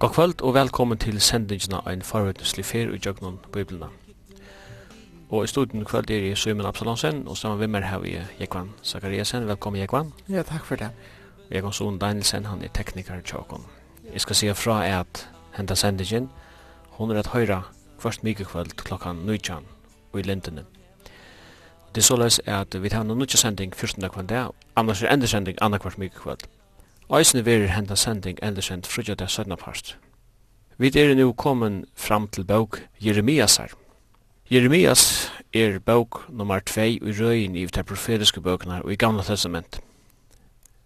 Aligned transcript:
God 0.00 0.10
kvöld 0.10 0.42
og 0.42 0.54
velkommen 0.54 0.98
til 0.98 1.20
sendingina 1.20 1.78
ein 1.90 2.02
farvetneslig 2.02 2.64
fer 2.64 2.88
i 2.94 3.00
Jøgnon 3.06 3.38
Bibelna. 3.52 3.86
Og 5.30 5.44
i 5.44 5.46
studien 5.46 5.86
kvöld 5.86 6.10
er 6.10 6.26
jeg 6.26 6.38
Søymen 6.38 6.66
Absalonsen, 6.66 7.28
og 7.28 7.36
sammen 7.36 7.58
med 7.58 7.68
meg 7.68 7.82
har 7.82 7.98
vi 7.98 8.16
Jekvan 8.40 8.70
Zakariasen. 8.82 9.48
Velkommen 9.48 9.80
Jekvan. 9.80 10.12
Ja, 10.28 10.42
takk 10.42 10.64
for 10.64 10.76
det. 10.76 10.88
Og 11.50 11.56
Jekvan 11.56 11.72
Son 11.72 11.98
Danielsen, 11.98 12.46
han 12.46 12.62
er 12.62 12.68
tekniker 12.68 13.14
i 13.14 13.22
Tjokon. 13.22 13.66
Jeg 14.12 14.20
skal 14.20 14.36
sige 14.36 14.54
fra 14.54 14.86
er 14.86 15.00
at 15.00 15.28
henta 15.56 15.74
sendingen, 15.74 16.30
hun 16.90 17.10
er 17.10 17.18
at 17.18 17.26
høyra 17.26 17.62
kvart 17.98 18.24
mykje 18.24 18.44
kvöld 18.44 18.76
klokkan 18.76 19.16
19 19.16 19.54
og 20.12 20.20
i 20.20 20.22
lintene. 20.22 20.64
Det 21.94 22.00
er 22.00 22.02
såleis 22.02 22.40
at 22.46 22.82
vi 22.82 22.88
tar 22.88 23.02
noen 23.02 23.18
nødja 23.18 23.36
sending 23.36 23.76
14. 23.76 24.04
kvöld, 24.04 24.52
annars 24.76 25.02
er 25.02 25.12
enda 25.12 25.26
sending 25.26 25.58
anna 25.60 25.78
kvart 25.78 25.98
mykje 25.98 26.18
kvöld. 26.18 26.59
Eisne 27.10 27.42
verir 27.42 27.72
henda 27.74 27.96
sending 27.98 28.38
endursend 28.38 28.86
frugja 28.86 29.16
det 29.18 29.26
sødna 29.30 29.56
part. 29.56 29.96
Vi 30.78 30.92
er 30.94 31.14
nu 31.14 31.32
kommen 31.32 31.84
fram 31.96 32.28
til 32.28 32.44
bók 32.44 32.78
Jeremiasar. 33.00 33.72
Jeremias 34.50 35.30
er 35.52 35.80
bók 35.80 36.28
nummer 36.28 36.60
2 36.60 36.80
i 36.80 37.12
røyin 37.20 37.56
i 37.56 37.66
de 37.66 37.82
profetiske 37.82 38.40
bøkene 38.40 38.82
og 38.84 38.92
i 38.92 38.96
gamla 38.96 39.22
testament. 39.22 39.80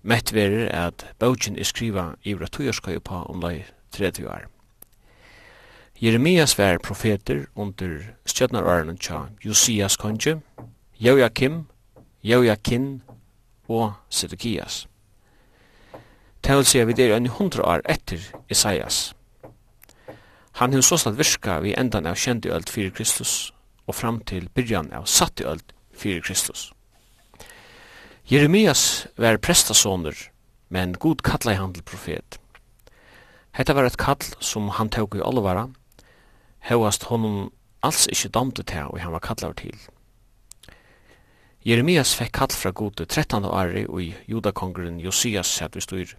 Mett 0.03 0.33
verir 0.33 0.69
at 0.73 1.05
bókin 1.21 1.59
er 1.59 1.65
skriva 1.65 2.15
i 2.25 2.33
vrat 2.33 2.53
tujarskøy 2.53 2.99
på 2.99 3.15
omlai 3.29 3.65
30 3.93 4.29
år. 4.29 4.49
Jeremias 6.01 6.59
var 6.59 6.79
profeter 6.79 7.47
under 7.55 8.01
stjøtnararen 8.27 8.97
tja 8.97 9.27
Josias 9.45 9.97
konge, 9.97 10.41
Jojakim, 11.01 11.67
Jojakin 12.23 13.03
og 13.69 13.93
Sedekias. 14.09 14.87
Det 16.45 16.57
vil 16.57 16.67
si 16.69 16.81
at 16.83 16.89
vi 16.91 16.95
er 17.01 17.15
enn 17.17 17.31
hundra 17.33 17.65
år 17.65 17.83
etter 17.89 18.21
Isaias. 18.53 19.15
Han 20.61 20.75
hinn 20.77 20.85
så 20.85 20.99
slatt 21.01 21.17
virka 21.17 21.57
vi 21.65 21.73
endan 21.73 22.05
av 22.07 22.19
kjendi 22.21 22.51
öld 22.53 22.69
fyrir 22.69 22.93
Kristus 22.93 23.55
og 23.89 23.97
fram 23.97 24.19
til 24.29 24.51
byrjan 24.53 24.93
av 24.93 25.07
satti 25.09 25.47
öld 25.49 25.73
fyrir 25.97 26.21
Kristus. 26.21 26.69
Jeremias 28.29 29.07
var 29.17 29.41
prestasonur, 29.41 30.17
men 30.69 30.93
god 30.93 31.23
kalla 31.25 31.55
i 31.55 31.61
handel 31.61 31.83
profet. 31.83 32.39
Hetta 33.57 33.73
var 33.73 33.89
et 33.89 33.97
kall 33.97 34.25
som 34.41 34.69
han 34.77 34.93
tåg 34.93 35.17
i 35.17 35.25
olvara, 35.25 35.71
hevast 36.69 37.09
honom 37.09 37.55
alls 37.81 38.05
ikkje 38.13 38.33
damte 38.37 38.67
til 38.69 38.93
og 38.93 39.01
han 39.01 39.17
var 39.17 39.25
kallar 39.25 39.57
til. 39.57 39.77
Jeremias 41.65 42.13
fekk 42.17 42.37
kall 42.37 42.53
fra 42.53 42.75
gode 42.77 43.09
13. 43.09 43.45
åri 43.49 43.87
og 43.89 44.03
i 44.03 44.11
judakongren 44.29 45.01
Josias 45.01 45.49
sett 45.49 45.77
vi 45.77 45.81
styrir. 45.81 46.17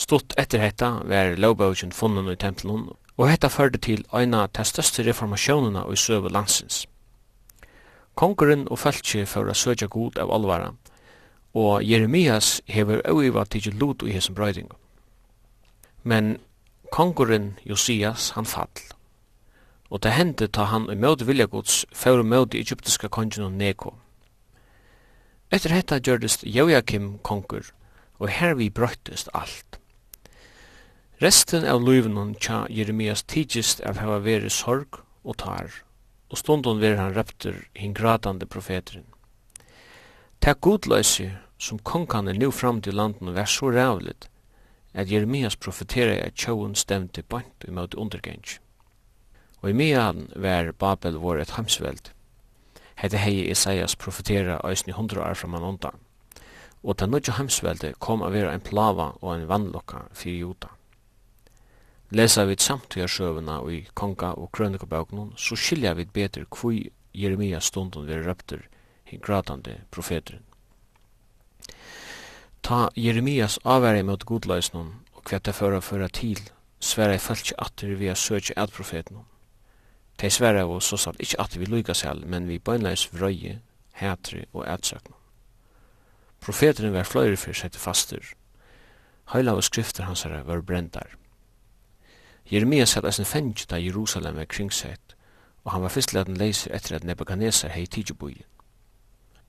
Stutt 0.00 0.32
etter 0.40 0.62
hetta 0.62 0.88
var 1.04 1.34
lovbøkjen 1.36 1.90
funnen 1.92 2.30
i 2.32 2.36
tempelen, 2.40 2.86
og 3.20 3.26
hetta 3.28 3.50
førte 3.52 3.76
til 3.84 4.06
eina 4.16 4.46
av 4.46 4.54
de 4.56 4.64
største 4.64 5.04
reformasjonene 5.04 5.82
i 5.92 5.96
søve 6.00 6.30
landsins. 6.32 6.86
Kongeren 8.16 8.62
og 8.72 8.80
feltje 8.80 9.26
å 9.28 9.54
søkja 9.54 9.90
god 9.92 10.16
av 10.22 10.32
alvara, 10.32 10.70
og 11.52 11.84
Jeremias 11.84 12.62
hever 12.66 13.02
øyva 13.04 13.44
tidsi 13.44 13.74
lot 13.76 14.02
i 14.02 14.14
hesson 14.14 14.34
brøyding. 14.38 14.70
Men 16.02 16.38
kongeren 16.90 17.58
Josias 17.68 18.30
han 18.38 18.48
fall, 18.48 18.72
og 19.90 20.00
det 20.00 20.14
hendte 20.16 20.48
ta 20.48 20.64
han 20.72 20.88
i 20.88 20.96
møte 20.96 21.28
viljagods 21.28 21.84
fyrir 21.92 22.24
møte 22.24 22.56
egyptiska 22.56 23.12
kongen 23.12 23.58
Neko. 23.58 23.92
Etter 25.52 25.76
hetta 25.76 26.00
gjørdist 26.00 26.46
Joakim 26.46 27.18
kongur, 27.22 27.68
og 28.18 28.28
her 28.32 28.54
vi 28.54 28.70
brøttist 28.70 29.28
alt. 29.34 29.79
Resten 31.20 31.66
av 31.68 31.82
løyvnen 31.84 32.30
tja 32.40 32.62
Jeremias 32.72 33.20
tidsist 33.28 33.82
av 33.84 33.98
hava 34.00 34.22
veri 34.24 34.48
sorg 34.48 35.02
og 35.20 35.34
tar, 35.42 35.74
og 36.32 36.40
stundon 36.40 36.80
veri 36.80 36.96
han 36.96 37.12
røpter 37.12 37.58
hin 37.76 37.92
gradande 37.92 38.48
profeteren. 38.48 39.04
Ta 40.40 40.54
godløysi 40.56 41.26
som 41.60 41.82
kongan 41.84 42.32
er 42.32 42.40
nu 42.40 42.48
fram 42.48 42.80
til 42.80 42.96
landen 42.96 43.34
vær 43.36 43.44
så 43.44 43.68
rævligt, 43.68 44.30
at 44.94 45.12
Jeremias 45.12 45.60
profeterer 45.60 46.24
at 46.24 46.40
tjåun 46.40 46.72
stemte 46.74 47.22
bant 47.22 47.68
imot 47.68 47.94
undergensk. 48.00 48.56
Og 49.60 49.70
i 49.70 49.76
mian 49.76 50.30
vær 50.32 50.72
Babel 50.72 51.20
vår 51.20 51.44
et 51.44 51.56
hamsveld. 51.60 52.14
Hette 52.96 53.20
hei 53.20 53.44
Isaias 53.50 53.92
profetera 53.92 54.56
eisen 54.64 54.96
hundra 54.96 55.28
år 55.28 55.36
fram 55.36 55.60
an 55.60 55.68
undan. 55.74 56.00
Og 56.82 56.96
ta 56.96 57.04
nødja 57.04 57.36
hamsveldet 57.36 58.00
kom 58.00 58.24
a 58.24 58.32
vera 58.32 58.56
en 58.56 58.64
plava 58.64 59.12
og 59.20 59.34
en 59.36 59.48
vannlokka 59.52 60.06
fyrir 60.16 60.46
Juta 60.48 60.79
lesa 62.10 62.44
vi 62.44 62.56
samtliga 62.58 63.06
sjøvena 63.08 63.60
i 63.70 63.84
konga 63.94 64.32
og 64.34 64.50
krønikabøkene, 64.52 65.32
så 65.36 65.56
skilja 65.56 65.94
vi 65.94 66.04
betur 66.04 66.46
kvui 66.50 66.90
Jeremia 67.14 67.60
stundun 67.60 68.06
vi 68.06 68.18
røpter 68.18 68.66
i 69.10 69.18
gratande 69.18 69.80
profeteren. 69.90 70.42
Ta 72.62 72.88
Jeremias 72.96 73.58
avverje 73.64 74.02
mot 74.02 74.24
godløsnen 74.24 74.92
og 75.14 75.24
kvetta 75.24 75.52
føra 75.56 75.80
føra 75.80 76.08
til, 76.08 76.38
sverre 76.80 77.16
i 77.16 77.22
fölkje 77.22 77.56
atter 77.58 77.94
vi 77.96 78.10
a 78.10 78.14
søkje 78.14 78.54
ad 78.56 78.74
profeten. 78.74 79.24
De 80.20 80.30
sverre 80.30 80.66
og 80.66 80.82
så 80.82 80.96
sagt 81.00 81.20
ikkje 81.20 81.40
atter 81.40 81.60
vi 81.60 81.70
lykka 81.70 81.94
selv, 81.94 82.26
men 82.26 82.48
vi 82.48 82.58
bøgnleis 82.58 83.08
vrøye, 83.14 83.60
hætri 83.92 84.44
og 84.52 84.66
ætsøkna. 84.68 85.16
Profeteren 86.40 86.92
var 86.92 87.08
fløyre 87.08 87.36
fyrir 87.36 87.56
sette 87.56 87.78
fastur. 87.78 88.24
Høyla 89.32 89.54
og 89.56 89.64
skrifter 89.64 90.08
hans 90.08 90.22
herre 90.24 90.44
var 90.46 90.62
brendar. 90.64 91.19
Jeremias 92.50 92.90
satt 92.90 93.06
eisen 93.06 93.28
fengt 93.28 93.68
da 93.70 93.78
Jerusalem 93.78 94.38
er 94.38 94.48
kringsett, 94.50 95.14
og 95.64 95.72
han 95.72 95.82
var 95.82 95.92
fyrst 95.94 96.14
leden 96.16 96.38
leiser 96.40 96.74
etter 96.74 96.96
at 96.96 97.04
Nebuchadnezzar 97.06 97.70
hei 97.70 97.84
tidjeboien. 97.86 98.46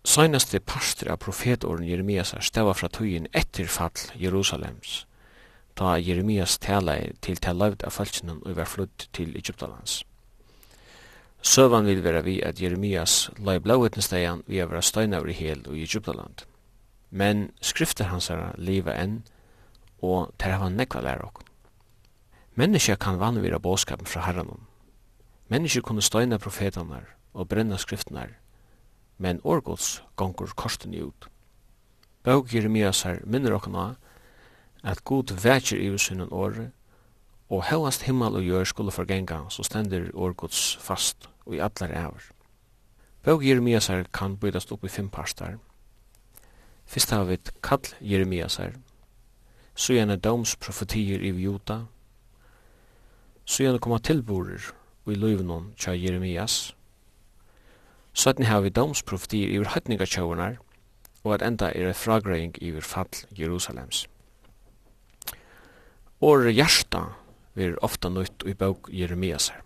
Søgnaste 0.05 0.59
parster 0.59 1.11
av 1.13 1.17
profetåren 1.21 1.85
Jeremias 1.85 2.33
er 2.33 2.45
stava 2.45 2.73
fra 2.77 2.89
tøyen 2.89 3.27
etter 3.37 3.69
fall 3.69 4.05
Jerusalems, 4.17 5.05
da 5.77 5.95
Jeremias 5.97 6.57
tala 6.61 6.99
til 7.21 7.41
til 7.41 7.57
lavd 7.57 7.85
av 7.85 7.97
falskenen 7.97 8.41
og 8.45 8.55
var 8.57 8.69
flutt 8.69 9.09
til 9.13 9.35
Egyptalands. 9.37 10.03
Søvan 11.41 11.85
vil 11.85 12.03
vera 12.03 12.21
vi 12.21 12.41
at 12.45 12.61
Jeremias 12.61 13.29
lai 13.37 13.57
blauetnestegan 13.59 14.43
vi 14.47 14.59
er 14.59 14.69
vera 14.69 14.81
støynaver 14.81 15.29
i 15.29 15.37
hel 15.37 15.63
og 15.67 15.77
i 15.77 15.83
Egyptaland. 15.83 16.45
Men 17.09 17.49
skrifter 17.61 18.13
hans 18.13 18.29
er 18.29 18.53
liva 18.57 18.93
enn, 18.93 19.23
og 20.01 20.33
ter 20.37 20.53
hava 20.53 20.69
nekva 20.69 21.01
læra 21.01 21.25
okkur. 21.25 21.50
Mennesker 22.55 22.95
kan 22.95 23.19
vanvira 23.19 23.59
båskapen 23.59 24.05
fra 24.05 24.21
herranon. 24.21 24.67
Mennesker 25.47 25.81
kunne 25.81 26.01
støyna 26.01 26.37
profetanar 26.37 27.05
og 27.33 27.47
brenna 27.47 27.77
skriftnar, 27.79 28.33
men 29.17 29.39
årgods 29.43 30.01
gongur 30.19 30.51
korsten 30.55 30.95
ut. 30.95 31.29
Bøk 32.23 32.53
Jeremias 32.53 33.01
her 33.07 33.21
minner 33.23 33.55
okkana 33.55 33.95
at 34.83 35.03
god 35.07 35.31
vekjer 35.31 35.79
i 35.79 35.89
usynen 35.95 36.27
året, 36.31 36.73
og 37.49 37.63
hevast 37.69 38.03
himmel 38.03 38.35
og 38.35 38.43
gjør 38.43 38.67
skulle 38.67 38.91
forgenga, 38.91 39.45
så 39.49 39.63
stender 39.63 40.11
årgods 40.13 40.75
fast 40.79 41.29
og 41.45 41.55
i 41.55 41.63
allar 41.63 41.95
æver. 41.95 42.27
Bøk 43.23 43.45
Jeremias 43.47 43.87
her 43.87 44.03
kan 44.13 44.35
bøydast 44.37 44.71
opp 44.71 44.83
i 44.83 44.91
fem 44.91 45.09
parstar. 45.09 45.55
Fyrst 46.85 47.15
har 47.15 47.23
vi 47.23 47.39
kall 47.63 47.87
Jeremias 48.01 48.59
her, 48.59 48.75
så 49.75 49.93
gjerne 49.93 50.19
doms 50.19 50.55
profetier 50.55 51.23
i 51.23 51.31
Juta, 51.31 51.85
så 53.45 53.63
gjerne 53.63 53.81
koma 53.81 53.99
tilborer 53.99 54.71
i 55.09 55.17
løyvnån 55.17 55.73
tja 55.79 55.95
Jeremias. 55.97 56.73
Søtten 58.13 58.45
har 58.45 58.61
vi 58.61 58.73
domsprofetier 58.75 59.51
iver 59.51 59.71
høytninga 59.73 60.05
tjaunar, 60.05 60.59
og 61.23 61.35
at 61.35 61.45
enda 61.45 61.69
er 61.71 61.89
et 61.91 61.99
fragreying 61.99 62.55
iver 62.61 62.85
fall 62.85 63.11
Jerusalems. 63.37 64.05
Åre 66.21 66.51
hjarta 66.53 67.05
vir 67.57 67.77
ofta 67.81 68.09
nøyt 68.09 68.45
i 68.45 68.53
bøk 68.57 68.89
Jeremias 68.93 69.49
her. 69.53 69.63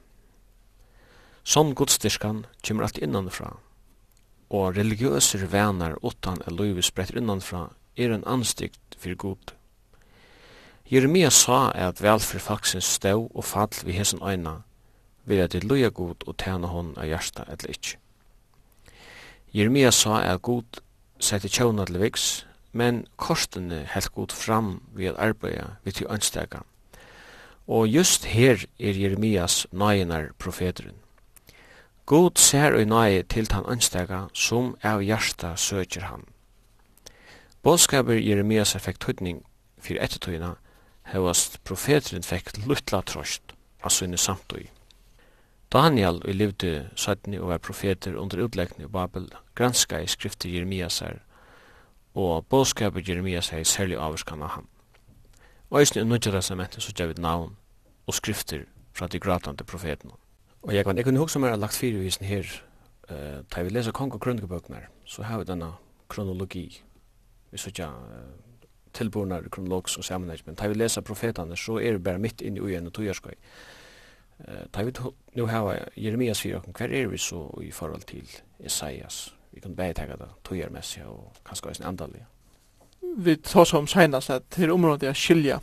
Sånn 1.45 1.75
godstyrskan 1.77 2.45
kymmer 2.65 2.87
alt 2.87 2.97
innanfra, 2.97 3.51
og 4.49 4.77
religiøser 4.77 5.45
venar 5.51 5.97
utan 6.01 6.39
er 6.45 6.55
løyvi 6.55 6.81
spredt 6.85 7.17
innanfra 7.17 7.67
er 7.97 8.15
en 8.15 8.25
anstikt 8.25 8.97
fyrir 8.97 9.19
god. 9.21 9.53
Jeremia 10.85 11.31
sa 11.33 11.71
at 11.73 11.97
velfri 12.01 12.37
faksins 12.39 12.85
stau 12.85 13.31
og 13.33 13.43
fall 13.43 13.73
vi 13.85 13.95
hesson 13.97 14.21
øyna, 14.21 14.61
vil 15.25 15.39
at 15.41 15.53
det 15.53 15.63
loja 15.63 15.89
god 15.89 16.27
og 16.27 16.37
tæna 16.37 16.67
hon 16.67 16.93
av 16.97 17.07
hjarta 17.09 17.43
eller 17.49 17.71
ikkje. 17.73 17.97
Jeremia 19.53 19.89
sa 19.91 20.19
at 20.21 20.41
god 20.41 20.81
sette 21.19 21.49
tjauna 21.49 21.85
til 21.85 21.97
viks, 22.01 22.45
men 22.71 23.07
kortene 23.17 23.87
helt 23.93 24.11
god 24.13 24.31
fram 24.31 24.83
vi 24.93 25.07
at 25.09 25.17
arbeida 25.17 25.79
vi 25.83 25.91
til 25.91 26.07
ønstega. 26.09 26.61
Og 27.67 27.87
just 27.87 28.25
her 28.25 28.65
er 28.79 28.93
Jeremias 28.93 29.65
nøyenar 29.71 30.33
profeteren. 30.39 30.93
God 32.05 32.37
ser 32.37 32.75
og 32.77 32.85
nøye 32.87 33.23
til 33.23 33.47
han 33.51 33.65
ønstega 33.65 34.27
som 34.33 34.75
av 34.83 35.01
hjarta 35.01 35.55
søker 35.55 36.01
han. 36.01 36.25
Bådskaper 37.63 38.21
Jeremias 38.21 38.75
effekt 38.75 39.03
høytning 39.03 39.41
fyrir 39.81 40.03
ettertøyna 40.03 40.53
hevast 41.11 41.59
profeterin 41.63 42.25
fekk 42.25 42.55
luttla 42.65 43.01
trost 43.05 43.53
av 43.85 43.93
sinne 43.93 44.17
samtøy. 44.17 44.65
Daniel 45.73 46.21
og 46.23 46.33
levde 46.33 46.89
sætni 46.95 47.39
og 47.39 47.49
var 47.49 47.63
profeter 47.63 48.15
under 48.15 48.43
utleggni 48.45 48.85
i 48.85 48.91
Babel, 48.91 49.27
granska 49.55 49.99
i 49.99 50.07
skrifter 50.07 50.49
Jeremias 50.49 50.99
her, 51.03 51.19
og 52.15 52.45
bådskapet 52.49 53.09
Jeremias 53.09 53.49
her 53.49 53.59
i 53.59 53.67
særlig 53.67 53.97
avvarskan 53.99 54.43
av 54.45 54.53
ham. 54.55 54.67
Og 55.69 55.81
eisne 55.81 56.01
i 56.01 56.07
nødja 56.07 56.31
testamentet 56.31 56.83
så 56.83 56.93
gavit 56.95 57.19
navn 57.19 57.57
og 58.07 58.13
skrifter 58.13 58.63
fra 58.93 59.07
de 59.07 59.19
gratande 59.19 59.63
profetene. 59.63 60.13
Og 60.61 60.75
jeg 60.75 60.85
kan 60.85 60.97
ikke 60.97 61.17
huske 61.17 61.39
mer 61.39 61.55
lagt 61.55 61.77
fire 61.77 61.99
visen 61.99 62.25
her, 62.25 62.45
uh, 63.09 63.43
da 63.55 63.63
vi 63.63 63.69
leser 63.69 63.91
kong 63.91 64.13
og 64.13 64.21
kronikabøkner, 64.21 64.87
så 65.05 65.23
har 65.23 65.37
vi 65.37 65.49
denne 65.49 65.73
kronologi. 66.09 66.81
Vi 67.51 67.57
så 67.57 67.69
ikke 67.69 67.89
uh, 67.89 68.44
tilborna 68.95 69.41
kronologs 69.51 69.97
og 69.97 70.03
sammenhengt, 70.07 70.47
men 70.47 70.55
tar 70.55 70.71
vi 70.71 70.79
lesa 70.79 71.01
profetane, 71.01 71.57
så 71.57 71.79
er 71.79 71.97
vi 71.97 72.03
bare 72.07 72.21
midt 72.21 72.41
inn 72.41 72.57
i 72.57 72.75
en 72.75 72.87
og 72.87 72.93
tojarskoj. 72.93 73.35
Uh, 74.39 74.65
tar 74.73 74.83
vi 74.83 74.93
nu 75.35 75.45
hava 75.47 75.77
Jeremias 75.95 76.41
fyrir 76.41 76.63
hver 76.75 76.91
er 76.91 77.07
vi 77.07 77.17
så 77.17 77.47
i 77.63 77.71
forhold 77.71 78.01
til 78.07 78.27
Isaias? 78.59 79.35
Vi 79.51 79.59
kan 79.59 79.75
bare 79.75 79.93
tega 79.93 80.15
det 80.19 80.27
tojarmessig 80.43 81.05
og 81.05 81.31
kanskje 81.45 81.69
eisen 81.69 81.85
andalig. 81.85 82.25
Vi 83.17 83.35
tar 83.35 83.63
som 83.63 83.87
senast 83.87 84.29
at 84.29 84.43
til 84.51 84.71
området 84.71 85.09
er 85.09 85.13
skilja 85.13 85.59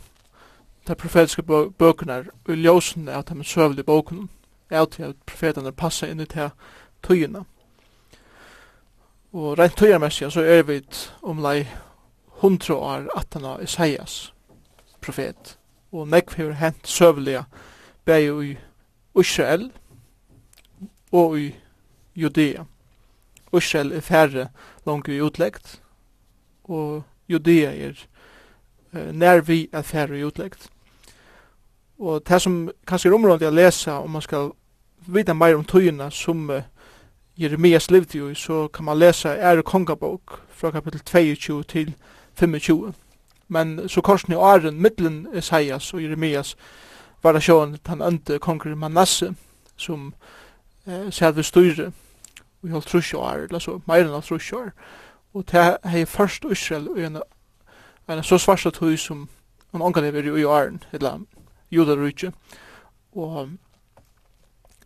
de 0.87 0.95
profetiske 0.95 1.43
bøkene 1.77 2.25
og 2.47 2.57
ljósene 2.57 3.11
av 3.11 3.23
de 3.29 3.43
søvlige 3.43 3.83
bøkene 3.83 4.27
er 4.69 4.85
til 4.85 5.03
at 5.03 5.15
profetene 5.25 5.71
passer 5.71 6.11
inn 6.11 6.19
i 6.19 6.25
til 6.25 6.49
tøyene. 7.03 7.45
Og 9.33 9.59
rent 9.59 9.77
tøyermessig 9.77 10.31
så 10.31 10.41
er 10.41 10.63
vi 10.63 10.81
omlai 11.21 11.67
hundra 12.43 12.75
år 12.75 13.07
er 13.35 13.59
Isaias 13.63 14.33
profet. 15.01 15.57
Og 15.91 16.07
nekv 16.07 16.35
har 16.35 16.51
hent 16.59 16.87
søvliga 16.87 17.43
bæg 18.05 18.43
i 18.43 18.57
Israel 19.19 19.71
og 21.11 21.39
i 21.39 21.55
Judea. 22.15 22.63
Israel 23.57 23.91
er 23.91 24.01
færre 24.01 24.47
langt 24.85 25.07
i 25.07 25.21
utleggt, 25.21 25.81
og 26.63 27.03
Judea 27.29 27.71
er 27.87 27.93
uh, 28.93 29.15
nær 29.15 29.41
vi 29.41 29.69
er 29.71 29.81
færre 29.81 30.19
i 30.19 30.23
utleggt. 30.25 30.69
Og 31.99 32.27
det 32.27 32.41
som 32.41 32.71
kanskje 32.87 33.09
er 33.09 33.15
området 33.15 33.47
å 33.47 33.55
lese, 33.55 33.91
om 33.91 34.17
man 34.17 34.25
skal 34.25 34.51
vita 35.07 35.33
meir 35.33 35.55
om 35.55 35.63
tøyina 35.63 36.09
som 36.09 36.49
uh, 36.49 36.65
Jeremias 37.37 37.91
levde 37.91 38.17
jo 38.17 38.29
i, 38.29 38.35
så 38.35 38.67
kan 38.67 38.85
man 38.85 38.99
lesa 38.99 39.37
Ære 39.37 39.63
Kongabok 39.63 40.41
fra 40.49 40.71
kapittel 40.71 40.99
22 40.99 41.63
til 41.63 41.95
25. 42.35 42.93
Men 43.47 43.89
så 43.89 44.01
korsen 44.01 44.33
i 44.33 44.35
åren, 44.35 44.81
middelen 44.81 45.27
Isaias 45.33 45.93
og 45.93 46.03
Jeremias, 46.03 46.55
var 47.23 47.31
det 47.31 47.43
sjåan 47.43 47.73
at 47.73 47.87
han 47.87 48.01
ønte 48.01 48.39
konger 48.39 48.75
Manasse, 48.75 49.35
som 49.77 50.13
eh, 50.87 51.11
sæt 51.11 51.35
ved 51.35 51.43
styre, 51.43 51.91
og 52.63 52.69
holdt 52.69 52.87
trusj 52.87 53.15
år, 53.15 53.45
eller 53.47 53.59
så, 53.59 53.79
meir 53.87 54.07
enn 54.07 54.21
trusj 54.21 54.53
år. 54.55 54.71
Og 55.33 55.45
det 55.51 55.77
hei 55.85 56.05
først 56.05 56.45
Israel, 56.51 56.89
og 56.89 56.99
en, 56.99 57.21
en 58.09 58.23
så 58.23 58.37
svarsta 58.37 58.69
tøy 58.69 58.95
som 58.95 59.27
han 59.71 59.81
omgang 59.81 60.05
lever 60.05 60.37
i 60.37 60.43
åren, 60.43 60.83
eller 60.91 61.19
judarutje. 61.71 62.31
Og 63.15 63.49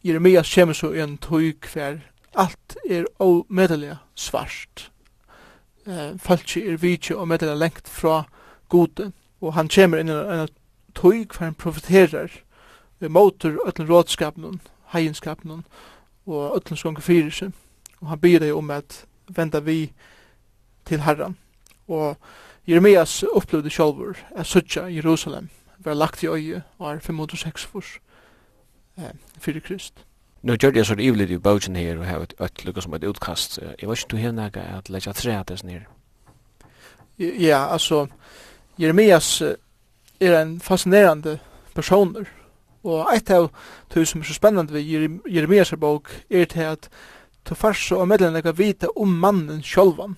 Jeremias 0.03 0.53
kommer 0.55 0.73
så 0.73 0.91
en 0.91 1.17
tøy 1.17 1.53
hver 1.73 1.97
alt 2.35 2.77
er 2.89 3.05
omedelig 3.19 3.97
svart 4.15 4.91
eh, 5.87 6.17
folk 6.19 6.57
er 6.57 6.77
vidtje 6.77 7.15
og 7.15 7.27
meddeler 7.27 7.55
lengt 7.55 7.87
fra 7.87 8.23
gode, 8.69 9.11
og 9.41 9.53
han 9.53 9.69
kommer 9.69 10.01
inn 10.01 10.11
i 10.11 10.17
en 10.17 10.47
tøy 10.95 11.25
hver 11.25 11.45
han 11.45 11.55
profiterer 11.55 12.41
motor 13.09 13.59
ötlen 13.67 13.89
rådskapen, 13.89 14.61
hejenskapen 14.93 15.63
og 16.25 16.57
ötlen 16.57 16.77
skong 16.77 16.97
fyrir 17.01 17.51
og 18.01 18.07
han 18.07 18.19
byr 18.19 18.39
deg 18.39 18.55
om 18.55 18.71
at 18.71 19.05
venda 19.27 19.59
vi 19.59 19.91
til 20.85 21.01
Herren. 21.01 21.37
Og 21.87 22.17
Jeremias 22.67 23.23
upplevde 23.23 23.69
sjálfur 23.69 24.17
at 24.35 24.45
suttja 24.45 24.87
Jerusalem 24.87 25.49
var 25.77 25.93
lagt 25.93 26.23
i 26.23 26.27
øye 26.27 26.63
og 26.77 26.93
er 26.93 26.99
506 26.99 27.69
eh, 28.97 29.13
fyrir 29.39 29.61
Krist. 29.61 30.06
Nu 30.41 30.55
gjør 30.55 30.75
jeg 30.75 30.85
så 30.85 30.95
det 30.95 31.03
ivelig 31.03 31.31
i 31.31 31.37
bøtjen 31.37 31.75
her, 31.75 31.97
og 31.97 32.05
har 32.05 32.19
et 32.23 32.33
øtlykke 32.39 32.81
som 32.81 32.93
et 32.93 33.03
utkast. 33.03 33.59
Jeg 33.81 33.89
vet 33.89 33.97
ikke 33.97 34.11
du 34.11 34.17
har 34.17 34.45
ikke 34.45 34.61
at 34.77 34.89
legge 34.89 35.13
tre 35.13 35.39
at 35.39 35.49
det 35.49 35.59
sånn 35.59 35.73
her. 35.73 35.87
Ja, 37.17 37.67
altså, 37.73 38.07
Jeremias 38.77 39.41
er 40.19 40.41
en 40.41 40.59
fascinerande 40.59 41.39
personer. 41.75 42.27
Og 42.83 43.07
eit 43.13 43.29
av 43.33 43.49
det 43.93 44.05
som 44.07 44.21
er 44.21 44.29
så 44.29 44.33
spennende 44.33 44.73
ved 44.73 44.85
Jeremias 45.27 45.73
bok 45.79 46.11
er 46.29 46.45
til 46.45 46.61
at 46.61 46.89
du 47.49 47.55
først 47.55 47.87
så 47.87 48.01
er 48.01 48.05
medlemmer 48.05 48.41
kan 48.41 48.57
vite 48.57 48.97
om 48.97 49.07
mannen 49.07 49.63
sjølvan. 49.63 50.17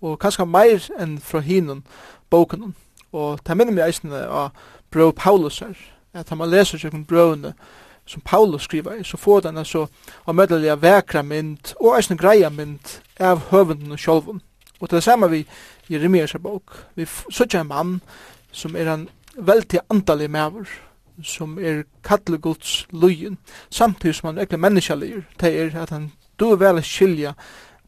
Og 0.00 0.18
kanskje 0.20 0.46
meir 0.46 0.84
enn 1.00 1.18
fra 1.18 1.40
hinnen 1.40 1.84
boken. 2.30 2.74
Og 3.12 3.40
det 3.46 3.56
minner 3.56 3.72
meg 3.72 3.88
eisende 3.88 4.26
av 4.26 4.50
Brød 4.90 5.12
Paulus 5.12 5.58
her. 5.58 5.78
At 6.14 6.28
han 6.28 6.44
leser 6.50 6.78
seg 6.78 6.94
om 6.94 7.04
brødene, 7.04 7.54
som 8.06 8.22
Paulus 8.24 8.62
skriver, 8.62 9.02
så 9.02 9.16
får 9.16 9.40
den 9.40 9.58
altså 9.58 9.86
og 10.24 10.34
mødeliga 10.34 10.74
vekra 10.74 11.22
mynd 11.22 11.74
og 11.80 11.96
eisen 11.96 12.16
greia 12.20 12.50
mynd 12.50 12.98
av 13.20 13.48
høvenden 13.50 13.92
og 13.92 13.98
sjolven. 13.98 14.42
Og 14.80 14.88
til 14.88 14.96
det 14.96 15.04
samme 15.04 15.30
vi 15.30 15.46
Jeremias 15.90 16.36
bok, 16.42 16.76
vi 16.94 17.06
søtja 17.30 17.60
en 17.60 17.68
mann 17.68 18.00
som 18.52 18.76
er 18.76 18.92
en 18.92 19.08
veldig 19.36 19.80
andalig 19.90 20.30
maver, 20.30 20.68
som 21.22 21.58
er 21.58 21.84
kattlegods 22.04 22.86
lujen, 22.90 23.38
samtidig 23.70 24.14
som 24.14 24.26
han 24.26 24.38
er 24.38 24.56
menneskjallir, 24.56 25.22
det 25.40 25.60
er 25.60 25.82
at 25.82 25.90
han 25.90 26.12
du 26.40 26.50
er 26.50 26.56
vel 26.56 26.82
skilja 26.82 27.32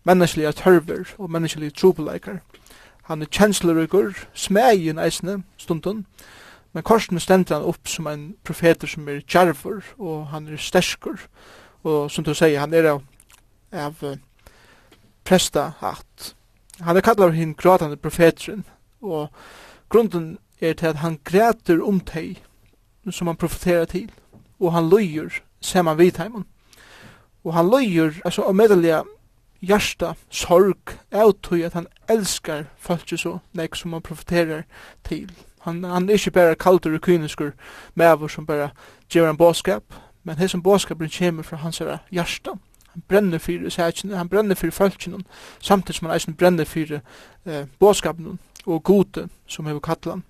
menneskelige 0.06 0.52
tørver 0.52 1.14
og 1.18 1.30
menneskelige 1.30 1.70
trobeleikar. 1.70 2.38
Han 3.02 3.22
er 3.22 3.26
kjenslerugur, 3.30 4.14
smegin 4.34 4.98
eisne 4.98 5.42
stundun, 5.58 6.06
Men 6.76 6.84
korsen 6.84 7.20
stendur 7.20 7.54
han 7.54 7.64
upp 7.64 7.88
som 7.88 8.06
en 8.06 8.24
profeter 8.44 8.86
som 8.86 9.06
er 9.08 9.22
kjærver, 9.24 9.78
og 9.96 10.26
han 10.28 10.48
er 10.48 10.60
sterskur, 10.60 11.22
og 11.88 12.10
som 12.12 12.24
du 12.24 12.34
sier, 12.36 12.58
han 12.60 12.74
er 12.76 12.90
av, 12.90 13.06
av 13.72 14.02
presta 15.24 15.70
hatt. 15.80 16.34
Han 16.84 17.00
er 17.00 17.06
kallar 17.06 17.32
hinn 17.32 17.54
gråtande 17.56 17.96
profeteren, 17.96 18.66
og 19.00 19.32
grunden 19.88 20.36
er 20.60 20.76
til 20.76 20.92
at 20.92 21.00
han 21.00 21.16
græter 21.24 21.80
om 21.80 22.02
teg 22.04 22.42
som 23.08 23.32
han 23.32 23.40
profeterer 23.40 23.88
til, 23.88 24.12
og 24.60 24.76
han 24.76 24.92
løyer 24.92 25.40
saman 25.64 25.96
vidheimen. 25.96 26.44
Og 27.40 27.54
han 27.56 27.72
løyer, 27.72 28.20
altså, 28.24 28.42
og 28.42 28.56
medelig 28.56 29.00
hjärsta 29.64 30.12
sorg 30.28 30.98
avtøy 31.08 31.64
at 31.64 31.72
han 31.72 31.88
elskar 32.08 32.68
folk 32.76 33.08
så 33.16 33.38
nek 33.56 33.80
som 33.80 33.96
han 33.96 34.04
profeterer 34.04 34.66
til. 35.08 35.32
Han, 35.66 35.84
han 35.84 36.08
er 36.08 36.12
ikke 36.12 36.30
bare 36.30 36.54
kaldur 36.54 36.94
og 36.94 37.00
kyniskur 37.02 37.50
mever 37.94 38.28
som 38.28 38.46
bare 38.46 38.70
gjør 39.10 39.30
en 39.30 39.36
båskap, 39.36 39.82
men 40.24 40.38
hesson 40.38 40.62
båskapen 40.62 41.10
kommer 41.18 41.42
fra 41.42 41.56
hans 41.56 41.78
her 41.78 41.98
hjärsta. 42.10 42.50
Han 42.92 43.02
brenner 43.08 43.38
fyrir 43.38 43.70
sækene, 43.70 44.16
han 44.16 44.28
brenner 44.28 44.54
fyrir 44.54 44.70
fölkene, 44.70 45.24
samtidig 45.60 45.94
som 45.94 46.06
han 46.06 46.14
eisen 46.14 46.34
brenner 46.34 46.64
fyrir 46.64 47.00
eh, 47.46 47.66
båskapen 47.78 48.38
og 48.66 48.84
gode 48.84 49.28
som 49.46 49.66
hever 49.66 49.80
kallan. 49.80 50.22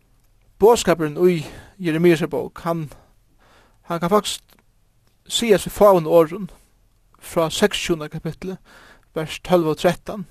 Båskapen 0.58 1.18
ui 1.18 1.44
Jeremias 1.78 2.22
bok, 2.30 2.60
han, 2.60 2.92
han 3.82 4.00
kan 4.00 4.10
faktisk 4.10 4.40
sies 5.28 5.66
vi 5.66 5.70
faun 5.70 6.06
åren 6.06 6.50
fra 7.18 7.50
6. 7.50 7.90
kapitlet, 8.12 8.56
vers 9.14 9.40
12 9.40 9.66
og 9.66 9.76
13. 9.76 10.26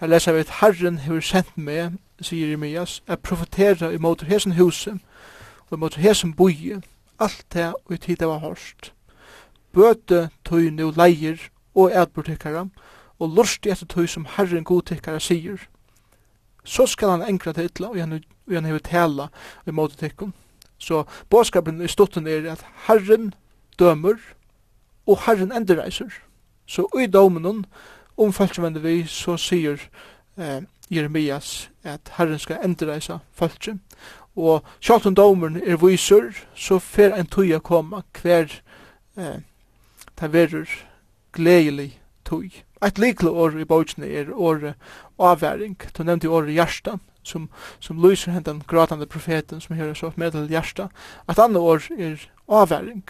Her 0.00 0.06
leser 0.06 0.32
vi 0.32 0.38
at 0.38 0.54
Herren 0.60 0.98
hever 0.98 1.20
sendt 1.20 1.58
meg 1.58 1.98
sier 2.22 2.46
Jeremias, 2.46 3.02
er 3.06 3.16
profetera 3.16 3.90
i 3.92 3.98
måter 3.98 4.26
hesen 4.26 4.56
huset 4.58 4.98
og 5.70 5.78
i 5.78 5.80
måter 5.80 6.02
hesen 6.04 6.34
boie, 6.36 6.82
alt 7.20 7.46
det 7.52 7.72
og 7.72 7.94
i 7.94 7.96
tid 7.96 8.16
det 8.20 8.28
var 8.28 8.42
hårst. 8.42 8.92
Bøte 9.72 10.28
tøy 10.44 10.68
nu 10.70 10.90
leier 10.96 11.40
og 11.74 11.92
ædbordtikkara, 11.96 12.66
og 13.18 13.28
lursti 13.36 13.70
etter 13.72 13.88
tøy 13.88 14.06
som 14.06 14.26
Herren 14.36 14.66
godtikkara 14.68 15.20
sier. 15.22 15.60
Så 16.64 16.86
skal 16.86 17.16
han 17.16 17.24
engra 17.26 17.52
til 17.52 17.70
ytla, 17.70 17.88
og 17.88 17.96
han, 17.96 18.20
hever 18.64 18.78
tala 18.84 19.28
i 19.66 19.70
måter 19.70 19.96
tikkum. 19.96 20.34
Så 20.78 21.04
båskapen 21.30 21.80
i 21.82 21.88
stutten 21.88 22.26
er 22.26 22.50
at 22.52 22.64
Herren 22.86 23.32
dømer, 23.78 24.18
og 25.06 25.24
Herren 25.26 25.52
endereiser. 25.52 26.10
Så 26.66 26.86
i 27.00 27.06
domen, 27.06 27.64
om 28.18 28.32
falskvende 28.32 28.82
vi, 28.82 29.06
så 29.06 29.36
sier 29.36 29.80
eh, 30.36 30.62
Jeremias 30.92 31.70
at 31.84 32.12
Herren 32.16 32.38
skal 32.38 32.60
endreisa 32.64 33.18
fölkje. 33.38 33.78
Og 34.36 34.64
sjalt 34.80 35.06
om 35.06 35.14
domeren 35.14 35.60
er 35.60 35.80
viser, 35.80 36.32
så 36.54 36.78
fer 36.78 37.12
en 37.16 37.28
tøya 37.28 37.60
koma 37.60 38.02
hver 38.22 38.48
eh, 39.16 39.40
ta 40.16 40.28
verur 40.32 40.68
gledelig 41.32 41.98
tøy. 42.24 42.50
Et 42.82 42.98
likle 42.98 43.30
år 43.30 43.58
i 43.60 43.64
bøkene 43.68 44.08
er 44.08 44.32
året 44.32 44.74
avværing. 45.18 45.76
Du 45.96 46.02
nevnte 46.02 46.30
året 46.30 46.54
hjertan, 46.54 47.00
som, 47.22 47.48
som 47.80 48.00
lyser 48.02 48.32
hendan 48.32 48.62
gratande 48.66 49.06
profeten 49.06 49.60
som 49.60 49.76
hører 49.76 49.94
så 49.94 50.12
medel 50.16 50.48
hjärsta. 50.50 50.88
Et 51.30 51.38
andre 51.38 51.60
år 51.60 51.86
er 51.98 52.26
avværing. 52.48 53.04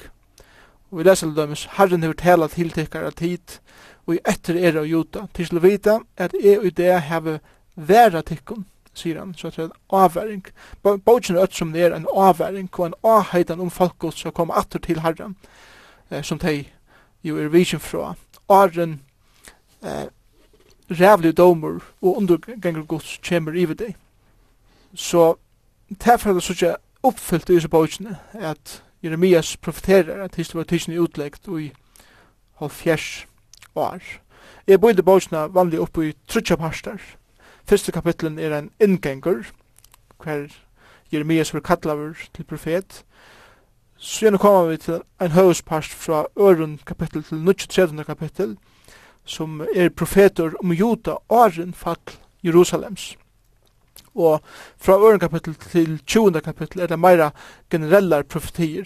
Og 0.91 0.99
vi 0.99 1.05
leser 1.09 1.33
dømes, 1.33 1.69
Herren 1.79 2.03
har 2.03 2.13
tala 2.13 2.49
tiltekkar 2.53 3.07
av 3.09 3.17
tid, 3.17 3.61
og 4.07 4.19
i 4.19 4.21
etter 4.29 4.59
er 4.61 4.77
av 4.77 4.87
juta, 4.87 5.25
til 5.33 5.57
å 5.57 5.63
vita 5.63 6.01
at 6.21 6.35
jeg 6.37 6.59
og 6.61 6.75
det 6.77 6.99
heve 7.09 7.39
vera 7.77 8.23
tikkum, 8.23 8.65
sier 8.95 9.19
han, 9.19 9.35
så 9.35 9.49
at 9.49 9.57
det 9.57 9.65
er 9.65 9.71
en 9.71 10.01
avværing. 10.03 10.45
Bogen 10.83 11.37
er 11.37 11.47
som 11.51 11.73
det 11.73 11.83
er 11.83 11.97
en 11.97 12.09
avværing, 12.15 12.69
og 12.73 12.87
en 12.87 12.99
avheidan 13.05 13.61
om 13.61 13.71
folkgod 13.71 14.13
som 14.13 14.33
kommer 14.33 14.55
atter 14.55 14.79
til 14.79 15.01
herren, 15.01 15.37
eh, 16.11 16.23
som 16.23 16.39
de 16.39 16.65
jo 17.25 17.39
er 17.39 17.49
vision 17.49 17.81
fra. 17.81 18.15
Åren 18.49 19.01
eh, 19.83 20.09
rævlig 20.91 21.37
domer 21.37 21.81
og 22.03 22.17
underganger 22.17 22.85
gods 22.85 23.21
kommer 23.29 23.53
i 23.53 23.65
deg. 23.65 23.97
Så 24.95 25.37
derfor 26.05 26.31
er 26.31 26.35
det 26.35 26.43
så 26.43 26.53
ikke 26.53 26.77
oppfyllt 27.03 27.51
i 27.51 27.55
disse 27.55 27.69
bogene, 27.69 28.19
at 28.33 28.83
Jeremias 29.03 29.57
profeterer 29.57 30.25
at 30.25 30.35
historien 30.35 30.59
var 30.59 30.65
tidsen 30.65 30.93
i 30.93 30.99
utleggt 30.99 31.49
i 31.49 31.73
halvfjers 32.59 33.27
år. 33.75 34.03
Jeg 34.67 34.81
bodde 34.81 35.03
bogene 35.03 35.55
vanlig 35.55 35.81
oppe 35.81 36.09
i 36.09 36.15
trutja 36.29 36.57
parster, 36.57 36.99
Fyrste 37.65 37.93
kapitlen 37.93 38.39
er 38.39 38.59
en 38.59 38.71
inngengur, 38.81 39.45
hver 40.23 40.49
Jeremias 41.13 41.55
var 41.55 41.61
kallaver 41.61 42.15
til 42.35 42.45
profet. 42.45 43.05
Så 43.97 44.25
gjerne 44.25 44.39
kommer 44.39 44.71
vi 44.71 44.77
til 44.77 45.01
en 45.21 45.31
høvespast 45.31 45.93
fra 45.95 46.25
øren 46.41 46.81
kapittel 46.87 47.23
til 47.23 47.55
23. 47.55 48.05
kapittel, 48.05 48.57
som 49.25 49.61
er 49.75 49.89
profeter 49.89 50.51
om 50.63 50.73
Jota 50.73 51.15
åren 51.29 51.75
fall 51.75 52.19
Jerusalems. 52.45 53.17
Og 54.15 54.41
fra 54.79 54.93
øren 54.93 55.21
kapittel 55.21 55.55
til 55.55 55.99
20. 56.07 56.41
kapittel 56.41 56.81
er 56.81 56.87
det 56.87 56.99
meira 56.99 57.31
generella 57.71 58.23
profetier. 58.23 58.85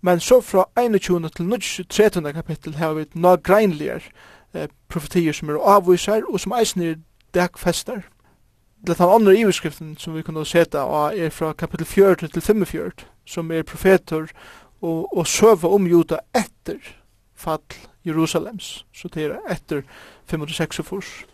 Men 0.00 0.20
så 0.20 0.40
fra 0.40 0.64
21. 0.78 1.28
til 1.28 1.86
13. 1.88 2.32
kapittel 2.32 2.74
har 2.74 2.92
vi 2.94 3.06
noen 3.14 3.42
greinligere 3.42 4.00
eh, 4.54 4.68
profetier 4.88 5.32
som 5.32 5.48
er 5.48 5.62
avviser 5.76 6.22
og 6.28 6.40
som 6.40 6.52
eisen 6.52 6.82
er 6.82 6.94
dagfester. 7.34 8.00
Det 8.86 9.00
er 9.00 9.14
andre 9.14 9.38
iverskriften 9.38 9.96
som 9.98 10.14
vi 10.14 10.22
kunne 10.22 10.44
seta 10.46 10.84
og 10.84 11.18
er 11.18 11.30
fra 11.30 11.52
kapittel 11.52 11.86
4 11.86 12.14
til 12.28 12.42
45 12.42 12.90
som 13.26 13.50
er 13.50 13.62
profeter 13.62 14.26
og, 14.82 15.16
og 15.16 15.26
søva 15.26 15.68
om 15.68 15.86
juda 15.86 16.18
etter 16.34 16.78
fall 17.34 17.62
Jerusalems. 18.04 18.84
Så 18.94 19.08
det 19.08 19.24
er 19.24 19.38
etter 19.50 19.82
546 20.26 21.24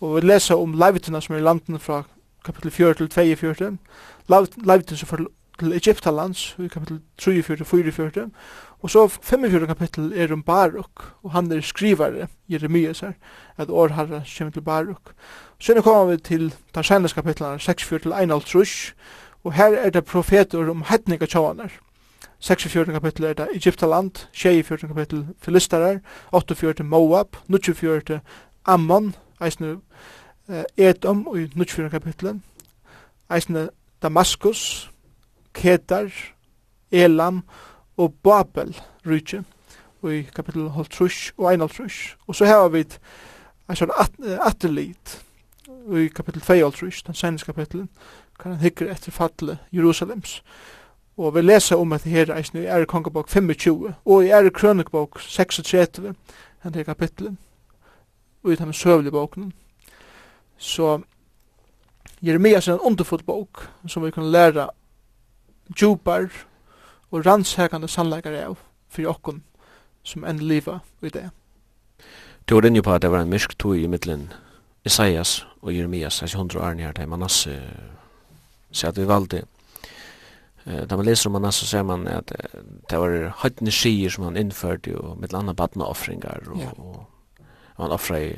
Og 0.00 0.16
vi 0.16 0.20
leser 0.20 0.54
om 0.54 0.74
leivitina 0.74 1.20
som 1.20 1.34
er 1.34 1.38
i 1.38 1.42
landen 1.42 1.78
fra 1.78 2.02
kapittel 2.44 2.70
4 2.70 2.94
til 2.94 3.36
24, 3.36 3.78
Leivitina 4.28 4.96
som 4.96 5.08
er 5.12 5.26
til 5.58 5.72
Egyptalands 5.72 6.56
i 6.58 6.68
kapittel 6.68 7.00
43 7.18 7.60
og 7.60 7.66
44. 7.66 8.30
Og 8.84 8.90
så 8.90 9.08
45 9.08 9.66
kapittel 9.66 10.12
er 10.16 10.32
om 10.32 10.42
Baruk, 10.42 11.14
og 11.22 11.32
han 11.32 11.52
er 11.52 11.60
skrivare, 11.60 12.26
Jeremias 12.48 13.00
her, 13.00 13.12
at 13.56 13.70
år 13.70 13.88
herra 13.88 14.20
kommer 14.38 14.52
til 14.52 14.60
Baruk. 14.60 15.12
Så 15.58 15.74
nå 15.74 15.80
kommer 15.80 16.04
vi 16.04 16.16
til 16.16 16.54
de 16.74 16.84
seneste 16.84 17.14
kapittelene, 17.14 17.58
64 17.58 18.02
til 18.02 18.12
51, 18.12 18.94
og 19.44 19.52
her 19.52 19.74
er 19.74 19.90
det 19.90 20.04
profeter 20.04 20.70
om 20.70 20.84
hetninga 20.90 21.26
tjåaner. 21.26 21.72
46 22.38 22.92
kapittel 22.92 23.24
er 23.24 23.32
det 23.32 23.48
Egyptaland, 23.54 24.28
24 24.32 24.78
kapittel 24.88 25.26
Filistarar, 25.40 25.98
48 26.32 26.84
Moab, 26.84 27.36
24 27.48 28.20
Ammon, 28.66 29.14
eisne 29.40 29.78
eh, 30.48 30.64
Edom 30.76 31.26
og 31.26 31.36
24 31.36 31.90
kapittel, 31.90 32.40
eisne 33.32 33.68
Damaskus, 34.02 34.90
Kedar, 35.54 36.12
Elam, 36.92 37.42
og 37.96 38.14
Babel 38.22 38.74
rykje 39.06 39.44
i 40.04 40.22
kapittel 40.36 40.68
50 40.70 41.32
og 41.38 41.54
1 41.54 41.62
og 42.26 42.36
så 42.36 42.44
har 42.44 42.68
vi 42.68 42.82
et 42.84 42.98
sånn 43.72 43.92
at, 43.96 44.12
atterlit 44.44 45.20
i 45.96 46.08
kapitel 46.12 46.42
52 46.44 47.02
den 47.06 47.16
seneste 47.16 47.48
kapitelen 47.48 47.88
kan 48.40 48.52
han 48.52 48.60
hikker 48.60 48.90
etter 48.92 49.14
fatle 49.14 49.58
Jerusalems 49.72 50.42
og 51.16 51.34
vi 51.36 51.44
leser 51.44 51.80
om 51.80 51.92
at 51.96 52.04
her 52.10 52.32
eisen 52.34 52.60
i 52.60 52.66
ære 52.66 52.90
kongebok 52.90 53.30
25 53.30 53.94
og 54.04 54.24
i 54.24 54.32
ære 54.34 54.50
krønikbok 54.50 55.20
36 55.20 56.14
den 56.64 56.74
her 56.74 56.82
kapitelen 56.82 57.38
og 58.42 58.52
i 58.52 58.56
den 58.60 58.72
søvlige 58.72 59.12
boken 59.12 59.52
så 60.58 61.00
Jeremias 62.22 62.68
er 62.68 62.74
en 62.74 62.80
underfull 62.80 63.22
bok 63.24 63.68
som 63.86 64.04
vi 64.04 64.10
kan 64.10 64.30
lære 64.32 64.68
djupar 65.78 66.28
og 67.14 67.26
rannsakande 67.26 67.88
sannleikare 67.90 68.42
av 68.48 68.58
fyrir 68.90 69.12
okkun 69.14 69.42
som 70.04 70.26
enn 70.26 70.42
liva 70.42 70.80
i 71.02 71.12
det. 71.14 71.28
Du 72.44 72.56
var 72.56 72.66
inne 72.66 72.82
på 72.84 72.92
at 72.92 73.04
det 73.04 73.12
var 73.12 73.22
en 73.24 73.30
myrk 73.32 73.54
tog 73.58 73.78
i 73.78 73.88
middelen 73.88 74.28
Isaias 74.84 75.44
og 75.62 75.72
Jeremias, 75.72 76.20
altså 76.22 76.38
hundra 76.38 76.66
åren 76.66 76.82
her, 76.82 76.92
der 76.92 77.08
Manasse 77.08 77.54
sier 78.74 78.90
at 78.90 78.98
vi 78.98 79.06
valgte. 79.08 79.44
Da 80.64 80.96
man 80.96 81.06
leser 81.06 81.30
om 81.30 81.38
Manasse, 81.38 81.64
så 81.64 81.78
ser 81.78 81.86
man 81.88 82.04
at 82.10 82.32
det 82.90 83.00
var 83.00 83.30
høytene 83.40 83.72
skier 83.72 84.12
som 84.12 84.26
han 84.28 84.36
innførte, 84.40 84.92
og 84.98 85.16
med 85.20 85.32
landa 85.32 85.54
badnaoffringar, 85.56 86.50
og, 86.50 86.60
ja. 86.60 86.72
og 86.76 87.46
han 87.80 87.96
offra 87.96 88.20
i 88.20 88.34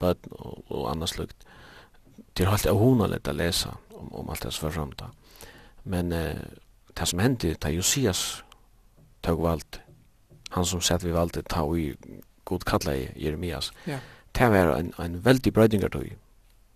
badn 0.00 0.36
og, 0.36 0.60
og 0.68 0.90
annars 0.90 1.16
lukt. 1.16 1.48
Det 2.36 2.44
er 2.44 2.52
helt 2.52 2.68
litt 3.12 3.28
å 3.28 3.36
lese 3.36 3.72
om, 3.96 4.12
om 4.12 4.28
alt 4.28 4.44
det 4.44 4.52
som 4.52 4.68
var 4.68 4.76
framta. 4.76 5.10
Men 5.88 6.12
eh, 6.12 6.44
det 6.98 7.08
som 7.08 7.18
hendte 7.18 7.54
ta 7.54 7.68
Josias 7.68 8.44
tog 9.22 9.42
vald. 9.42 9.80
Han 10.50 10.64
som 10.64 10.80
sett 10.80 11.04
vi 11.04 11.12
valgte 11.12 11.42
ta 11.42 11.76
i 11.76 11.94
god 12.44 12.64
kalla 12.64 12.94
Jeremias 13.16 13.72
ja 13.86 13.98
det 14.38 14.48
var 14.50 14.76
en, 14.76 14.92
en 14.98 15.24
veldig 15.24 15.52
brödingar 15.52 15.88
tog 15.88 16.04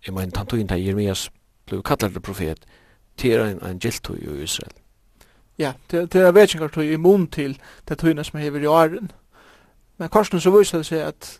Jeg 0.07 0.13
mener, 0.13 0.37
han 0.37 0.47
tog 0.47 0.59
inte 0.59 0.75
Jeremias 0.75 1.31
blev 1.65 1.83
kallad 1.83 2.23
profet 2.23 2.65
till 3.17 3.39
en, 3.39 3.61
en 3.63 3.79
giltog 3.79 4.17
i 4.17 4.43
Israel 4.43 4.71
ja 5.57 5.73
det, 5.91 6.11
till 6.11 6.21
en 6.21 6.35
vetsingar 6.35 6.67
tog 6.67 6.85
immun 6.85 7.27
til 7.27 7.59
det 7.87 7.97
tog 7.97 8.25
som 8.25 8.39
hever 8.39 8.59
i 8.59 8.67
åren 8.67 9.11
men 9.97 10.09
korsen 10.09 10.41
så 10.41 10.57
viser 10.57 10.77
det 10.77 10.85
seg 10.85 10.99
at 10.99 11.39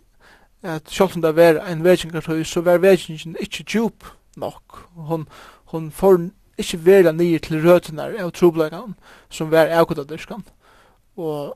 at 0.64 0.90
sjálvt 0.90 1.16
om 1.16 1.22
det 1.22 1.36
var 1.36 1.66
en 1.68 1.84
vetsingar 1.84 2.22
tog 2.22 2.46
så 2.46 2.62
var 2.62 2.78
vetsingen 2.78 3.36
ikke 3.40 3.64
djup 3.64 4.06
nok 4.36 4.88
hon, 4.96 5.28
hon 5.66 5.92
får 5.92 6.30
ikke 6.58 6.86
være 6.86 7.14
nye 7.14 7.40
til 7.40 7.62
røtene 7.64 8.10
av 8.22 8.32
trobleggene 8.36 8.96
som 9.30 9.52
var 9.52 9.72
avgått 9.72 10.04
av 10.04 10.10
dyrskan. 10.10 10.44
Og, 11.18 11.54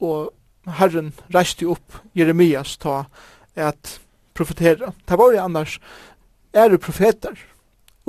og 0.00 0.32
Herren 0.78 1.12
reiste 1.34 1.66
opp 1.70 2.00
Jeremias 2.14 2.76
ta 2.78 3.04
at 3.56 3.98
profetera. 4.34 4.92
Det 5.08 5.18
var 5.18 5.32
jo 5.32 5.42
annars 5.42 5.78
ære 6.54 6.78
profeter 6.78 7.38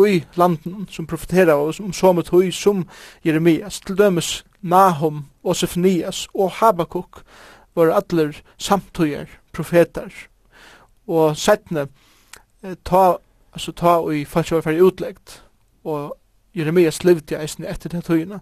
i 0.07 0.23
landen 0.35 0.87
som 0.89 1.07
profetera 1.07 1.55
og 1.55 1.75
som 1.75 1.93
som 1.93 2.19
et 2.19 2.29
høy 2.29 2.51
som 2.51 2.87
Jeremias. 3.25 3.79
Til 3.79 3.97
dømes 3.97 4.43
Nahum 4.61 5.25
og 5.43 5.55
Sefnias 5.55 6.27
og 6.33 6.51
Habakuk 6.51 7.23
var 7.75 7.93
alle 7.93 8.33
samtøyer 8.57 9.25
profeter. 9.53 10.09
Og 11.07 11.37
settene 11.37 11.87
ta, 12.85 13.17
altså 13.53 13.71
ta 13.71 13.97
og 13.99 14.15
i 14.15 14.25
falskjøverferdig 14.25 14.83
utleggt 14.83 15.43
og 15.83 16.17
Jeremias 16.55 17.03
levde 17.03 17.39
eisen 17.39 17.65
etter 17.65 17.89
det 17.89 18.03
tøyene. 18.05 18.39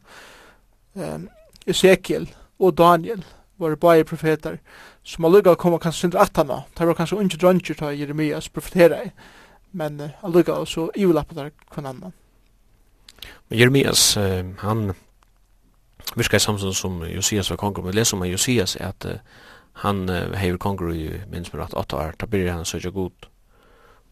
Um, 0.94 1.30
Ezekiel 1.68 2.30
og 2.60 2.78
Daniel 2.78 3.24
var 3.58 3.76
bare 3.76 4.04
profeter 4.04 4.58
som 5.04 5.26
allukka 5.26 5.54
kom 5.56 5.74
og 5.74 5.82
kanskje 5.82 6.08
sindra 6.08 6.26
attana. 6.26 6.64
Det 6.78 6.88
var 6.88 6.98
kanskje 6.98 7.18
unge 7.18 7.38
dranger 7.38 7.74
til 7.74 8.00
Jeremias 8.00 8.50
profetera 8.50 9.06
men 9.72 10.02
uh, 10.02 10.10
allukka 10.24 10.52
og 10.52 10.68
så 10.68 10.90
iulappa 10.96 11.36
der 11.36 11.50
kvann 11.72 11.86
annan. 11.86 12.14
Men 13.50 13.60
Jeremias, 13.60 14.18
uh, 14.18 14.44
han 14.58 14.94
virka 16.16 16.38
i 16.38 16.40
samsyn 16.40 16.74
som 16.74 17.04
Josias 17.04 17.50
var 17.50 17.58
konger, 17.58 17.84
men 17.84 17.96
leser 17.96 18.18
man 18.18 18.32
Josias 18.32 18.76
er 18.76 18.92
at 18.92 19.06
uh, 19.06 19.20
han 19.86 20.10
uh, 20.10 20.34
hever 20.36 20.58
konger 20.58 20.94
i 20.94 21.10
minst 21.32 21.54
med 21.54 21.64
rett 21.64 21.74
8 21.74 21.98
år, 21.98 22.16
da 22.20 22.26
blir 22.26 22.52
han 22.52 22.66
søkja 22.66 22.90
god. 22.90 23.28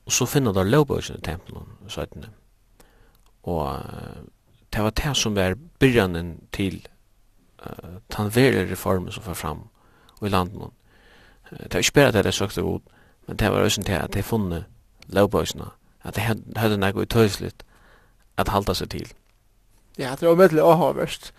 Og 0.05 0.11
så 0.11 0.25
finner 0.25 0.53
han 0.53 0.71
lovbøkene 0.71 1.19
i 1.19 1.21
tempelen, 1.21 1.67
søytene. 1.87 2.31
Og 3.49 3.75
uh, 3.75 4.21
det 4.73 4.83
var 4.85 4.95
det 5.01 5.15
som 5.17 5.35
var 5.35 5.57
byrjanen 5.81 6.35
til 6.55 6.81
uh, 7.63 7.97
den 8.17 8.33
verre 8.35 8.67
reformen 8.71 9.11
som 9.11 9.25
var 9.25 9.37
fram 9.39 9.65
i 10.21 10.29
landet. 10.29 10.69
Uh, 11.51 11.63
Det 11.63 11.73
var 11.73 11.85
ikke 11.85 11.99
bare 11.99 12.11
det 12.11 12.25
jeg 12.25 12.33
søkte 12.33 12.63
ut, 12.63 12.81
men 13.27 13.37
det 13.37 13.51
var 13.51 13.65
også 13.65 13.83
til 13.83 13.97
at 13.97 14.15
jeg 14.15 14.25
funnet 14.25 14.65
lovbøysene, 15.09 15.65
at 16.03 16.17
jeg 16.17 16.35
hadde 16.55 16.77
noe 16.77 17.01
utøysligt 17.01 17.63
at 18.37 18.47
halda 18.47 18.73
seg 18.73 18.89
til. 18.89 19.09
Ja, 19.97 20.15
det 20.19 20.27
var 20.27 20.35
veldig 20.35 20.61
avhåverst. 20.63 21.33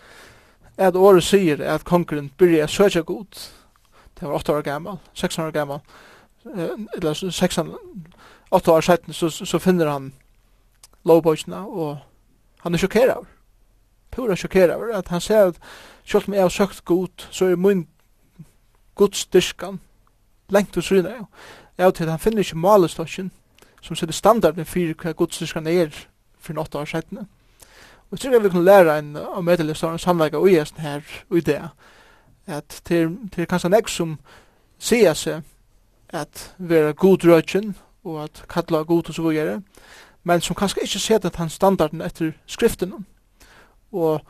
At 0.77 0.97
året 0.97 1.25
sier 1.25 1.63
at 1.65 1.85
kongren 1.85 2.31
byrja 2.39 2.67
søkja 2.67 3.01
god, 3.01 3.51
det 4.21 4.29
var 4.29 4.35
8 4.35 4.53
år 4.53 4.63
gammal, 4.63 4.97
6 5.15 5.39
år 5.39 5.51
gammal, 5.51 5.81
eller 6.97 7.31
6 7.31 7.59
år, 7.59 7.79
8 8.51 8.73
år 8.73 8.81
17, 8.81 9.13
så, 9.13 9.29
så 9.31 9.59
finner 9.59 9.91
han 9.91 10.13
lovbøkene, 11.05 11.57
og 11.57 11.99
han 12.61 12.75
er 12.75 12.79
sjokkeret 12.79 13.15
over. 13.15 13.27
Pura 14.11 14.37
sjokkeret 14.37 14.75
over, 14.75 14.97
at 14.97 15.09
han 15.09 15.21
ser 15.21 15.45
at 15.45 15.59
selv 16.05 16.25
om 16.29 16.35
jeg 16.35 16.43
har 16.43 16.49
søkt 16.49 16.85
god, 16.85 17.27
så 17.31 17.45
er 17.45 17.57
min 17.57 17.89
godstyrkan 18.95 19.81
lengt 20.51 20.77
og 20.77 20.83
syne. 20.83 21.27
Jeg 21.79 21.85
har 21.85 21.91
til 21.91 22.05
at 22.05 22.11
han 22.11 22.19
finner 22.19 22.39
ikke 22.39 22.59
malestosjen, 22.59 23.31
som 23.83 23.97
sitter 23.97 24.13
standarden 24.13 24.67
for 24.67 24.95
hva 25.03 25.13
godstyrkan 25.13 25.67
er 25.67 25.95
for 26.39 26.53
nått 26.53 26.75
år 26.75 26.85
siden. 26.85 27.19
Og 28.11 28.19
jeg 28.19 28.21
tror 28.21 28.33
jeg 28.33 28.43
vi 28.43 28.49
kan 28.49 28.65
lære 28.65 28.99
en 28.99 29.17
av 29.17 29.45
medelistaren 29.45 29.99
samleika 29.99 30.37
og 30.37 30.51
gjesten 30.51 30.83
her 30.83 31.01
og 31.31 31.39
i 31.39 31.41
det, 31.47 31.61
at 32.47 32.81
til, 32.85 33.17
til 33.33 33.47
kanskje 33.47 33.71
nek 33.71 33.89
som 33.89 34.17
sier 34.79 35.15
seg 35.15 35.45
at 36.11 36.55
være 36.59 36.93
god 36.93 37.25
rødgen 37.25 37.77
og 38.05 38.25
at 38.25 38.45
kalla 38.51 38.83
god 38.83 39.09
og 39.09 39.15
så 39.15 39.23
videre, 39.23 39.61
men 40.25 40.41
som 40.41 40.57
kanskje 40.57 40.85
ikke 40.85 40.99
seta 40.99 41.29
den 41.29 41.51
standarden 41.51 42.01
etter 42.01 42.33
skriften. 42.47 42.93
Og 43.93 44.21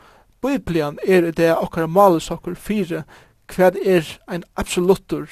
Bibelen 0.41 0.99
er 1.07 1.31
det 1.31 1.51
okkar 1.57 1.87
malus 1.87 2.31
okkar 2.31 2.55
fire 2.55 3.03
hva 3.51 3.71
er 3.85 4.07
ein 4.31 4.43
absolutur 4.55 5.27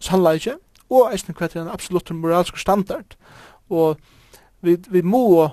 sannleikje, 0.00 0.58
og 0.90 1.12
eisen 1.12 1.34
hva 1.34 1.48
er 1.48 1.62
ein 1.62 1.72
absolutur 1.72 2.14
moralsk 2.14 2.58
standard. 2.58 3.16
Og 3.70 3.98
vi, 4.60 4.76
vi 4.88 5.02
må 5.02 5.48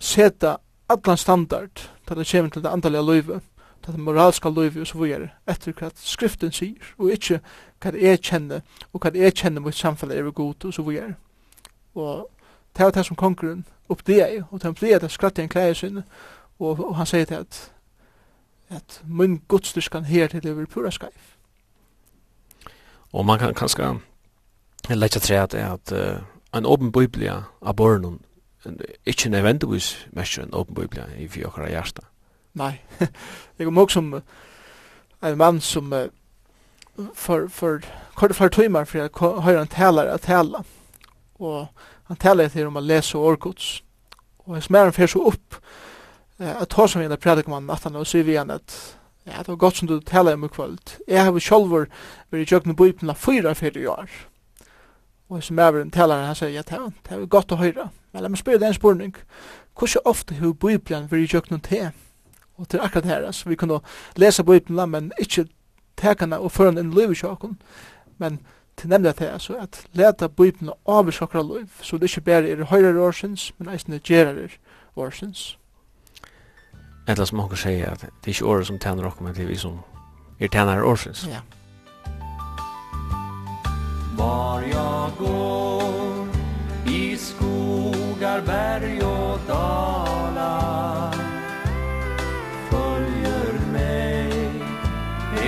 seta 0.00 0.56
allan 0.90 1.16
standard 1.18 1.88
til 2.06 2.16
det 2.18 2.28
kommer 2.28 2.50
til 2.50 2.62
det 2.62 2.70
andalige 2.70 3.06
løyve, 3.06 3.40
til 3.84 3.92
det 3.92 4.00
moralska 4.00 4.48
løyve 4.48 4.80
og 4.80 4.86
så 4.86 4.98
videre, 4.98 5.28
etter 5.48 5.72
hva 5.72 5.90
skriften 5.96 6.52
sier, 6.52 6.92
og 6.98 7.14
ikke 7.14 7.40
hva 7.82 7.94
det 7.94 8.04
er 8.06 8.16
kjenne, 8.16 8.62
og 8.92 9.02
hva 9.02 9.10
det 9.14 9.24
er 9.26 9.34
kjenne 9.34 9.62
mot 9.62 9.74
samfunnet 9.74 10.18
er 10.18 10.30
god 10.30 10.64
og 10.64 10.74
så 10.74 10.82
videre. 10.82 11.14
Og 11.94 12.28
det 12.76 12.84
var 12.84 12.90
det 12.90 13.06
som 13.06 13.16
kongren 13.16 13.64
oppdegi, 13.88 14.42
og 14.50 14.62
det 14.62 14.74
blei 14.74 14.98
det 14.98 15.10
skratt 15.10 15.38
i 15.38 15.42
en 15.42 15.48
klæg 15.48 15.76
sin, 15.76 16.02
og, 16.58 16.80
og 16.80 16.96
han 16.96 17.06
sier 17.06 17.24
til 17.24 17.34
at, 17.34 17.72
at 18.70 19.02
min 19.04 19.40
godstyrskan 19.48 20.04
her 20.04 20.26
til 20.26 20.42
det 20.42 20.68
pura 20.68 20.90
skaiv. 20.90 21.10
Og 23.12 23.26
man 23.26 23.38
kan 23.38 23.54
kanskje 23.54 23.98
leggja 24.88 25.20
tre 25.20 25.42
at 25.42 25.54
er 25.54 25.72
at 25.72 25.92
uh, 25.92 26.22
en 26.54 26.66
åpen 26.66 26.92
biblia 26.92 27.42
av 27.62 27.74
borgen 27.76 28.20
ikke 29.06 29.28
nødvendigvis 29.28 30.06
mest 30.12 30.38
en 30.38 30.54
åpen 30.54 30.74
biblia 30.74 31.04
i 31.18 31.28
fyrir 31.28 31.46
okkara 31.46 31.68
hjärsta. 31.68 32.02
Nei, 32.54 32.80
jeg 33.58 33.66
kom 33.66 33.78
også 33.78 33.94
som 33.94 34.22
en 35.22 35.38
mann 35.38 35.60
som 35.60 35.92
uh, 35.92 36.08
for, 37.14 37.48
for, 37.48 37.80
kort 38.14 38.34
for, 38.34 38.48
for, 38.48 38.84
for, 38.84 38.84
for, 38.84 39.08
for, 39.08 39.08
for, 39.10 39.40
for, 39.40 39.42
for, 39.42 39.60
for, 39.60 40.08
for, 41.38 41.68
for, 41.68 41.91
han 42.12 42.16
talar 42.16 42.48
till 42.48 42.66
om 42.66 42.76
att 42.76 42.82
läsa 42.82 43.18
orkots 43.18 43.82
och 44.36 44.54
hans 44.54 44.70
märn 44.70 44.92
fyrir 44.92 45.06
så 45.06 45.28
upp 45.28 45.54
at 46.38 46.68
ta 46.68 46.88
som 46.88 47.00
en 47.00 47.16
predikman 47.16 47.70
at 47.70 47.84
han 47.84 48.04
sier 48.04 48.24
vi 48.24 48.32
igjen 48.32 48.50
at 48.50 48.96
ja, 49.24 49.38
det 49.38 49.48
var 49.48 49.56
godt 49.56 49.76
som 49.76 49.88
du 49.88 50.00
talar 50.00 50.34
om 50.34 50.44
i 50.44 50.48
kvöld. 50.48 50.98
Jeg 51.08 51.24
har 51.24 51.40
själv 51.40 51.72
vært 51.72 51.88
i 52.32 52.44
jökna 52.44 52.74
bibeln 52.74 53.14
fyra 53.14 53.54
fyrir 53.54 53.88
år 53.88 54.10
og 55.28 55.42
som 55.42 55.56
mæveren 55.56 55.90
talar 55.90 56.26
han 56.26 56.34
sier, 56.34 56.48
ja, 56.48 56.62
det 56.62 57.16
er 57.16 57.26
godt 57.26 57.52
å 57.52 57.56
høyra. 57.56 57.88
Men 58.12 58.22
la 58.22 58.28
meg 58.28 58.42
spyrir 58.42 58.60
den 58.60 58.74
spurning, 58.74 59.16
hvordan 59.78 60.04
ofte 60.04 60.34
har 60.34 60.52
Bibelen 60.52 61.08
vært 61.08 61.24
i 61.24 61.30
jøkken 61.32 61.60
te? 61.64 61.92
Og 62.60 62.68
til 62.68 62.80
akkurat 62.80 63.08
her, 63.08 63.24
altså, 63.26 63.48
vi 63.48 63.56
kunne 63.56 63.80
lesa 64.16 64.42
Bibelen, 64.42 64.90
men 64.90 65.12
ikke 65.18 65.46
tekana 65.96 66.36
og 66.36 66.52
føran 66.52 66.78
en 66.78 66.92
liv 66.92 67.12
i 67.12 67.16
sjåkon, 67.16 67.56
men 68.18 68.42
til 68.76 68.88
nemlig 68.88 69.18
det, 69.18 69.28
er 69.28 69.38
så 69.38 69.56
at 69.60 69.84
leta 69.92 70.28
bøypen 70.28 70.68
av 70.68 70.98
avvis 70.98 71.22
okra 71.22 71.42
liv, 71.42 71.68
så 71.82 71.98
det 71.98 72.10
ikke 72.10 72.20
bare 72.20 72.50
er 72.50 72.64
høyre 72.64 73.00
årsins, 73.00 73.52
men 73.58 73.68
eisne 73.68 74.00
gerar 74.04 74.56
årsins. 74.96 75.56
Etla 77.08 77.26
som 77.26 77.40
okkur 77.42 77.58
sier 77.58 77.90
at 77.90 78.04
det 78.04 78.30
er 78.30 78.34
ikke 78.36 78.46
året 78.46 78.66
som 78.66 78.78
tjener 78.78 79.08
okkur, 79.08 79.26
men 79.26 79.34
det 79.34 79.42
er 79.42 79.50
vi 79.50 79.58
som 79.58 79.80
er 80.40 80.48
tæner 80.48 80.84
årsins. 80.86 81.26
Ja. 81.26 81.40
Var 84.16 84.62
jag 84.62 85.12
går 85.18 86.28
i 86.86 87.16
skogar, 87.16 88.40
berg 88.46 89.02
och 89.02 89.38
dalar 89.48 91.12
följer 92.70 93.52
mig 93.72 94.52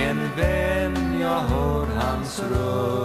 en 0.07 0.29
vän 0.37 1.19
jag 1.19 1.39
hör 1.39 1.87
hans 1.95 2.39
röst 2.39 3.04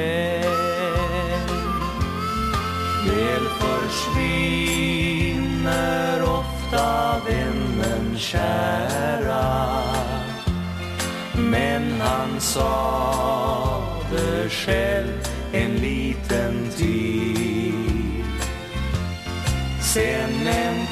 väl 0.00 0.50
Väl 3.06 3.46
försvinner 3.60 4.62
ofta 6.22 7.16
vännen 7.26 8.18
kära. 8.18 9.82
Men 11.34 12.00
han 12.00 12.40
sa 12.40 13.82
det 14.10 14.48
själv 14.48 15.12
en 15.52 15.74
liten 15.74 16.70
tid. 16.76 18.24
Sen 19.80 20.46
en 20.46 20.86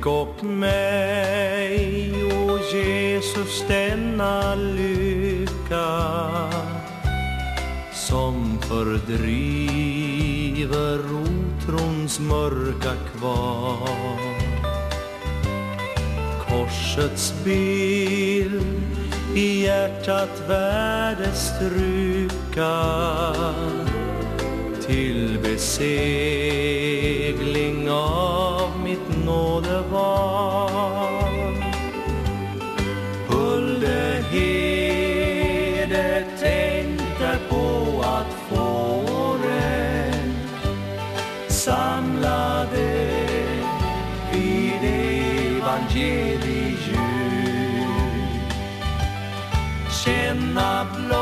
Bygg 0.00 0.12
upp 0.12 0.42
mig, 0.42 2.12
o 2.32 2.58
Jesus, 2.72 3.64
denna 3.68 4.54
lycka 4.54 5.90
Som 7.92 8.58
fördriver 8.62 9.98
otrons 10.98 12.20
mörka 12.20 12.92
kvar. 13.16 14.18
Korsets 16.48 17.34
bild 17.44 18.62
i 19.34 19.64
hjärtat 19.64 20.42
värde 20.48 21.32
stryka 21.32 22.76
Till 24.86 25.38
beseger 25.42 26.89
evangelium. 45.90 47.00
Känna 50.04 50.86
blå 50.94 51.19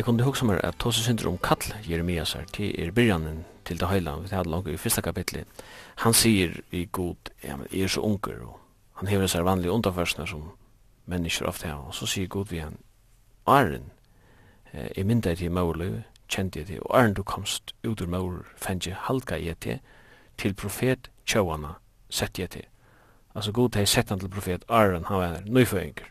Jeg 0.00 0.06
kunne 0.06 0.24
huske 0.24 0.46
meg 0.48 0.62
at 0.64 0.78
Tose 0.80 1.02
synder 1.04 1.26
om 1.28 1.34
kall 1.44 1.74
Jeremias 1.84 2.30
her, 2.32 2.46
til 2.56 2.70
er 2.80 2.88
byrjanen 2.96 3.42
til 3.68 3.76
det 3.76 3.88
høyla, 3.90 4.14
vi 4.16 4.30
hadde 4.32 4.48
langt 4.48 4.68
i 4.72 4.76
første 4.80 5.02
kapitlet. 5.04 5.64
Han 6.00 6.14
sier 6.16 6.54
i 6.72 6.86
god, 6.92 7.28
ja, 7.44 7.58
men 7.60 7.66
jeg 7.68 7.82
er 7.84 7.90
så 7.92 8.00
unger, 8.00 8.38
og 8.46 8.54
han 8.96 9.10
hever 9.12 9.28
seg 9.28 9.44
vanlige 9.44 9.74
underførsene 9.74 10.24
som 10.26 10.46
mennesker 11.04 11.50
ofte 11.50 11.68
har, 11.68 11.82
og 11.84 11.92
så 11.94 12.08
sier 12.08 12.30
god 12.32 12.48
vi 12.48 12.62
han, 12.64 12.78
Arren, 13.44 13.90
jeg 14.72 15.04
mynda 15.04 15.34
til 15.36 15.52
Mauløy, 15.52 15.98
kjente 16.32 16.62
jeg 16.62 16.70
til, 16.70 16.78
og 16.80 16.96
Arren 16.96 17.14
du 17.14 17.20
komst 17.22 17.74
ut 17.84 18.00
ur 18.00 18.08
Maur, 18.08 18.46
fengt 18.56 18.88
jeg 18.88 18.96
halka 19.04 19.36
jeg 19.36 19.60
til, 19.60 19.82
til 20.38 20.54
profet 20.54 21.10
Tjauana, 21.26 21.74
sett 22.08 22.40
jeg 22.40 22.56
til. 22.56 22.64
Altså 23.34 23.52
god 23.52 23.76
hei 23.76 23.84
sett 23.84 24.08
han 24.08 24.24
til 24.24 24.32
profet 24.32 24.64
Arren, 24.68 25.04
han 25.12 25.20
var 25.20 25.44
nøyføyinger. 25.44 26.08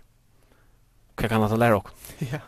Hva 1.17 1.27
kan 1.27 1.41
han 1.41 1.49
ta 1.49 1.57
lære 1.57 1.81
okkur? 1.81 1.97
Ja, 2.35 2.45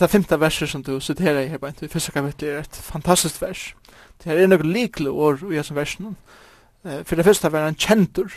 Det 0.00 0.10
femte 0.10 0.40
verset 0.40 0.68
som 0.68 0.82
du 0.84 1.00
citerar 1.00 1.40
i 1.40 1.48
Hebrein 1.48 1.76
til 1.78 1.88
fyrsta 1.88 2.12
kapitlet 2.12 2.50
er 2.50 2.58
et 2.60 2.76
fantastiskt 2.76 3.40
vers. 3.42 3.74
Det 4.20 4.32
er 4.32 4.46
nok 4.46 4.64
likle 4.64 5.10
år 5.10 5.40
i 5.50 5.56
hessum 5.56 5.76
versen. 5.76 6.16
For 6.84 7.16
det 7.16 7.24
første 7.24 7.52
var 7.52 7.64
han 7.64 7.78
kjentur. 7.80 8.32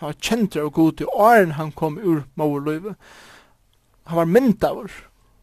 Han 0.00 0.06
var 0.06 0.20
kjentur 0.20 0.62
og 0.62 0.72
god 0.72 0.92
til 0.92 1.12
åren 1.12 1.52
han 1.56 1.72
kom 1.72 1.98
ur 1.98 2.24
mauerløyve. 2.34 2.94
Han 4.06 4.16
var 4.16 4.24
myndavur 4.24 4.90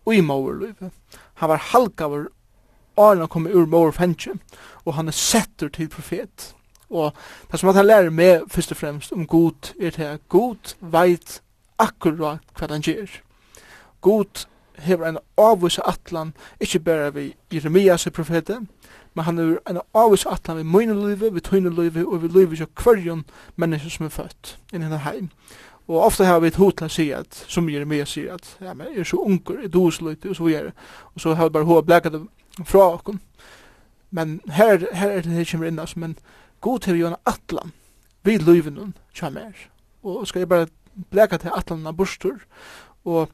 ui 0.06 0.22
mauerløyve. 0.22 0.92
Han 1.34 1.50
var 1.50 1.68
halgavur 1.72 2.28
åren 2.98 3.20
han 3.20 3.28
kom 3.28 3.48
ur 3.48 3.66
mauerfengje. 3.66 4.34
Og 4.86 4.94
han 4.94 5.08
er 5.08 5.18
settur 5.18 5.70
til 5.70 5.90
profet. 5.90 6.56
Og 6.90 7.14
det 7.52 7.60
som 7.60 7.76
han 7.76 7.86
lærer 7.86 8.10
med 8.10 8.50
først 8.50 8.72
og 8.72 8.78
fremst 8.78 9.14
om 9.14 9.28
god 9.28 9.74
er 9.80 9.90
det 9.90 10.06
at 10.06 10.30
God 10.30 10.76
veit 10.82 11.42
akkurat 11.80 12.42
hva 12.58 12.68
han 12.70 12.82
gjør. 12.82 13.22
God 14.02 14.46
hever 14.84 15.08
en 15.08 15.20
avvise 15.38 15.82
atlan, 15.88 16.34
ikkje 16.60 16.84
berre 16.84 17.12
vi 17.16 17.34
Jeremias 17.54 18.08
profete, 18.14 18.60
men 19.14 19.26
han 19.26 19.38
hever 19.38 19.60
en 19.70 19.82
avvise 19.94 20.30
atlan 20.30 20.58
vi 20.58 20.64
mine 20.64 20.96
livet, 20.96 21.34
vi 21.36 21.42
tøyne 21.42 21.70
livet, 21.70 22.06
og 22.06 22.24
vi 22.24 22.28
livet 22.28 22.60
jo 22.60 22.70
kvarjon 22.76 23.26
mennesker 23.56 23.90
som 23.90 24.06
er 24.06 24.16
født 24.16 24.58
inn 24.74 24.82
i 24.82 24.86
denne 24.86 25.04
heim. 25.06 25.30
Og 25.88 26.00
ofta 26.06 26.24
har 26.24 26.40
vi 26.40 26.48
et 26.48 26.56
hotla 26.56 26.88
sier 26.88 27.26
at, 27.26 27.46
som 27.52 27.68
Jeremias 27.70 28.14
sier 28.16 28.38
at, 28.38 28.48
ja, 28.64 28.74
men 28.74 28.94
jeg 28.94 29.04
er 29.04 29.10
så 29.10 29.20
unger, 29.20 29.60
jeg 29.62 29.74
dos 29.74 29.98
dosløyte, 29.98 30.30
og 30.30 30.36
så 30.36 30.44
videre, 30.44 30.72
og 31.14 31.22
så 31.22 31.34
har 31.36 31.50
vi 31.50 31.56
bare 31.58 31.68
hva 31.68 31.82
blekket 31.84 32.16
det 32.16 32.22
fra 32.70 32.86
okken. 32.94 33.20
Men 34.12 34.40
her, 34.48 34.88
her 34.94 35.10
er 35.10 35.26
det 35.26 35.34
her 35.34 35.50
kommer 35.52 35.68
inn, 35.68 35.80
altså, 35.80 36.00
men 36.00 36.16
god 36.62 36.88
hever 36.88 37.00
jo 37.00 37.10
en 37.12 37.20
atlan, 37.26 37.74
vi 38.24 38.38
livet 38.38 38.74
noen, 38.74 38.96
kjammer. 39.14 39.68
Og 40.04 40.28
skal 40.28 40.46
jeg 40.46 40.50
bare 40.50 40.72
blekket 41.12 41.44
til 41.44 41.56
atlan 41.56 41.88
av 41.88 41.98
bostur, 42.00 42.40
og 43.04 43.28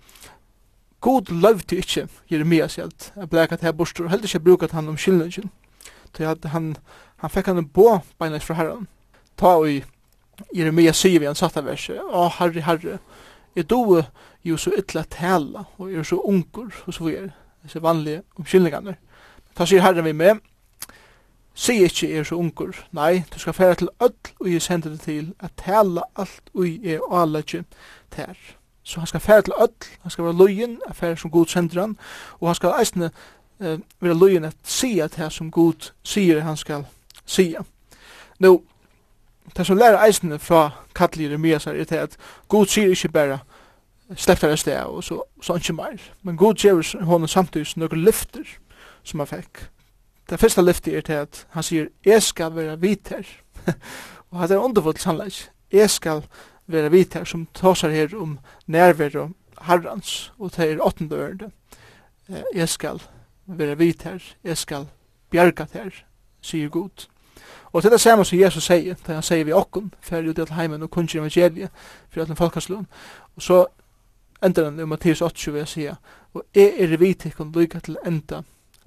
God 0.99 1.31
løvde 1.31 1.75
ikkje 1.79 2.07
Jeremias 2.31 2.75
helt. 2.75 3.13
Jeg 3.15 3.29
ble 3.29 3.45
at 3.47 3.61
her 3.61 3.71
borster, 3.71 4.03
og 4.03 4.09
heller 4.09 4.27
ikkje 4.27 4.39
brukat 4.43 4.71
han 4.71 4.87
om 4.87 4.97
skyldningen. 4.97 5.51
Til 6.13 6.23
at 6.23 6.45
han, 6.51 6.75
han 7.17 7.29
fekk 7.29 7.51
han 7.51 7.61
en 7.61 7.69
bå 7.69 7.99
beinleis 8.19 8.45
fra 8.45 8.57
herren. 8.59 8.87
Ta 9.37 9.55
og 9.61 9.69
i 9.71 9.83
Jeremias 10.55 10.99
sier 10.99 11.19
vi 11.19 11.27
han 11.29 11.37
satt 11.37 11.57
av 11.59 11.67
verset, 11.67 11.99
Å, 11.99 12.27
herre, 12.39 12.63
herre, 12.65 12.99
er 13.55 13.67
do 13.67 14.01
jo 14.43 14.57
så 14.57 14.73
ytla 14.77 15.03
tala, 15.11 15.65
og 15.77 15.91
er 15.91 16.03
så 16.03 16.19
unger, 16.19 16.71
og 16.85 16.93
så 16.93 17.03
videre. 17.03 17.31
Disse 17.63 17.81
vanlige 17.83 18.23
omskyldningene. 18.39 18.95
Ta 19.55 19.67
sier 19.67 19.83
herren 19.83 20.07
vi 20.07 20.13
med, 20.15 20.39
Sig 21.59 21.81
ikkje 21.83 22.07
er 22.15 22.23
så 22.23 22.37
unger, 22.39 22.77
nei, 22.95 23.25
du 23.33 23.39
skal 23.39 23.53
færa 23.53 23.75
til 23.75 23.89
öll 23.99 24.13
og 24.39 24.47
jeg 24.47 24.61
sender 24.61 24.93
det 24.93 25.01
til 25.03 25.33
at 25.43 25.57
tala 25.59 26.05
alt 26.15 26.53
og 26.53 26.63
jeg 26.63 26.93
er 26.93 27.01
og 27.03 27.21
alle 27.21 27.41
ikkje 27.43 27.63
tær. 28.15 28.37
Så 28.89 28.99
han 28.99 29.07
skal 29.07 29.19
fære 29.19 29.41
til 29.41 29.53
öll, 29.53 29.97
han 30.01 30.11
skal 30.11 30.23
være 30.23 30.37
løyen, 30.37 30.79
han 30.85 30.95
fære 30.95 31.17
som 31.17 31.31
god 31.31 31.45
sender 31.45 31.81
han, 31.81 31.97
og 32.39 32.47
han 32.47 32.55
skal 32.55 32.73
eisne 32.79 33.11
eh, 33.61 33.79
være 34.01 34.17
løyen 34.17 34.45
at 34.45 34.55
sia 34.63 35.07
til 35.07 35.23
det 35.23 35.33
som 35.33 35.51
god 35.51 35.91
sier 36.03 36.41
han 36.41 36.57
skal 36.57 36.85
sia. 37.25 37.61
Nå, 38.39 38.63
det 39.57 39.65
som 39.65 39.77
lærer 39.77 40.05
eisne 40.05 40.39
fra 40.39 40.71
Katli 40.95 41.23
Jeremias 41.23 41.67
er 41.67 41.83
til 41.83 41.95
at 41.95 42.17
god 42.47 42.65
sier 42.65 42.89
ikke 42.89 43.11
bare 43.13 43.39
slepp 44.15 44.41
der 44.41 44.55
sted 44.55 44.81
og 44.81 45.03
så, 45.03 45.21
så 45.41 45.55
ikke 45.55 45.73
mer, 45.73 46.01
men 46.23 46.37
god 46.37 46.57
sier 46.57 47.05
hon 47.05 47.27
samtidig 47.27 47.77
noen 47.77 48.05
lyfter 48.09 48.57
som 49.03 49.19
han 49.19 49.27
fikk. 49.27 49.67
Det 50.29 50.39
første 50.39 50.65
lyftet 50.65 50.97
er 50.97 51.01
til 51.01 51.13
at 51.13 51.45
han 51.49 51.63
sier, 51.63 51.93
jeg 52.05 52.23
skal 52.23 52.55
være 52.55 52.79
vit 52.79 53.13
her. 53.13 53.25
og 54.31 54.49
det 54.49 54.55
er 54.55 54.65
underfullt 54.65 55.01
sannleik. 55.01 55.49
Jeg 55.71 55.89
skal 55.89 56.23
vera 56.69 56.89
vit 56.89 57.13
her 57.13 57.25
som 57.25 57.47
tåsar 57.53 57.89
her 57.89 58.15
om 58.17 58.37
nærvera 58.67 59.29
herrans, 59.61 60.31
og 60.37 60.53
det 60.55 60.71
er 60.71 60.83
åttende 60.85 61.15
ørende. 61.15 61.51
Jeg 62.53 62.69
skal 62.69 63.01
vera 63.45 63.73
vit 63.73 64.03
her, 64.03 64.19
jeg 64.43 64.57
skal 64.57 64.87
bjerga 65.31 65.65
her, 65.73 65.89
sier 66.41 66.69
Gud. 66.69 67.07
Og 67.73 67.81
til 67.81 67.91
det 67.91 68.01
samme 68.01 68.25
som 68.25 68.39
Jesus 68.39 68.65
sier, 68.65 68.95
da 69.07 69.17
han 69.19 69.25
sier 69.25 69.45
vi 69.45 69.53
okken, 69.53 69.91
fer 70.01 70.25
ut 70.25 70.35
til 70.35 70.53
heimen 70.53 70.83
og 70.85 70.91
kunnskjer 70.93 71.21
evangeliet, 71.21 71.73
for 72.09 72.21
at 72.21 72.27
den 72.27 72.37
folkaslun, 72.37 72.87
og 73.35 73.41
så 73.41 73.65
ender 74.45 74.69
han 74.69 74.79
i 74.79 74.85
Mattias 74.85 75.21
8, 75.21 75.51
vil 75.51 75.59
jeg 75.59 75.73
sier, 75.73 75.99
og 76.33 76.45
jeg 76.55 76.73
er 76.77 76.97
vit 76.97 77.25
ikkon 77.25 77.51
lykka 77.53 77.79
til 77.79 77.97
enda 78.05 78.43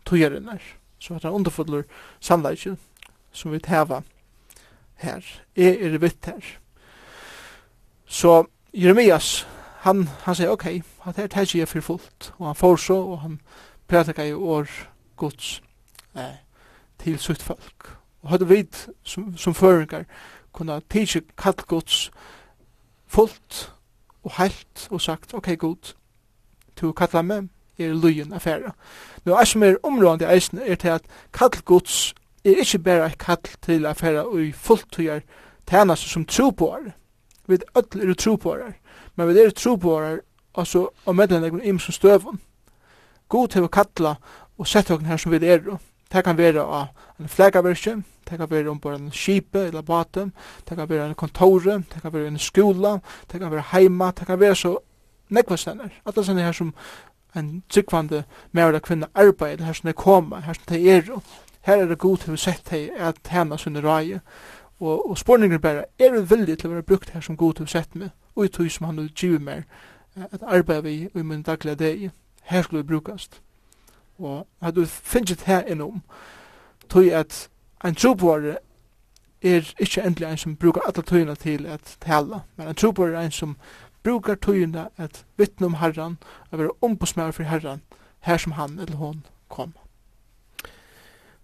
tøyarinnar, 0.07 0.62
så 0.99 1.14
at 1.14 1.23
han 1.23 1.35
underfodler 1.35 1.83
sannleikje 2.21 2.77
som 3.33 3.53
vi 3.53 3.59
tæva 3.59 4.03
her. 5.03 5.23
Jeg 5.57 5.79
er 5.83 5.99
vitt 5.99 6.27
her 6.27 6.62
Så 8.12 8.44
Jeremias, 8.75 9.48
han, 9.81 10.09
han 10.25 10.35
sier, 10.37 10.51
ok, 10.53 10.66
at 11.09 11.16
her 11.16 11.27
tar 11.33 11.48
jeg 11.55 11.68
for 11.68 11.81
fullt. 11.81 12.35
Og 12.38 12.46
han 12.46 12.57
får 12.57 12.77
så, 12.77 12.94
og 12.94 13.20
han 13.20 13.40
prædikar 13.88 14.29
i 14.29 14.33
år 14.33 14.68
gods 15.16 15.62
eh, 16.16 16.37
til 17.01 17.16
sitt 17.18 17.42
folk. 17.42 17.88
Og 18.22 18.31
hadde 18.31 18.48
vi 18.48 18.66
som, 19.03 19.33
som 19.37 19.55
føringar 19.55 20.05
kunne 20.53 20.81
tidsi 20.90 21.25
kall 21.38 21.57
gods 21.57 22.11
fullt 23.09 23.72
og 24.22 24.37
heilt 24.37 24.88
og 24.90 25.01
sagt, 25.01 25.35
ok 25.35 25.48
god, 25.59 25.94
du 26.81 26.92
kallar 26.92 27.22
meg, 27.22 27.48
er 27.79 27.96
lujen 27.96 28.33
affæra. 28.33 28.77
Nå, 29.25 29.35
er 29.35 29.44
som 29.44 29.62
er 29.62 29.81
områdende 29.83 30.29
eisen 30.35 30.61
er 30.61 30.75
til 30.75 30.88
at 31.01 31.09
kall 31.33 31.62
gods 31.64 32.14
er 32.44 32.61
ikke 32.61 32.79
bare 32.79 33.11
kall 33.18 33.57
til 33.62 33.87
affæra 33.87 34.29
og 34.29 34.42
i 34.42 34.53
fulltøyar 34.53 35.25
tænast 35.66 36.12
som 36.12 36.25
tro 36.25 36.51
på 36.51 36.75
er 36.77 36.92
vi 37.53 37.59
öll 37.75 38.11
er 38.11 38.15
tro 38.15 38.37
på 38.37 38.53
tropårar, 38.53 38.75
men 39.17 39.29
vi 39.29 39.41
er 39.41 39.51
tro 39.51 39.77
på 39.77 39.81
tropårar 39.81 40.21
altså 40.55 40.88
og 41.07 41.17
medlen 41.17 41.45
egun 41.45 41.62
im 41.65 41.79
som 41.79 41.93
støvun. 41.93 42.41
God 43.29 43.55
hevur 43.55 43.69
kalla 43.73 44.17
og 44.59 44.67
sett 44.67 44.91
okkum 44.91 45.07
her 45.07 45.17
som 45.17 45.33
vi 45.33 45.47
er. 45.47 45.62
Det 46.12 46.25
kan 46.25 46.37
være 46.37 46.61
av 46.61 46.88
en 47.21 47.29
flaggavirke, 47.29 48.03
det 48.29 48.38
kan 48.38 48.51
være 48.51 48.71
ombord 48.71 49.01
en 49.01 49.12
skipe 49.12 49.59
eller 49.59 49.83
batum, 49.83 50.33
det 50.69 50.77
kan 50.77 50.88
være 50.88 51.09
en 51.09 51.15
kontore, 51.15 51.79
det 51.95 52.03
kan 52.03 52.12
være 52.12 52.27
en 52.27 52.38
skola, 52.38 52.99
det 53.33 53.41
kan 53.41 53.51
være 53.51 53.65
heima, 53.73 54.12
det 54.19 54.27
kan 54.27 54.41
være 54.41 54.57
så 54.57 54.77
nekva 55.31 55.57
stener. 55.57 55.88
At 56.07 56.15
det 56.15 56.29
er 56.29 56.45
her 56.45 56.53
som 56.53 56.75
en 57.37 57.62
tryggvande 57.69 58.25
mer 58.53 58.75
og 58.75 58.83
kvinna 58.83 59.07
arbeid, 59.15 59.61
her 59.61 59.73
som 59.73 59.87
det 59.87 59.97
koma, 59.97 60.41
her 60.41 60.53
som 60.53 60.65
det 60.69 60.91
er. 60.97 61.03
Her 61.62 61.77
er 61.77 61.87
det 61.87 61.99
god 61.99 62.19
til 62.19 62.35
å 62.35 62.37
sett 62.37 62.69
hei 62.69 62.91
at 62.99 63.17
hana 63.31 63.57
sunne 63.57 63.81
rei, 63.81 64.19
Og, 64.83 65.11
og 65.11 65.18
spurningen 65.18 65.61
bare, 65.61 65.85
er 65.99 66.11
du 66.11 66.21
villig 66.21 66.59
til 66.59 66.66
å 66.66 66.73
være 66.73 66.83
brukt 66.83 67.11
her 67.14 67.23
som 67.23 67.37
god 67.37 67.55
til 67.55 67.68
å 67.68 67.71
sette 67.71 67.99
meg, 67.99 68.09
og 68.35 68.45
i 68.45 68.49
tog 68.51 68.71
som 68.71 68.88
han 68.88 68.97
vil 68.99 69.12
give 69.14 69.38
meg, 69.38 69.62
at 70.16 70.42
arbeid 70.42 70.83
vi 70.83 70.95
i 71.07 71.23
min 71.23 71.45
daglige 71.47 71.75
dag, 71.79 72.11
her 72.51 72.62
skulle 72.62 72.83
vi 72.83 72.88
brukast. 72.88 73.38
Og 74.18 74.47
at 74.61 74.75
du 74.75 74.83
finnes 74.87 75.47
her 75.47 75.62
innom, 75.71 76.03
tog 76.90 77.07
at 77.14 77.49
en 77.85 77.95
trobore 77.95 78.57
er 79.42 79.71
ikke 79.79 80.03
endelig 80.03 80.29
en 80.29 80.42
som 80.42 80.57
brukar 80.57 80.83
alle 80.88 81.07
tøyene 81.07 81.35
til 81.38 81.66
at 81.66 81.97
tala, 82.03 82.42
men 82.57 82.68
en 82.68 82.75
trobore 82.75 83.14
er 83.14 83.31
en 83.31 83.38
som 83.38 83.57
brukar 84.03 84.35
tøyene 84.35 84.88
at 84.99 85.25
vittne 85.37 85.66
om 85.66 85.79
herran, 85.79 86.18
og 86.51 86.59
være 86.59 86.75
ombudsmær 86.83 87.31
for 87.31 87.42
herran, 87.42 87.87
her 88.21 88.37
som 88.37 88.59
han 88.59 88.79
eller 88.79 88.97
hon 88.97 89.23
kom. 89.49 89.79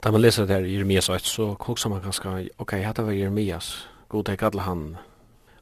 Da 0.05 0.11
man 0.11 0.21
leser 0.21 0.47
det 0.47 0.55
her 0.55 0.65
i 0.65 0.75
Jeremias 0.75 1.09
8, 1.09 1.27
så 1.27 1.55
koksar 1.55 1.91
man 1.91 2.03
ganske, 2.03 2.49
ok, 2.59 2.73
hette 2.73 3.03
var 3.03 3.13
Jeremias. 3.13 3.89
God, 4.09 4.25
det 4.25 4.43
alle 4.43 4.63
han 4.63 4.97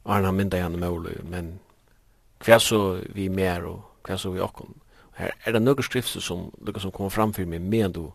Arna 0.05 0.31
mynda 0.31 0.61
han 0.61 0.79
mål, 0.79 1.09
men 1.23 1.59
hva 2.45 2.59
så 2.59 3.01
vi 3.15 3.27
mer 3.29 3.65
og 3.67 3.81
hva 4.07 4.15
så 4.17 4.31
vi 4.31 4.39
åkon. 4.39 4.77
Her 5.17 5.33
er 5.45 5.51
det 5.57 5.61
noen 5.61 5.83
skrifter 5.83 6.23
som 6.23 6.51
lukar 6.61 6.81
som 6.81 6.93
kommer 6.95 7.09
fram 7.09 7.33
for 7.33 7.49
meg, 7.49 7.61
men 7.61 7.91
du 7.91 8.05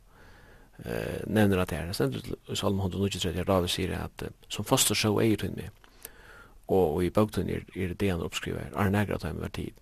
eh, 0.85 1.21
nevner 1.27 1.59
at 1.59 1.69
det 1.69 1.77
här. 1.77 1.93
Sen 1.93 2.15
i 2.49 2.57
Salm 2.57 2.79
193 2.79 3.33
där 3.33 3.45
David 3.45 3.71
sier 3.71 4.05
at, 4.05 4.23
uh, 4.23 4.29
som 4.49 4.65
foster 4.65 4.95
så 4.95 5.19
eier 5.21 5.37
til 5.37 5.53
meg, 5.57 5.71
og, 6.69 6.95
og 6.95 7.05
i 7.05 7.11
bokten 7.11 7.51
er, 7.51 7.67
er 7.77 7.89
det 7.89 8.01
det 8.01 8.11
han 8.11 8.23
uppskriver. 8.23 8.71
Arna 8.75 9.03
äger 9.03 9.19
til 9.19 9.27
han 9.29 9.41
var 9.41 9.49
tid. 9.49 9.73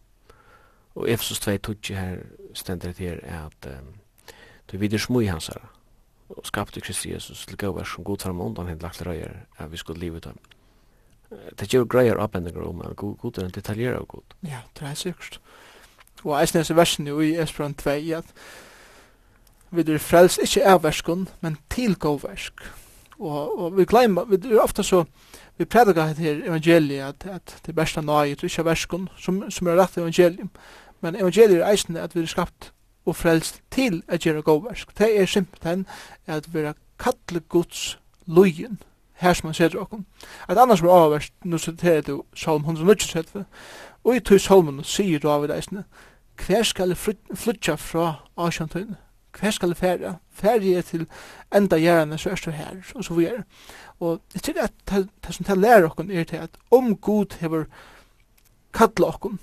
Og 0.95 1.11
Efesus 1.11 1.41
2 1.41 1.59
tutsi 1.59 1.95
här 1.95 2.27
ständer 2.55 2.93
det 2.93 2.99
här 2.99 3.47
at, 3.47 3.67
eh, 3.67 4.35
du 4.73 4.77
vidare 4.79 4.99
smui 4.99 5.27
hans 5.27 5.49
här 5.49 5.80
og 6.37 6.47
skapte 6.47 6.81
Kristi 6.81 7.13
Jesus 7.13 7.47
til 7.47 7.59
gau 7.59 7.85
som 7.85 8.05
god 8.05 8.19
tarm 8.19 8.41
undan 8.41 8.69
hinn 8.69 8.83
lagt 8.83 9.03
røyer 9.07 9.45
at 9.59 9.73
vi 9.73 9.77
skulle 9.77 10.01
livet 10.01 10.25
dem. 10.25 10.39
Det 11.59 11.69
gjør 11.71 11.85
greier 11.85 12.19
oppendingar 12.19 12.67
om 12.67 12.83
at 12.83 12.97
god 12.97 13.39
er 13.39 13.45
en 13.45 13.55
detaljera 13.55 13.99
av 13.99 14.07
god. 14.07 14.35
Ja, 14.43 14.63
det 14.79 14.89
er 14.89 14.95
sikkert. 14.95 15.41
Og 16.25 16.35
eisen 16.41 16.61
er 16.61 16.75
versen 16.75 17.07
i 17.07 17.37
Esbron 17.39 17.75
2 17.75 17.91
at 18.19 18.35
vi 19.71 19.85
er 19.87 19.99
frels 20.03 20.39
ikke 20.43 20.67
av 20.67 20.83
verskun, 20.83 21.29
men 21.41 21.57
til 21.71 21.95
gåversk. 21.95 22.65
Og, 23.21 23.59
og 23.59 23.77
vi 23.77 23.85
glemmer, 23.85 24.25
vi 24.25 24.41
er 24.51 24.61
ofta 24.61 24.83
så, 24.83 25.05
vi 25.59 25.65
prædikar 25.65 26.15
her 26.19 26.43
evangeliet 26.47 27.05
at, 27.05 27.27
at 27.27 27.57
det 27.67 27.75
beste 27.75 28.03
nøy, 28.03 28.35
det 28.35 28.43
er 28.43 28.49
ikke 28.49 28.65
verskun, 28.65 29.09
som, 29.19 29.45
som 29.51 29.67
er 29.67 29.79
rett 29.79 29.99
evangelium. 29.99 30.51
Men 31.01 31.17
evangeliet 31.17 31.61
er 31.61 31.71
eisne 31.71 32.01
at 32.01 32.17
vi 32.17 32.25
er 32.25 32.27
skapt 32.27 32.73
og 33.07 33.17
frelst 33.17 33.63
til 33.71 34.03
at 34.09 34.21
gjøre 34.21 34.43
gåversk. 34.43 34.99
Det 34.99 35.21
er 35.21 35.27
simpelthen 35.27 35.87
at 36.27 36.55
vi 36.55 36.59
er 36.59 36.73
kalle 36.99 37.41
gods 37.41 37.99
lojen, 38.27 38.83
her 39.21 39.35
som 39.35 39.49
han 39.49 39.55
sier 39.55 39.77
okkom. 39.81 40.07
annet 40.49 40.79
som 40.79 40.89
er 40.89 40.93
avverst, 40.93 41.33
nu 41.45 41.59
siterer 41.59 42.01
du 42.01 42.23
Salm 42.35 42.63
137, 42.63 43.45
og 44.05 44.17
i 44.17 44.21
tog 44.21 44.41
Salmen 44.41 44.85
sier 44.85 45.19
David 45.19 45.51
eisne, 45.51 45.85
hver 46.47 46.63
skal 46.63 46.97
flytja 46.97 47.75
fra 47.75 48.15
Asjantøyne? 48.37 48.97
Hver 49.39 49.51
skal 49.51 49.75
færa? 49.75 50.15
Færa 50.33 50.79
er 50.79 50.83
til 50.83 51.07
enda 51.55 51.77
gjerne 51.79 52.19
så 52.19 52.31
er 52.31 52.51
her, 52.51 52.77
og 52.95 53.05
så 53.05 53.15
videre. 53.15 53.43
Og 54.01 54.21
jeg 54.35 54.43
tror 54.43 54.63
at 54.63 55.07
det 55.27 55.35
som 55.35 55.45
det 55.45 55.59
lærer 55.59 55.85
okkom 55.85 56.11
er 56.11 56.25
til 56.25 56.37
at 56.37 56.51
om 56.71 56.97
god 56.97 57.37
hever 57.41 57.65
kalla 58.75 59.07
okkom 59.07 59.39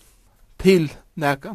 til 0.59 0.93
nega, 1.15 1.53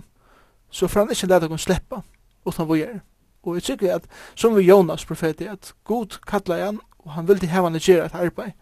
så 0.72 0.88
får 0.88 1.00
han 1.00 1.10
ikke 1.14 1.26
lade 1.26 1.48
dem 1.48 1.58
slippe 1.58 2.02
utan 2.46 2.68
vi 2.68 2.80
gjør. 2.80 3.00
Og 3.42 3.54
jeg 3.58 3.62
tykker 3.62 3.94
at, 3.94 4.04
som 4.34 4.56
vi 4.56 4.66
Jonas 4.66 5.04
profeti, 5.04 5.44
at 5.50 5.72
god 5.84 6.18
kallar 6.26 6.64
han, 6.64 6.80
og 6.98 7.12
han 7.12 7.28
vil 7.28 7.40
til 7.40 7.48
han 7.48 7.78
gjøre 7.78 8.06
et 8.06 8.14
arbeid. 8.14 8.52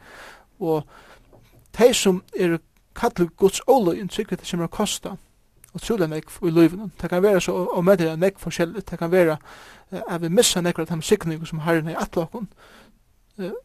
Og 0.60 0.84
de 1.78 1.94
som 1.94 2.22
er 2.36 2.58
kallar 2.96 3.28
Guds 3.36 3.60
åløyen, 3.66 4.08
tykker 4.08 4.36
det 4.36 4.48
kommer 4.50 4.68
å 4.68 4.76
kosta 4.76 5.16
trolig 5.78 6.08
nekv 6.10 6.40
i 6.42 6.50
løyvene. 6.50 6.90
Det 7.00 7.10
kan 7.10 7.22
være 7.22 7.40
så 7.40 7.52
og 7.52 7.84
med 7.84 7.98
det 7.98 8.18
nekv 8.18 8.38
forskjellig. 8.42 8.82
Det 8.90 8.98
kan 8.98 9.12
være 9.12 9.36
at 9.92 10.22
vi 10.22 10.28
missa 10.28 10.60
nekv 10.60 10.80
av 10.80 10.86
de 10.86 11.02
sikninger 11.02 11.46
som 11.46 11.58
har 11.58 11.78
er 11.78 11.90
i 11.90 11.94
atlakken, 11.94 12.48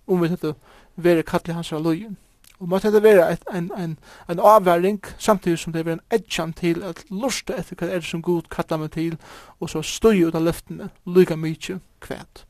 om 0.07 0.21
vi 0.21 0.29
ikke 0.29 0.53
være 0.95 1.23
kallar 1.23 1.55
hans 1.55 1.73
av 1.73 1.81
løyen. 1.81 2.17
Og 2.59 2.69
måtte 2.71 2.91
det 2.91 3.03
være 3.03 3.27
et, 3.33 3.43
en, 3.53 3.71
en, 3.77 3.97
en 4.29 4.39
avværing, 4.39 5.01
samtidig 5.17 5.59
som 5.59 5.73
det 5.73 5.87
er 5.87 5.93
en 5.93 6.03
edjan 6.11 6.53
til 6.53 6.83
at 6.83 7.03
lusta 7.11 7.57
etter 7.59 7.75
hva 7.75 7.89
er 7.89 8.03
det 8.03 8.09
som 8.09 8.23
god 8.23 8.47
kallar 8.51 8.79
meg 8.79 8.93
til, 8.95 9.17
og 9.59 9.69
så 9.69 9.83
støy 9.83 10.27
ut 10.27 10.35
av 10.35 10.45
løftene, 10.47 10.89
lykka 11.05 11.35
mykje 11.35 11.79
kvæt. 12.05 12.45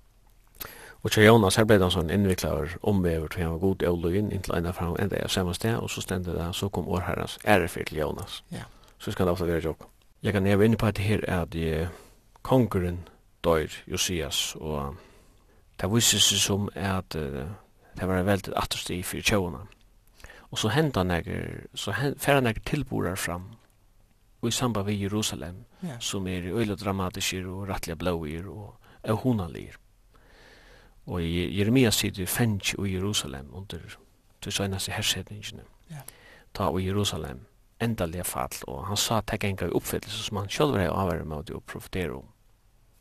Og 1.06 1.12
til 1.12 1.24
Jonas, 1.24 1.56
her 1.56 1.66
ble 1.70 1.78
det 1.78 1.86
en 1.86 1.94
sånn 1.94 2.10
innviklaver 2.10 2.78
omvever 2.82 3.30
til 3.30 3.44
han 3.46 3.52
var 3.54 3.60
god 3.62 3.84
og 3.86 4.00
løgn, 4.06 4.32
inntil 4.34 4.56
enda 4.58 4.72
fram 4.74 4.96
enda 4.98 5.20
jeg 5.20 5.30
samme 5.30 5.54
sted, 5.54 5.76
og 5.78 5.90
så 5.94 6.02
stendte 6.02 6.34
det, 6.34 6.48
så 6.58 6.70
kom 6.70 6.88
årherrens 6.90 7.38
ærefyr 7.46 7.86
til 7.86 8.00
Jonas. 8.02 8.40
Ja. 8.52 8.66
Så 8.98 9.14
skal 9.14 9.26
det 9.26 9.36
ofte 9.36 9.48
være 9.48 9.62
jokk. 9.68 9.86
Jeg 10.24 10.34
kan 10.34 10.44
neve 10.44 10.66
inne 10.66 10.78
på 10.82 10.90
at 10.90 10.98
det 10.98 11.06
her 11.06 11.22
er 11.28 11.46
at 11.46 11.90
kongeren 12.42 13.04
dør 13.44 13.70
Josias, 13.88 14.56
og 14.56 14.96
det 15.82 15.92
viser 15.94 16.24
seg 16.24 16.42
som 16.42 16.70
at 16.74 17.16
uh, 17.16 17.46
det 18.00 18.08
var 18.08 18.18
en 18.18 18.26
veldig 18.26 18.54
atterstid 18.58 19.04
for 19.04 19.22
tjåene. 19.22 19.62
Og 20.52 20.60
så 20.62 20.70
henda 20.70 21.04
nekker, 21.04 21.66
så 21.76 21.94
færa 22.18 22.40
nekker 22.40 22.62
tilborar 22.66 23.16
fram 23.16 23.50
i 24.48 24.52
samband 24.52 24.86
med 24.86 24.96
Jerusalem, 24.96 25.66
yeah. 25.84 26.00
som 26.00 26.28
er 26.28 26.42
øyla 26.54 26.76
dramatiske 26.76 27.48
og 27.48 27.70
rattliga 27.70 27.96
blåir 27.96 28.46
og 28.48 28.76
euhonalir. 29.04 29.78
Og 31.06 31.22
Jeremia 31.58 31.90
sitter 31.92 32.26
fengt 32.26 32.74
i 32.74 32.94
Jerusalem 32.94 33.50
under 33.54 33.98
til 34.42 34.52
søgnast 34.52 34.88
i 34.88 34.92
hersetningene. 34.92 35.64
Yeah. 35.92 36.04
Ta 36.54 36.70
i 36.78 36.86
Jerusalem 36.88 37.46
endelig 37.82 38.26
fall, 38.26 38.54
og 38.68 38.86
han 38.88 38.98
sa 38.98 39.18
at 39.18 39.32
det 39.32 39.44
enga 39.44 39.70
oppfyllelse 39.76 40.24
som 40.24 40.38
han 40.38 40.50
sjálf 40.50 40.78
var 40.78 40.94
avhverjum 40.94 41.34
av 41.36 41.44
det 41.46 41.56
å 41.58 41.64
profetere 41.66 42.14
om. 42.16 42.30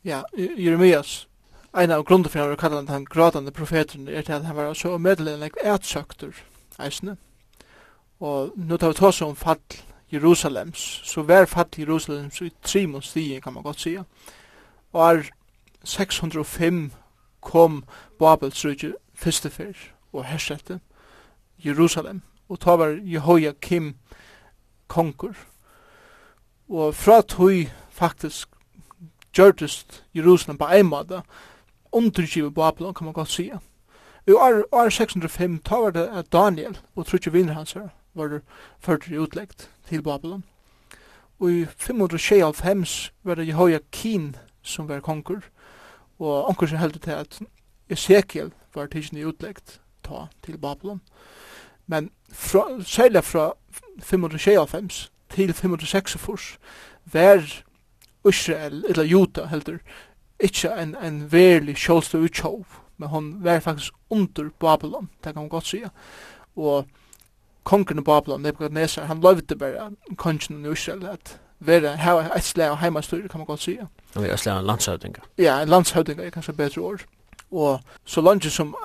Ja, 0.05 0.23
Jeremias, 0.37 1.27
en 1.73 1.91
av 1.91 2.03
grunnen 2.05 2.29
for 2.29 2.39
han 2.39 2.49
var 2.49 2.59
kallet 2.61 2.89
han 2.89 3.07
gradande 3.09 3.51
profeterne, 3.51 4.11
er 4.11 4.21
til 4.21 4.37
at 4.37 4.45
han 4.45 4.55
var 4.55 4.73
så 4.73 4.97
medelig 4.97 5.33
enn 5.33 5.47
jeg 5.47 5.55
ætsøkter, 5.63 6.43
eisne. 6.79 7.17
Og 8.19 8.51
nu 8.55 8.77
tar 8.77 8.87
vi 8.87 8.93
tås 8.93 9.21
om 9.21 9.35
fall 9.35 9.59
Jerusalems, 10.13 11.01
så 11.03 11.21
var 11.21 11.45
fall 11.45 11.67
Jerusalems 11.77 12.41
i 12.41 12.51
trimon 12.61 13.01
stigen, 13.01 13.41
kan 13.41 13.53
man 13.53 13.63
godt 13.63 13.79
sige. 13.79 14.03
Og 14.93 15.15
er 15.15 15.23
605 15.83 16.91
kom 17.41 17.83
Babels 18.19 18.65
rydde 18.65 18.95
første 19.13 19.49
fyr 19.49 19.73
og 20.13 20.25
hersette 20.25 20.79
Jerusalem. 21.65 22.21
Og 22.49 22.59
ta 22.59 22.75
var 22.75 22.99
Jehoia 23.03 23.51
Kim 23.61 23.95
konkur. 24.87 25.35
Og 26.69 26.95
fra 26.95 27.21
tog 27.21 27.69
faktisk 27.89 28.49
gjørtest 29.33 30.05
Jerusalem 30.15 30.57
på 30.57 30.65
en 30.65 30.85
måte, 30.85 31.21
undergivet 31.91 32.53
Babylon, 32.53 32.93
kan 32.93 33.05
man 33.05 33.13
godt 33.13 33.29
sige. 33.29 33.53
Og 33.53 33.61
år, 34.27 34.63
år 34.71 34.89
605 34.89 35.61
var 35.69 35.89
det 35.89 36.09
at 36.13 36.33
Daniel 36.33 36.79
og 36.95 37.05
trutje 37.05 37.31
vinner 37.31 37.53
hans 37.53 37.73
her, 37.73 37.89
var 38.15 38.39
ført 38.79 39.11
utleggt 39.11 39.69
til 39.89 40.03
Babylon. 40.03 40.43
Og 41.39 41.51
i 41.51 41.65
525 41.65 43.11
var 43.23 43.35
det 43.35 43.47
Jehoiakim 43.47 44.35
som 44.63 44.89
var 44.89 44.99
konkur, 44.99 45.41
og 46.19 46.49
onkur 46.49 46.67
som 46.67 46.77
heldur 46.77 46.99
til 46.99 47.11
at 47.11 47.41
Ezekiel 47.89 48.51
var 48.75 48.87
tidsni 48.87 49.25
utleggt 49.25 49.81
ta 50.03 50.27
til 50.43 50.57
Babylon. 50.57 51.01
Men 51.87 52.09
fra, 52.31 52.83
særlig 52.83 53.23
fra 53.23 53.53
525 53.99 55.09
til 55.29 55.53
586 55.53 56.57
var 57.13 57.63
Israel, 58.29 58.85
eller 58.89 59.03
Juta 59.03 59.45
heldur, 59.45 59.77
ikkje 60.39 60.73
en, 60.81 60.95
en 60.95 61.31
verlig 61.31 61.77
sjålstøy 61.77 62.25
utjov, 62.25 62.65
men 62.97 63.09
hon 63.09 63.43
var 63.43 63.59
faktisk 63.59 63.93
under 64.09 64.49
Babylon, 64.59 65.09
det 65.23 65.33
kan 65.33 65.43
man 65.43 65.49
godt 65.49 65.67
sija. 65.67 65.89
Og 66.55 66.87
kongen 67.65 67.99
i 67.99 68.05
Babylon, 68.05 68.41
Nebuchadnezzar, 68.41 69.05
han 69.09 69.21
lovde 69.21 69.55
bare 69.55 69.89
kongen 70.17 70.65
i 70.65 70.71
Israel 70.71 71.05
at 71.05 71.39
være 71.59 71.97
her 71.97 72.29
et 72.35 72.43
slag 72.43 72.69
av 72.69 72.77
heimastyr, 72.77 73.27
kan 73.27 73.39
man 73.39 73.47
godt 73.47 73.61
sige. 73.61 73.87
Han 74.13 74.23
var 74.23 74.33
et 74.33 74.39
slag 74.39 74.59
av 74.59 74.65
landshøvdinga. 74.65 75.23
Ja, 75.37 75.61
en 75.61 75.69
landshøvdinga 75.69 76.25
er 76.25 76.29
kanskje 76.29 76.53
bedre 76.53 76.81
ord. 76.81 77.05
Og 77.51 77.79
så 78.05 78.21
langt 78.21 78.45
som 78.51 78.75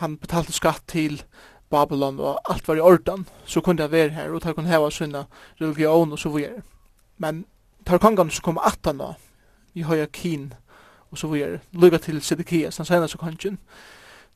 han 0.00 0.16
betalte 0.16 0.52
skatt 0.52 0.82
til 0.88 1.22
Babylon 1.70 2.20
og 2.20 2.40
alt 2.50 2.68
var 2.68 2.74
i 2.76 2.80
ordan, 2.80 3.26
så 3.44 3.60
kunne 3.60 3.82
han 3.82 3.92
være 3.92 4.08
her, 4.08 4.30
og 4.30 4.42
han 4.44 4.54
kunne 4.54 4.70
heva 4.70 4.90
sina 4.90 5.24
religion 5.60 6.12
og 6.12 6.18
så 6.18 6.28
videre. 6.28 6.62
Men 7.18 7.44
tar 7.86 7.98
kongen 7.98 8.30
som 8.30 8.42
kom 8.42 8.58
atan 8.62 8.98
da, 8.98 9.12
i 9.74 9.82
høya 9.82 10.06
kin, 10.06 10.52
og 11.10 11.18
så 11.18 11.26
videre, 11.26 11.60
lukka 11.72 11.98
til 11.98 12.22
Sidikias, 12.22 12.76
den 12.76 12.86
senaste 12.86 13.18
kongen, 13.18 13.58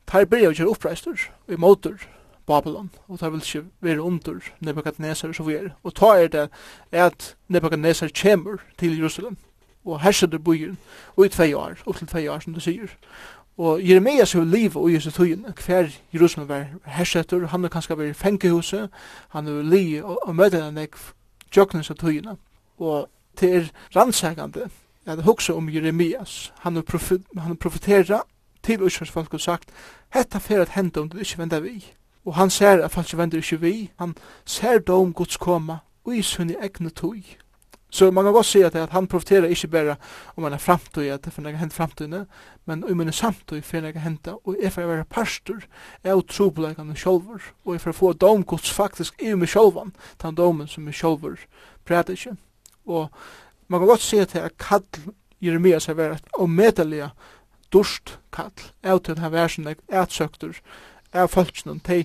tar 0.07 0.25
byrja 0.25 0.51
å 0.51 0.57
gjøre 0.57 0.75
oppreistur, 0.75 1.29
i 1.47 1.57
motor, 1.57 1.97
Babylon, 2.45 2.89
og 3.07 3.19
tar 3.19 3.29
vil 3.29 3.41
ikke 3.41 3.65
være 3.81 4.01
under 4.01 4.39
Nebuchadnezzar 4.59 5.27
og 5.27 5.35
så 5.35 5.43
videre. 5.43 5.69
Og 5.83 5.95
ta 5.95 6.05
er 6.05 6.27
det 6.27 6.49
at 6.91 7.35
Nebuchadnezzar 7.47 8.09
kommer 8.21 8.57
til 8.77 8.97
Jerusalem, 8.97 9.37
og 9.85 10.01
herseder 10.01 10.37
byen, 10.37 10.77
og 11.15 11.25
i 11.25 11.29
tvei 11.29 11.53
år, 11.53 11.73
opp 11.85 11.97
til 11.97 12.07
tvei 12.07 12.27
år, 12.27 12.39
som 12.39 12.53
du 12.53 12.59
sier. 12.59 12.87
Og 13.57 13.89
Jeremias 13.89 14.33
har 14.33 14.43
livet 14.43 14.75
og 14.75 14.93
Jesu 14.93 15.11
tøyene, 15.11 15.53
hver 15.65 15.89
Jerusalem 16.13 16.49
var 16.49 16.65
hersetter, 16.85 17.47
han 17.47 17.63
har 17.63 17.69
kanskje 17.69 17.97
vært 17.97 18.09
i 18.09 18.13
fengehuset, 18.13 18.89
han 19.29 19.45
har 19.45 19.61
li 19.63 20.01
og, 20.01 20.27
og 20.27 20.35
møter 20.35 20.63
den 20.63 20.77
ek 20.77 20.97
jøknes 21.55 21.91
av 21.91 21.99
tøyene. 22.01 22.37
Og 22.79 23.09
til 23.37 23.49
er 23.49 23.69
rannsakende, 23.95 24.69
at 25.05 25.17
det 25.17 25.25
hukse 25.25 25.53
om 25.53 25.69
Jeremias, 25.69 26.53
han 26.59 26.75
har 26.75 26.81
profet, 26.81 27.21
profetera 27.59 28.23
til 28.63 28.81
Israels 28.87 29.11
folk 29.11 29.33
og 29.33 29.41
sagt, 29.41 29.69
hetta 30.13 30.39
fer 30.39 30.61
at 30.61 30.73
hende 30.73 31.01
om 31.01 31.09
du 31.09 31.17
ikke 31.17 31.37
vender 31.37 31.59
vi 31.59 31.93
og 32.25 32.35
han 32.35 32.49
ser 32.49 32.83
at 32.83 32.91
falske 32.91 33.17
vender 33.17 33.37
ikke 33.37 33.61
vi, 33.61 33.91
han 33.99 34.15
ser 34.45 34.79
dom 34.79 35.13
Guds 35.13 35.37
koma, 35.37 35.81
og 36.03 36.15
i 36.15 36.21
sunni 36.21 36.55
egne 36.59 36.89
tog. 36.89 37.23
Så 37.93 38.11
man 38.11 38.23
kan 38.23 38.33
godt 38.33 38.45
si 38.45 38.61
at, 38.65 38.75
at 38.75 38.89
han 38.89 39.07
profiterer 39.07 39.45
ikke 39.53 39.67
bare 39.67 39.95
om 40.35 40.43
han 40.43 40.53
er 40.53 40.57
framtøy, 40.57 41.11
at 41.13 41.25
det 41.25 41.33
finner 41.33 41.53
jeg 41.53 41.59
hent 41.59 41.73
framtøyne, 41.73 42.25
men 42.65 42.83
om 42.83 42.99
han 42.99 43.07
er 43.07 43.13
samtøy 43.13 43.61
finner 43.61 43.93
jeg 43.93 44.01
hent, 44.01 44.27
og 44.27 44.55
jeg 44.61 44.71
får 44.73 44.87
være 44.89 45.05
pastor, 45.05 45.59
jeg 46.03 46.09
er 46.09 46.17
utrobeleggende 46.17 46.95
sjolver, 46.95 47.51
og 47.65 47.73
jeg 47.73 47.81
får 47.81 47.91
få 47.91 48.13
dom 48.13 48.41
domgods 48.41 48.71
faktisk 48.71 49.21
i 49.21 49.35
meg 49.35 49.49
sjolvan, 49.49 49.93
den 50.23 50.35
domen 50.35 50.67
som 50.67 50.87
er 50.87 50.91
sjolver, 50.97 51.37
prater 51.85 52.13
ikke. 52.17 52.35
Og 52.85 53.09
man 53.67 53.79
kan 53.79 53.87
godt 53.87 54.01
si 54.01 54.17
at 54.17 54.35
jeg 54.35 54.43
er 54.43 54.57
kall 54.57 55.13
Jeremias 55.43 55.85
har 55.85 55.99
vært 55.99 56.27
omedelig 56.39 57.09
durst 57.73 58.17
kall, 58.31 58.53
av 58.83 59.03
til 59.03 59.19
han 59.19 59.31
vært 59.31 59.57
som 59.57 59.67
jeg 59.67 59.77
er 59.89 60.09
av 61.13 61.27
folkene, 61.27 61.79
de 61.87 62.03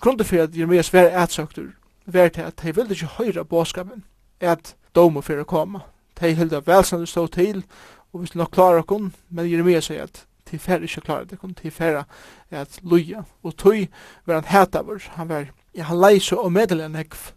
grunnen 0.00 0.26
for 0.26 0.44
at 0.44 0.56
Jeremias 0.56 0.92
var 0.92 1.12
ætsøkter, 1.22 1.72
var 2.06 2.28
til 2.28 2.42
at 2.42 2.62
de 2.62 2.74
ville 2.74 2.90
ikke 2.90 3.14
høyre 3.18 3.44
båskapen, 3.44 4.04
at 4.40 4.74
domen 4.94 5.22
for 5.22 5.40
å 5.40 5.44
komme. 5.44 5.82
De 6.20 6.32
hilde 6.34 6.56
at 6.56 6.66
velstande 6.66 7.06
stod 7.06 7.28
til, 7.36 7.64
og 8.12 8.22
vi 8.22 8.26
skulle 8.26 8.44
nok 8.44 8.54
klare 8.54 8.82
okken, 8.82 9.12
men 9.30 9.50
Jeremias 9.50 9.90
sier 9.90 10.08
at 10.08 10.24
de 10.50 10.58
færre 10.58 10.88
ikke 10.88 11.04
klare 11.06 11.24
det, 11.30 11.38
de 11.62 11.70
færre 11.70 12.04
at 12.50 12.80
loja, 12.82 13.22
og 13.42 13.56
tog 13.56 13.86
var 14.26 14.40
han 14.40 14.50
hætavur, 14.50 15.02
han 15.10 15.28
var, 15.28 15.46
ja, 15.74 15.82
han 15.82 16.00
leise 16.00 16.38
og 16.38 16.52
medelen 16.52 16.96
ekv, 16.96 17.30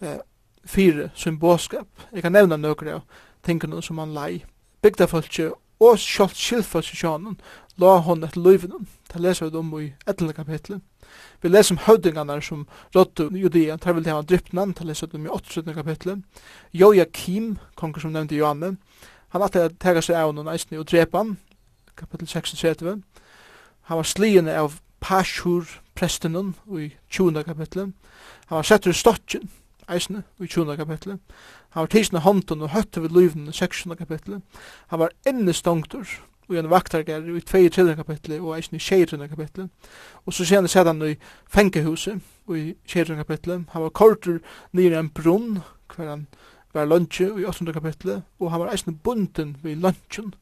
eh, 0.00 0.18
fire 0.66 1.10
som 1.14 1.38
båskap. 1.38 1.86
Jeg 2.12 2.22
kan 2.22 2.32
nevna 2.32 2.56
nøkere 2.56 2.94
av 2.94 3.02
tingene 3.42 3.82
som 3.82 3.98
han 3.98 4.14
lei. 4.14 4.44
Bygda 4.82 5.06
Bygdafolkje 5.06 5.52
og 5.80 5.98
sjalt 5.98 6.36
skilfolkje 6.36 6.96
sjånen 6.96 7.38
la 7.78 7.98
hon 8.00 8.24
et 8.24 8.36
løyvenen 8.36 8.86
Det 9.16 9.22
leser 9.22 9.48
vi 9.48 9.56
om 9.56 9.70
i 9.80 9.94
11. 10.06 10.32
kapitlet. 10.32 10.80
Vi 11.40 11.48
leser 11.48 11.72
om 11.74 11.78
høvdingarna 11.86 12.34
som 12.44 12.66
rådde 12.94 13.30
Judea, 13.32 13.76
der 13.76 13.92
vil 13.92 14.04
det 14.04 14.12
ha 14.12 14.20
drypnan, 14.20 14.74
det 14.76 14.84
leser 14.84 15.06
vi 15.06 15.16
om 15.16 15.24
i 15.26 15.28
8. 15.28 15.62
kapitlet. 15.74 16.18
Joakim, 16.74 17.56
konger 17.74 18.00
som 18.00 18.12
nevnte 18.12 18.36
Johanne, 18.36 18.76
han 19.32 19.42
at 19.42 19.56
tega 19.80 20.02
seg 20.04 20.20
av 20.20 20.34
noen 20.36 20.52
eisne 20.52 20.82
og 20.82 20.84
drepa 20.90 21.22
han, 21.22 21.38
kapitel 21.96 22.28
36. 22.28 22.84
Han 23.88 24.02
var 24.02 24.04
sliene 24.04 24.52
av 24.60 24.76
Pashur, 25.00 25.64
prestenen, 25.96 26.54
i 26.68 26.92
20. 27.08 27.40
kapitlet. 27.48 27.96
Han 28.46 28.56
var 28.60 28.68
setter 28.68 28.92
i 28.92 29.00
stotjen, 29.00 29.48
eisne, 29.88 30.26
i 30.40 30.46
20. 30.46 30.76
kapitlet. 30.76 31.20
Han 31.72 31.86
var 31.86 31.88
tisne 31.88 32.20
hånden 32.20 32.68
og 32.68 32.74
høtte 32.76 33.00
ved 33.00 33.16
løyvnen 33.16 33.48
i 33.48 33.56
16. 33.56 33.96
kapitlet. 33.96 34.44
Han 34.92 35.06
var 35.06 35.16
innestongtur, 35.24 36.04
og 36.48 36.54
gjennom 36.54 36.70
vaktarger 36.70 37.28
i 37.30 37.42
2-3 37.42 37.94
kapittel 37.98 38.40
og 38.40 38.56
eisen 38.56 38.78
i 38.78 38.82
6-3 38.82 39.26
kapittel 39.32 39.68
og 40.24 40.34
så 40.34 40.46
kjenner 40.46 40.70
seg 40.70 40.86
han 40.86 41.02
i 41.06 41.14
fengehuset 41.50 42.20
i 42.54 42.74
6-3 42.88 43.18
kapittel 43.22 43.64
han 43.72 43.86
var 43.86 43.94
kortur 43.96 44.38
nere 44.72 45.00
en 45.00 45.10
brunn 45.10 45.62
hver 45.94 46.12
han 46.12 46.26
var 46.74 46.88
lunsje 46.90 47.32
i 47.40 47.48
8-3 47.48 47.72
kapittel 47.72 48.20
og 48.38 48.50
han 48.52 48.62
var 48.62 48.72
eisen 48.74 48.98
bunden 48.98 49.56
ved 49.62 49.82
lunsjen 49.82 50.34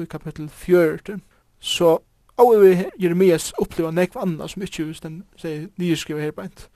i 0.00 0.08
kapittel 0.08 0.48
4 0.48 1.20
så 1.60 1.98
og 2.40 2.54
vi 2.62 2.72
gir 2.98 3.14
mye 3.14 3.38
oppleva 3.60 3.90
nekva 3.92 4.24
anna 4.24 4.48
som 4.48 4.64
ikke 4.64 4.86
just 4.88 5.04
den 5.04 5.22
sier 5.36 5.68
nyskriva 5.78 6.20
her 6.20 6.32
beint. 6.36 6.68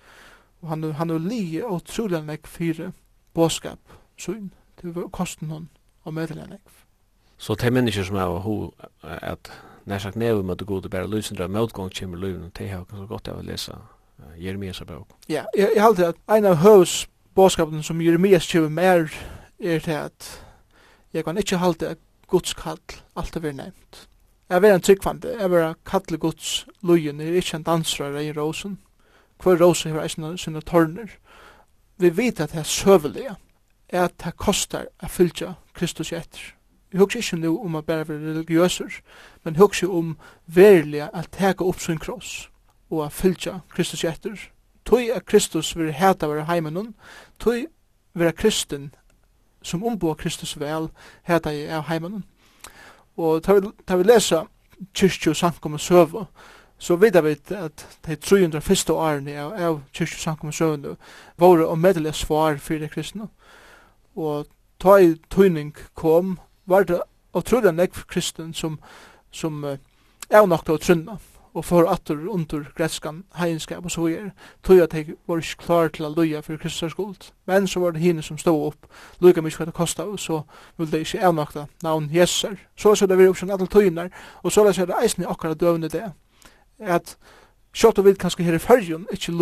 Og 0.63 0.69
han 0.69 0.93
han 0.93 1.11
er 1.11 1.19
li 1.19 1.63
og 1.63 1.85
trulig 1.85 2.23
nek 2.25 2.47
fire 2.47 2.93
boskap 3.35 3.81
så 4.19 4.37
inn 4.37 4.53
til 4.81 4.93
kosten 5.13 5.51
hon 5.51 5.69
og 6.05 6.15
medlemmer 6.15 6.57
nekva 6.57 6.86
Så 7.39 7.55
de 7.55 7.71
mennesker 7.71 8.05
som 8.05 8.17
er 8.17 8.39
ho, 8.45 8.71
at 9.03 9.53
nær 9.87 9.99
sagt 9.99 10.17
neve 10.17 10.43
med 10.43 10.57
det 10.57 10.67
gode 10.67 10.89
bare 10.89 11.11
løsende 11.11 11.45
av 11.45 11.51
motgång 11.51 11.93
kommer 11.99 12.19
løven, 12.19 12.51
de 12.59 12.69
har 12.69 12.85
kanskje 12.85 13.07
godt 13.07 13.29
av 13.29 13.39
å 13.39 13.45
lese 13.47 13.77
uh, 13.77 14.33
Jeremias 14.39 14.83
bok. 14.87 15.13
Ja, 15.29 15.45
jeg, 15.57 15.71
jeg 15.75 15.83
halte 15.83 16.09
at 16.15 16.19
en 16.33 16.49
av 16.49 16.57
høvs 16.65 17.07
båskapen 17.37 17.83
som 17.83 18.01
Jeremias 18.01 18.49
kommer 18.53 18.69
mer 18.69 19.13
er 19.61 19.79
til 19.85 19.99
at 20.01 20.33
jeg 21.13 21.25
kan 21.25 21.39
ikke 21.39 21.61
halte 21.61 21.95
at 21.95 22.03
Guds 22.29 22.55
kall 22.55 22.81
alt 23.17 23.37
er 23.37 23.45
vi 23.45 23.53
nevnt. 23.53 24.09
Jeg 24.51 24.63
vil 24.63 24.71
en 24.71 24.83
tryggvande, 24.83 25.37
jeg 25.41 25.51
vil 25.51 25.75
kalle 25.87 26.19
Guds 26.19 26.67
løyen, 26.83 27.21
er 27.21 27.39
ikke 27.39 27.57
en 27.57 27.67
dansrar 27.67 28.19
i 28.21 28.33
rosen. 28.33 28.79
Hver 29.43 29.61
rosen 29.61 29.93
har 29.93 30.03
eisne 30.07 30.37
sine 30.39 30.61
tårner. 30.61 31.11
Vi 31.99 32.11
vet 32.17 32.41
at 32.41 32.53
det 32.53 32.63
er 32.63 32.69
søvelige, 32.71 33.37
at 33.89 34.15
det 34.25 34.37
kostar 34.37 34.87
a 35.01 35.09
fylja 35.09 35.55
Kristus 35.75 36.13
etter. 36.13 36.56
Jeg 36.97 37.03
husker 37.03 37.19
ikke 37.21 37.37
nå 37.37 37.65
om 37.65 37.75
at 37.77 37.85
bare 37.85 38.09
være 38.09 38.31
religiøser, 38.31 39.01
men 39.45 39.57
husker 39.57 39.89
om 39.93 40.15
verilig 40.47 41.03
at 41.03 41.29
teka 41.33 41.65
opp 41.65 41.81
sin 41.81 41.99
kross 41.99 42.49
og 42.91 43.03
at 43.05 43.13
fylja 43.13 43.59
Kristus 43.69 44.05
etter. 44.05 44.39
Tøy 44.87 45.11
at 45.13 45.27
Kristus 45.27 45.77
vil 45.77 45.93
heta 45.93 46.27
være 46.27 46.47
heimen 46.49 46.95
tøy 47.39 47.67
vera 48.15 48.33
kristen 48.33 48.95
som 49.63 49.85
ombå 49.85 50.15
Kristus 50.15 50.57
vel 50.57 50.89
heta 51.23 51.53
i 51.53 51.67
av 51.69 51.85
heimen 51.91 52.25
Og 53.17 53.43
tar 53.43 53.97
vi 53.97 54.03
lesa 54.03 54.47
kyrkju 54.95 55.35
sankum 55.35 55.75
og 55.75 55.81
søvå, 55.81 56.25
så 56.79 56.97
vidar 56.97 57.21
vi 57.21 57.37
at 57.51 57.99
de 58.07 58.17
300 58.17 58.61
første 58.61 58.93
årene 58.93 59.37
av, 59.37 59.53
av 59.53 59.81
kyrkju 59.93 60.19
sankum 60.19 60.49
og 60.49 60.55
søvå 60.55 60.97
våre 61.37 61.67
og 61.67 61.79
medelig 61.79 62.15
svar 62.15 62.57
fyrir 62.57 62.89
kristne. 62.89 63.29
Og 64.17 64.47
ta 64.81 64.97
i 64.97 65.15
tøyning 65.31 65.77
kom 65.95 66.39
var 66.67 66.85
det 66.85 67.01
utrolig 67.37 67.73
nekv 67.75 68.05
kristen 68.09 68.55
som, 68.55 68.79
som 69.31 69.65
uh, 69.65 69.77
er 70.31 70.47
nok 70.47 70.65
til 70.65 70.75
å 70.75 70.83
trunna 70.83 71.19
og 71.57 71.65
for 71.65 71.89
atur 71.89 72.27
under 72.29 72.67
gretskan 72.77 73.23
heinskap 73.39 73.85
og 73.85 73.91
så 73.91 74.09
er 74.11 74.27
tog 74.63 74.83
at 74.85 74.95
jeg 74.95 75.15
var 75.29 75.41
ikke 75.41 75.65
klar 75.65 75.89
til 75.89 76.05
å 76.05 76.13
løya 76.13 76.43
for 76.45 76.61
Kristus 76.61 76.93
skuld. 76.93 77.31
Men 77.49 77.67
så 77.67 77.81
var 77.81 77.95
det 77.97 78.03
henne 78.03 78.23
som 78.23 78.37
stod 78.39 78.67
opp 78.67 78.91
løyga 79.25 79.41
mykje 79.41 79.63
hva 79.63 79.69
det 79.71 79.77
kosta 79.79 80.05
og 80.05 80.21
så 80.21 80.43
ville 80.77 80.93
det 80.93 81.07
ikke 81.07 81.25
avnakta 81.25 81.65
navn 81.83 82.11
Jeser 82.13 82.59
så 82.77 82.93
er 82.93 83.09
det 83.09 83.19
vi 83.19 83.31
oppsyn 83.31 83.55
alle 83.55 83.71
tøyner 83.73 84.13
og 84.43 84.53
så 84.53 84.67
er 84.69 84.85
det 84.85 85.01
eisen 85.01 85.25
i 85.25 85.31
akkara 85.31 85.57
døvne 85.57 85.89
det 85.89 86.11
at 86.81 87.17
Sjått 87.77 87.99
og 88.01 88.07
vid 88.07 88.17
kanskje 88.17 88.45
her 88.47 88.55
i 88.57 88.61
fyrjun, 88.61 89.03
ikkje 89.13 89.35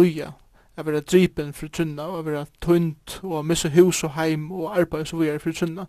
at 0.76 0.86
være 0.86 1.00
drypen 1.00 1.52
for 1.52 1.68
trunna, 1.68 2.02
og 2.02 2.18
at 2.18 2.26
være 2.26 2.46
tunt, 2.60 3.20
og 3.22 3.46
missa 3.46 3.68
hus 3.68 4.04
og 4.04 4.14
heim, 4.14 4.50
og 4.52 4.78
arbeid 4.78 5.04
så 5.04 5.16
videre 5.16 5.38
for 5.38 5.52
trunna, 5.52 5.86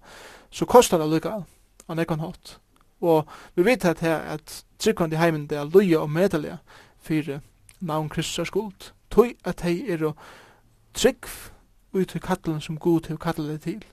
så 0.50 0.66
kostar 0.66 0.98
det 0.98 1.10
lukka 1.10 1.42
an 1.90 2.00
ekon 2.00 2.20
hot 2.20 2.36
hatt. 2.36 2.60
Og 3.02 3.28
vi 3.56 3.66
vet 3.66 3.86
at 3.86 4.00
her, 4.00 4.18
at 4.18 4.66
tryggvand 4.80 5.14
i 5.14 5.16
heimen, 5.16 5.48
det 5.48 5.58
er 5.58 5.70
løye 5.74 6.00
og 6.00 6.10
medelige, 6.10 6.58
fyrir 7.00 7.40
navn 7.80 8.10
Kristus 8.10 8.48
skuld, 8.48 8.92
tøy 9.12 9.36
at 9.46 9.62
hei 9.62 9.92
er 9.92 10.06
og 10.06 10.16
trygg 10.94 11.26
ut 11.94 12.08
til 12.08 12.22
kattelen 12.22 12.62
som 12.62 12.78
god 12.78 13.02
til 13.02 13.18
kattelen 13.18 13.60
til. 13.60 13.84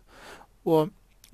Og 0.64 0.88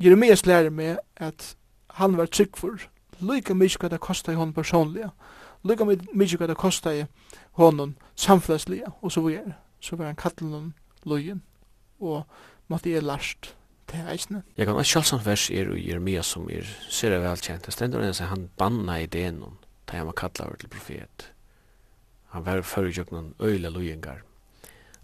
Jeremias 0.04 0.46
lærer 0.46 0.70
meg 0.70 0.98
at 1.16 1.56
han 1.90 2.16
var 2.16 2.26
trygg 2.26 2.56
for, 2.56 2.78
lykka 3.20 3.54
mykje 3.54 3.82
hva 3.82 3.88
det 3.88 4.00
kostar 4.00 4.32
i 4.32 4.38
hon 4.38 4.52
personlige, 4.52 5.10
lykka 5.64 5.84
mykje 5.84 6.38
hva 6.38 6.46
det 6.46 6.56
kostar 6.56 6.92
i 6.92 7.06
honom 7.58 7.96
samfunnslige, 8.18 8.90
og 9.00 9.12
så 9.14 9.22
var 9.24 9.54
så 9.80 9.96
var 9.96 10.10
han 10.10 10.18
kattelen 10.18 10.54
om 10.54 10.74
løyen, 11.06 11.42
og 12.00 12.26
måtte 12.68 12.90
jeg 12.90 13.02
lærst 13.02 13.54
til 13.88 14.08
eisene. 14.10 14.42
Jeg 14.56 14.66
kan 14.66 14.76
ikke 14.76 14.92
kjølsomt 14.92 15.26
vers 15.26 15.48
er 15.50 15.70
og 15.72 15.78
Jeremia 15.80 16.22
som 16.26 16.48
er 16.50 16.66
sere 16.92 17.20
velkjent. 17.22 17.66
Det 17.66 17.74
stender 17.74 18.02
enn 18.04 18.16
seg 18.16 18.30
han 18.32 18.48
banna 18.58 18.98
ideen 19.04 19.40
om 19.46 19.56
da 19.88 20.00
han 20.00 20.10
var 20.10 20.18
kallet 20.18 20.42
over 20.44 20.58
til 20.60 20.72
profet. 20.72 21.30
Han 22.34 22.44
var 22.44 22.62
før 22.66 22.90
i 22.90 22.96
kjøkkenen 22.98 23.30
øyla 23.40 23.70
løyengar, 23.72 24.20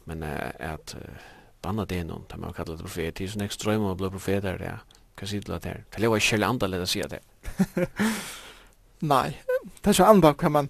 men 0.04 0.26
uh, 0.26 0.50
at 0.60 0.96
uh, 0.98 1.30
banna 1.64 1.86
ideen 1.88 2.10
om 2.12 2.26
da 2.28 2.36
han 2.36 2.48
var 2.50 2.58
kallet 2.58 2.82
til 2.82 2.88
profet, 2.90 3.14
det 3.16 3.24
er 3.24 3.32
sånn 3.32 3.46
ekstra 3.46 3.70
drøm 3.70 3.86
om 3.86 3.94
å 3.94 4.00
bli 4.02 4.12
profet 4.12 4.42
der, 4.44 4.60
ja. 4.60 4.76
Hva 5.14 5.28
sier 5.30 5.40
du 5.40 5.46
til 5.46 5.54
det 5.54 5.70
her? 5.70 5.84
Det 5.94 6.00
er 6.02 6.08
jo 6.08 6.16
ikke 6.18 6.32
kjølig 6.34 6.46
annerledes 6.48 6.90
å 6.90 6.92
si 6.92 7.04
det. 7.08 7.20
Nei, 9.14 9.28
det 9.78 9.92
er 9.92 9.96
så 9.96 10.08
andre, 10.10 10.34
kan 10.36 10.52
man 10.52 10.68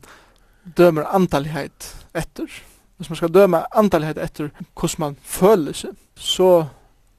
dømer 0.76 1.04
antallighet 1.14 2.06
etter, 2.14 2.48
hvis 2.96 3.10
man 3.10 3.16
skal 3.16 3.34
døme 3.34 3.64
antallighet 3.76 4.18
etter 4.18 4.50
hvordan 4.74 5.00
man 5.00 5.16
føler 5.22 5.72
seg, 5.72 5.96
så 6.16 6.66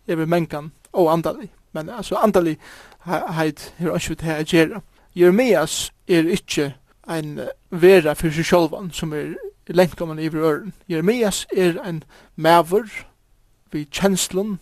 er 0.07 0.15
vi 0.15 0.25
mengan 0.25 0.71
og 0.93 1.11
antallig. 1.13 1.49
Men 1.73 1.89
altså 1.89 2.15
antallighet 2.15 2.61
er 3.05 3.95
ikke 3.95 4.09
vi 4.09 4.15
til 4.15 4.31
å 4.31 4.45
gjøre. 4.45 4.81
Jeremias 5.15 5.91
er 6.07 6.27
ikke 6.27 6.73
en 7.09 7.39
vera 7.69 8.15
for 8.17 8.33
seg 8.33 8.47
sjølvan 8.47 8.89
som 8.91 9.13
er 9.13 9.35
lengt 9.67 10.01
om 10.01 10.09
han 10.11 10.19
i 10.19 10.29
øren. 10.29 10.73
Jeremias 10.89 11.45
er 11.55 11.79
en 11.83 12.03
maver 12.35 12.89
vi 13.71 13.85
kjenslen, 13.91 14.59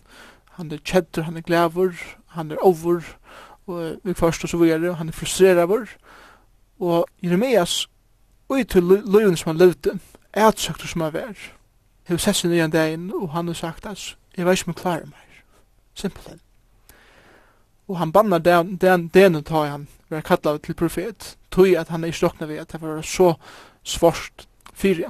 han 0.58 0.72
er 0.72 0.82
kjedder, 0.86 1.24
han 1.24 1.38
er 1.38 1.42
glæver, 1.42 1.94
han 2.28 2.52
er 2.52 2.62
over, 2.62 3.02
og 3.68 4.00
vi 4.04 4.14
først 4.14 4.44
og 4.44 4.50
så 4.50 4.58
videre, 4.58 4.94
han 4.94 5.08
er 5.08 5.12
frustrerad 5.12 5.88
og 6.80 7.06
Jeremias 7.24 7.90
og 8.50 8.60
i 8.60 8.64
til 8.64 8.84
løyven 8.84 9.38
som 9.38 9.50
han 9.50 9.58
levde, 9.58 10.00
ætsøkter 10.38 10.88
som 10.88 11.02
han 11.02 11.14
var, 11.14 11.36
hev 12.04 12.18
sett 12.18 12.36
sin 12.36 12.52
nyan 12.52 12.72
dagen, 12.72 13.12
og 13.14 13.32
han 13.32 13.48
har 13.48 13.54
sagt, 13.54 13.86
at 13.86 14.16
jeg 14.38 14.46
vet 14.46 14.60
ikke 14.60 14.70
om 14.70 14.74
jeg 14.76 14.82
klarer 14.82 15.06
meg, 15.06 15.44
simpelthen. 15.96 16.40
Og 17.88 17.98
han 17.98 18.12
bannar 18.12 18.38
den, 18.38 18.76
den, 18.76 19.08
den 19.08 19.44
tar 19.44 19.66
han 19.66 19.88
vi 20.14 20.16
har 20.16 20.22
kallat 20.22 20.62
til 20.62 20.74
profet, 20.74 21.38
tog 21.52 21.68
at 21.68 21.90
han 21.90 22.04
er 22.04 22.08
i 22.08 22.12
stokna 22.12 22.46
ved 22.48 22.58
at 22.58 22.72
det 22.72 22.82
var 22.82 23.02
så 23.02 23.34
svårt 23.84 24.48
fyrir. 24.74 25.10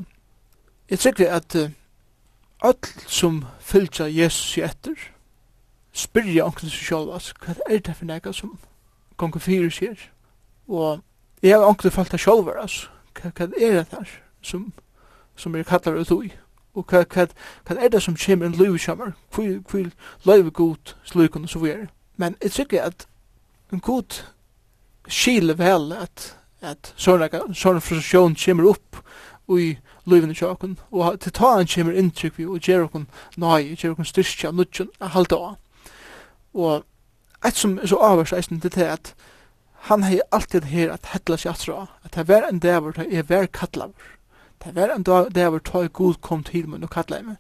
Jeg 0.89 0.99
trykker 0.99 1.31
at 1.31 1.55
uh, 1.55 1.69
öll 2.63 3.07
som 3.07 3.45
fylgja 3.59 4.05
Jesus 4.07 4.57
i 4.57 4.61
etter, 4.61 4.95
spyrja 5.91 6.45
onken 6.45 6.69
seg 6.69 6.87
sjálf, 6.87 7.33
hva 7.43 7.55
er 7.69 7.83
det 7.83 7.95
for 7.95 8.05
nega 8.07 8.31
som 8.33 8.55
gongur 9.17 9.43
fyrir 9.43 9.69
sér? 9.69 9.99
Og 10.67 11.03
jeg 11.43 11.57
har 11.57 11.67
onken 11.67 11.91
falt 11.91 12.13
av 12.13 12.23
sjálfur, 12.23 12.55
hva 12.55 12.92
hva 13.21 13.31
er 13.39 13.47
det 13.47 13.87
her 13.91 14.09
som, 14.41 14.73
som 15.35 15.55
er 15.55 15.63
kallar 15.63 15.99
ut 15.99 16.11
ui? 16.11 16.31
Og 16.73 16.85
hva, 16.89 17.03
hva, 17.05 17.27
hva 17.67 17.77
er 17.77 17.89
det 17.93 18.01
som 18.01 18.17
kommer 18.17 18.45
en 18.49 18.57
liv 18.57 18.77
kommer? 18.85 19.13
Hva 19.35 19.43
er 19.45 19.89
liv 20.25 20.51
god 20.51 20.95
slukene 21.03 21.47
som 21.47 21.63
vi 21.63 21.69
er? 21.69 21.87
Men 22.17 22.35
jeg 22.41 22.51
tykker 22.51 22.83
at 22.83 23.07
en 23.73 23.79
god 23.79 24.23
skil 25.07 25.57
vel 25.57 25.93
at, 25.93 26.37
at 26.61 26.93
sånne, 26.97 27.29
sånne 27.53 27.81
frustrasjon 27.81 28.37
kommer 28.45 28.69
opp 28.71 29.01
i 29.51 29.75
løyvene 30.07 30.35
tjåken, 30.35 30.77
og 30.91 31.19
til 31.19 31.33
ta 31.35 31.57
han 31.57 31.67
kommer 31.67 31.97
inntrykk 31.99 32.37
vi, 32.37 32.45
og 32.47 32.63
gjør 32.63 32.87
okon 32.87 33.07
nøy, 33.37 33.75
gjør 33.75 33.95
okon 33.95 34.07
styrstja, 34.07 34.51
nødtjen, 34.51 34.89
halte 35.01 35.35
av. 35.35 35.57
Og 36.53 36.83
et 37.45 37.59
som 37.59 37.77
er 37.77 37.91
så 37.91 37.99
avværs 37.99 38.33
eisen 38.33 38.61
til 38.63 38.71
det 38.75 38.87
at 38.87 39.13
han 39.83 40.03
hei 40.03 40.21
alltid 40.31 40.69
her 40.71 40.93
at 40.93 41.09
hetla 41.11 41.35
seg 41.37 41.51
atra, 41.51 41.87
at 42.05 42.15
det 42.15 42.27
var 42.27 42.47
en 42.47 42.59
dæver, 42.59 42.91
det 42.95 43.07
er 43.11 43.23
vær 43.27 43.45
kallaver. 43.45 44.13
Det 44.63 44.75
var 44.75 44.93
en 44.95 45.03
dæver, 45.03 45.59
ta 45.59 45.81
i 45.83 45.89
god 45.91 46.21
kom 46.21 46.43
til 46.43 46.69
meg, 46.69 46.83
og 46.83 46.89
kalla 46.89 47.21
meg. 47.21 47.35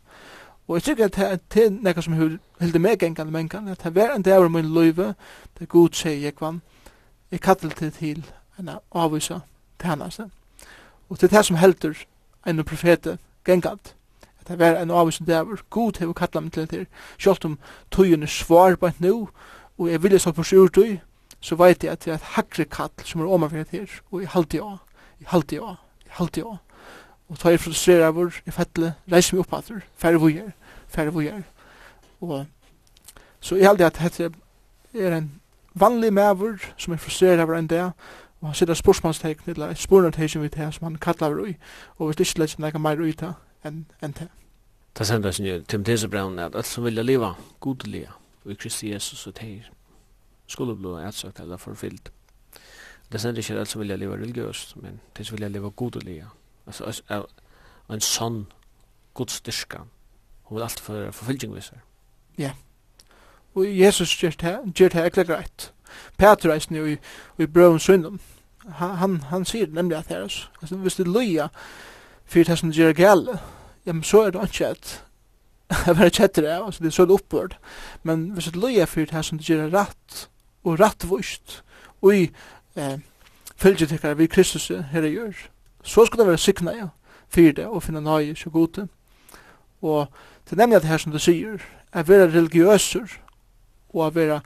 Og 0.67 0.75
jeg 0.75 0.81
sikker 0.81 1.05
at 1.05 1.41
det 1.53 1.65
er 1.65 1.69
nekka 1.71 2.01
som 2.01 2.13
hilde 2.59 2.79
meg 2.79 2.99
gengan 2.99 3.31
mengan, 3.31 3.67
at 3.67 3.83
det 3.83 3.95
var 3.95 4.11
en 4.15 4.21
dæver 4.21 4.47
min 4.47 4.73
løyve, 4.73 5.15
det 5.55 5.61
er 5.61 5.71
god 5.71 5.95
seg 5.95 6.23
jeg 6.23 6.35
kvann, 6.35 6.61
jeg 7.31 7.41
kallar 7.41 7.75
til 7.79 7.91
til 7.91 8.25
en 8.59 8.69
avvisa 8.91 9.39
til 9.79 9.89
hans. 9.89 10.19
Og 11.09 11.19
til 11.19 11.31
det 11.31 11.45
som 11.45 11.55
heldur 11.55 11.95
en 12.47 12.63
profete 12.63 13.17
gengant, 13.45 13.95
at 14.41 14.47
det 14.47 14.59
var 14.59 14.81
en 14.81 14.91
avvisa 14.91 15.23
dæver, 15.23 15.63
god 15.69 15.99
hei 15.99 16.07
og 16.07 16.15
kallar 16.15 16.41
meg 16.41 16.51
til 16.51 16.67
til, 16.67 16.79
her, 16.79 16.85
sjalt 17.17 17.45
om 17.45 17.57
tøyen 17.91 18.23
er 18.23 18.27
svar 18.27 18.75
på 18.75 18.87
et 18.87 19.01
nu, 19.01 19.29
og 19.77 19.91
jeg 19.91 20.03
vilja 20.03 20.19
så 20.19 20.31
på 20.31 20.43
sjur 20.43 20.67
tøy, 20.67 20.99
så 21.43 21.57
vet 21.59 21.83
jeg 21.83 21.91
at 21.91 22.05
det 22.05 22.13
er 22.13 22.21
et 22.21 22.33
hakre 22.37 22.65
kall 22.71 23.03
som 23.03 23.21
er 23.21 23.31
omanfyrir 23.35 23.71
her, 23.71 23.95
og 24.11 24.21
jeg 24.21 24.31
halde 24.31 24.57
ja, 24.57 24.69
jeg 25.19 25.27
halde 25.33 25.57
ja, 25.59 25.75
jeg 26.05 26.17
halde 26.19 26.43
ja. 26.43 26.55
Og 27.27 27.39
tar 27.39 27.51
jeg 27.51 27.59
frustrerer 27.59 28.07
over, 28.07 28.31
jeg 28.45 28.53
fettle, 28.55 28.93
reiser 29.11 29.35
meg 29.35 29.43
opp 29.43 29.55
atter, 29.57 29.81
færre 29.99 30.21
vujer, 30.21 30.51
færre 30.87 31.11
vujer. 31.11 31.41
Og 32.21 32.45
så 33.43 33.59
jeg 33.59 33.67
halde 33.67 33.85
at 33.85 33.99
dette 33.99 34.31
er 34.93 35.17
en 35.17 35.31
vanlig 35.75 36.13
maver 36.13 36.63
som 36.77 36.93
er 36.93 37.01
frustrerer 37.01 37.43
over 37.43 37.57
enn 37.59 37.67
det, 37.67 37.89
og 38.43 38.47
han 38.47 38.55
sitter 38.55 38.79
spørsmålstegn, 38.79 39.43
eller 39.47 39.73
et 39.73 39.83
spørsmålstegn 39.83 40.43
vi 40.43 40.53
det 40.53 40.69
som 40.75 40.87
han 40.87 40.95
kallar 40.95 41.35
over 41.35 41.51
i, 41.51 41.57
og 41.97 42.07
hvis 42.07 42.15
det 42.15 42.27
ikke 42.27 42.39
lett 42.39 42.59
nekka 42.59 42.79
meir 42.79 43.03
ta 43.19 43.33
enn 43.63 43.85
en 44.01 44.15
det. 44.19 44.29
Det 44.97 45.07
sender 45.07 45.31
sin 45.31 45.45
jo 45.45 45.61
Tim 45.67 45.83
Tesebrand 45.83 46.39
at 46.39 46.55
alt 46.55 46.65
som 46.65 46.85
vilja 46.85 47.03
liva, 47.03 47.33
godeliga, 47.59 48.11
og 48.45 48.51
i 48.51 48.55
Kristi 48.55 48.91
Jesus 48.91 49.27
og 49.27 49.35
teir, 49.35 49.71
skulle 50.47 50.75
bli 50.75 51.03
ansökt 51.03 51.39
eller 51.39 51.57
förfyllt. 51.57 52.11
Det 53.11 53.21
sender 53.21 53.39
ikke 53.39 53.59
alt 53.59 53.69
som 53.69 53.79
vilja 53.79 53.93
jag 53.93 53.99
leva 53.99 54.17
religiöst, 54.17 54.75
men 54.75 54.99
det 55.17 55.25
som 55.25 55.35
vilja 55.35 55.47
leva 55.47 55.69
godliga. 55.69 56.27
Alltså 56.65 56.93
en 57.89 58.01
sånn 58.01 58.45
godstyrka. 59.13 59.83
Hun 60.43 60.55
vil 60.55 60.63
alt 60.63 60.79
for 60.79 60.93
för 60.93 61.11
förfyllning 61.11 61.55
visar. 61.55 61.77
Ja. 62.37 62.51
Og 63.55 63.65
Jesus 63.77 64.23
gjør 64.23 64.29
det, 64.29 64.73
gjør 64.79 64.89
det 64.89 65.05
ekkert 65.05 65.27
greit. 65.27 65.73
Peter 66.17 66.49
reis 66.49 66.71
nu 66.71 66.85
i, 66.85 66.97
i 67.37 67.45
brøven 67.45 67.79
synden. 67.79 68.19
Han, 68.67 68.95
han, 68.97 69.21
han 69.21 69.45
sier 69.45 69.67
nemlig 69.67 69.97
at 69.97 70.07
her, 70.07 70.21
altså, 70.61 70.75
hvis 70.75 70.95
det 70.95 71.07
løya 71.07 71.47
fyrir 72.25 72.45
det 72.45 72.57
som 72.59 72.71
gjør 72.71 72.93
gale, 72.93 73.39
ja, 73.85 73.93
men 73.93 74.03
så 74.03 74.21
er 74.21 74.31
det 74.31 74.43
ikke 74.43 74.71
et 74.71 75.03
jeg 75.85 75.97
var 75.97 76.09
kjettere, 76.09 76.65
altså, 76.65 76.83
det 76.83 76.87
er 76.87 76.91
så 76.91 77.03
oppbørd. 77.03 77.57
Men 78.03 78.29
hvis 78.29 78.45
det 78.45 78.55
løya 78.55 78.85
fyrir 78.85 79.05
det 79.05 79.25
som 79.25 79.39
gjør 79.39 79.69
rett, 79.73 80.29
og 80.63 80.79
rattvust 80.79 81.63
og 82.01 82.15
i 82.15 82.23
eh, 82.75 82.99
fylgjetekkare 83.55 84.17
vi 84.17 84.27
Kristus 84.27 84.67
her 84.67 85.07
gjør. 85.07 85.33
Så 85.83 86.05
skal 86.05 86.19
det 86.19 86.27
være 86.27 86.37
sikna 86.37 86.71
ja, 86.75 86.87
for 87.29 87.41
det 87.55 87.65
og 87.67 87.83
finne 87.83 88.01
nøye 88.01 88.35
så 88.35 88.49
gode. 88.49 88.87
Og 89.81 90.07
det 90.45 90.51
er 90.51 90.61
nemlig 90.63 90.75
at 90.75 90.81
det 90.81 90.89
her 90.89 90.97
som 90.97 91.11
du 91.11 91.19
sier, 91.19 91.63
er 91.93 92.03
være 92.03 92.31
religiøser 92.31 93.19
og 93.93 94.05
er 94.05 94.09
være 94.09 94.41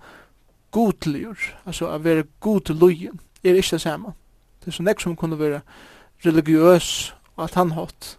godligur, 0.71 1.37
altså 1.65 1.87
er 1.87 1.97
være 1.97 2.23
godlujen, 2.39 3.19
er 3.43 3.53
ikke 3.53 3.71
det 3.71 3.81
samme. 3.81 4.13
Det 4.59 4.67
er 4.67 4.71
så 4.71 4.83
nek 4.83 4.99
som 5.01 5.15
kunne 5.15 5.39
være 5.39 5.61
religiøs 6.25 7.15
og 7.35 7.43
at 7.43 7.53
han 7.53 7.71
hatt. 7.71 8.17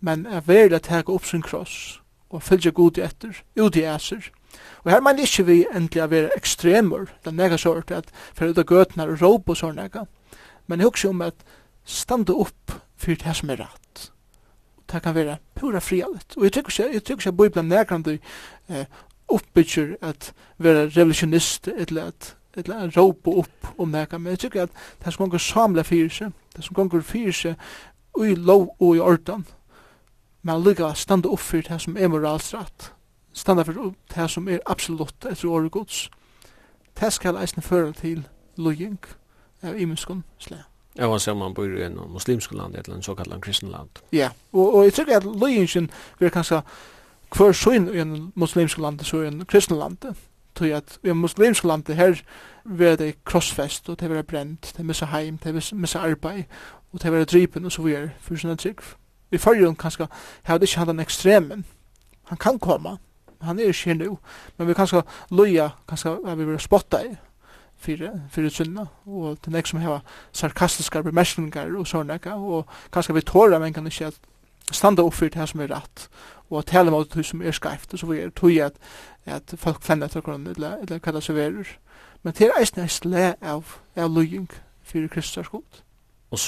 Men 0.00 0.26
er 0.26 0.40
vera 0.40 0.76
at 0.76 0.86
her 0.86 1.02
går 1.02 1.14
opp 1.14 1.26
sin 1.26 1.42
kross 1.42 2.00
og 2.30 2.42
fylgje 2.42 2.70
god 2.70 2.98
etter, 2.98 3.42
ut 3.60 3.76
i 3.76 3.84
æser, 3.84 4.30
Og 4.84 4.90
her 4.90 5.00
mener 5.00 5.22
ikke 5.26 5.46
vi 5.46 5.58
endelig 5.70 6.02
å 6.02 6.10
være 6.10 6.36
ekstremer, 6.36 7.06
det 7.22 7.30
er 7.32 7.38
nega 7.38 7.58
sort, 7.60 7.90
at 7.90 8.10
for 8.34 8.50
ut 8.50 8.58
av 8.58 8.66
gøtene 8.66 9.06
og 9.08 9.22
råp 9.22 9.52
og 9.52 9.58
sånn 9.58 9.78
nega. 9.78 10.06
Men 10.66 10.80
jeg 10.80 10.90
husker 10.90 11.12
om 11.12 11.22
at 11.26 11.46
standa 11.84 12.34
opp 12.34 12.74
for 12.96 13.18
det 13.18 13.36
som 13.38 13.50
er 13.50 13.62
rett. 13.62 14.10
Det 14.92 15.00
kan 15.02 15.14
være 15.14 15.38
pura 15.56 15.80
frihet. 15.80 16.36
Og 16.36 16.44
jeg 16.44 16.52
tykker 16.58 16.74
ikke, 16.74 16.92
jeg 16.92 17.04
tykker 17.04 17.22
ikke 17.22 17.32
at 17.32 17.40
Bibelen 17.40 17.68
nega 17.70 18.18
eh, 18.68 18.86
oppbygger 19.32 19.96
at 20.02 20.32
være 20.58 20.88
revolutionist, 20.96 21.68
eller 21.68 22.12
at 22.12 22.36
eller 22.56 22.82
at 22.84 22.96
råpa 22.96 23.30
opp 23.30 23.68
om 23.78 23.88
nega. 23.88 24.18
Men 24.18 24.34
jeg 24.34 24.38
tykker 24.38 24.62
at 24.62 24.70
det 25.04 25.12
som 25.12 25.24
gonger 25.24 25.38
samla 25.38 25.82
fyrir 25.82 26.10
seg, 26.12 26.32
det 26.56 26.64
som 26.64 26.74
gonger 26.76 27.00
fyrir 27.00 27.32
seg 27.32 27.54
ui 28.18 28.34
lov 28.34 28.74
og 28.78 28.96
i 28.96 29.00
ordan, 29.00 29.46
men 30.42 30.60
lykka 30.60 30.92
standa 30.94 31.30
opp 31.32 31.40
for 31.40 31.64
det 31.64 31.80
som 31.80 31.96
er 31.96 32.10
moralsrett 32.12 32.90
standa 33.32 33.62
for 33.62 33.94
det 34.14 34.30
som 34.30 34.48
er 34.48 34.58
absolutt 34.66 35.26
etter 35.30 35.48
året 35.48 35.70
gods. 35.70 36.10
Det 37.00 37.12
skal 37.12 37.36
eisne 37.36 37.62
føre 37.62 37.92
til 37.92 38.26
lojeng 38.56 39.00
av 39.62 39.78
imenskon 39.80 40.24
slag. 40.38 40.64
Ja, 40.96 41.06
og 41.06 41.20
ser 41.20 41.34
man 41.34 41.54
bor 41.54 41.64
i 41.64 41.84
en 41.84 41.96
muslimsk 42.12 42.52
land, 42.52 42.74
eller 42.74 42.96
en 42.96 43.02
såkallt 43.02 43.40
kristen 43.42 43.70
land. 43.70 43.88
Ja, 44.12 44.28
og, 44.52 44.74
og 44.74 44.84
jeg 44.84 44.92
tror 44.92 45.16
at 45.16 45.24
løyingen 45.24 45.90
vil 46.18 46.30
kanskje 46.30 46.62
kvar 47.30 47.52
søgn 47.52 47.88
i 47.88 48.00
en 48.00 48.32
muslimsk 48.34 48.78
land, 48.78 49.00
så 49.00 49.22
i 49.22 49.26
en 49.26 49.44
kristen 49.46 49.78
land. 49.78 49.96
Tog 50.54 50.68
at 50.68 50.98
i 51.04 51.08
en 51.08 51.16
muslimsk 51.16 51.64
land, 51.64 51.88
her 51.88 52.20
vil 52.64 52.98
det 52.98 53.24
krossfest, 53.24 53.88
og 53.88 54.00
det 54.00 54.10
vil 54.10 54.22
brent, 54.22 54.74
det 54.76 54.86
missa 54.86 55.06
heim, 55.06 55.38
det 55.38 55.72
missa 55.72 55.98
arbeid, 55.98 56.44
og 56.92 57.02
det 57.02 57.12
vil 57.12 57.24
drypen, 57.24 57.64
og 57.64 57.72
så 57.72 57.82
videre, 57.82 58.10
for 58.20 58.36
sånne 58.36 58.56
trygg. 58.56 58.82
I 59.32 59.38
fyrir 59.38 59.72
kanskje, 59.74 60.06
her 60.44 60.58
det 60.58 60.68
ikke 60.68 60.78
hatt 60.78 60.88
den 60.88 61.00
ekstremen. 61.00 61.64
Han 62.28 62.38
kan 62.38 62.58
komme, 62.58 62.98
han 63.42 63.58
er 63.58 63.64
ikke 63.64 63.94
nu, 63.94 64.18
men 64.56 64.68
vi 64.68 64.74
kan 64.74 64.86
ska 64.86 65.02
loja, 65.30 65.70
kan 65.88 65.98
ska 65.98 66.34
vi 66.34 66.44
vill 66.44 66.58
spotta 66.58 67.04
i 67.04 67.16
för 67.82 68.20
för 68.30 68.48
sunna. 68.48 68.86
Og 69.06 69.38
det 69.44 69.46
er 69.46 69.50
nek 69.50 69.66
som 69.66 69.80
har 69.80 70.00
sarkastiska 70.32 71.02
bemärkningar 71.02 71.76
och 71.76 71.88
såna 71.88 72.18
Og 72.24 72.58
och 72.58 72.66
kanske 72.92 73.12
vi 73.12 73.20
tåra, 73.20 73.58
men 73.58 73.72
kan 73.72 73.86
ikke 73.86 74.12
standa 74.72 75.02
upp 75.02 75.14
för 75.14 75.28
det 75.28 75.38
här 75.38 75.46
som 75.46 75.60
är 75.60 75.68
rätt 75.68 76.10
och 76.48 76.58
att 76.58 76.66
tala 76.66 76.90
mot 76.90 77.10
det 77.10 77.24
som 77.24 77.42
är 77.42 77.52
skevt 77.52 78.00
så 78.00 78.06
vi 78.06 78.30
tror 78.30 78.62
att 78.62 78.78
att 79.24 79.54
folk 79.58 79.82
fända 79.82 80.06
efter 80.06 80.20
grund 80.20 80.48
eller 80.48 80.78
eller 80.82 80.98
kalla 80.98 81.20
sig 81.20 81.34
verer 81.34 81.66
men 82.22 82.32
det 82.38 82.46
är 82.46 82.60
inte 82.60 82.88
slä 82.88 83.36
av 83.40 83.64
av 83.96 84.10
lojing 84.10 84.48
för 84.84 85.08
Kristus 85.08 85.46
Og 85.52 85.64
och 86.30 86.38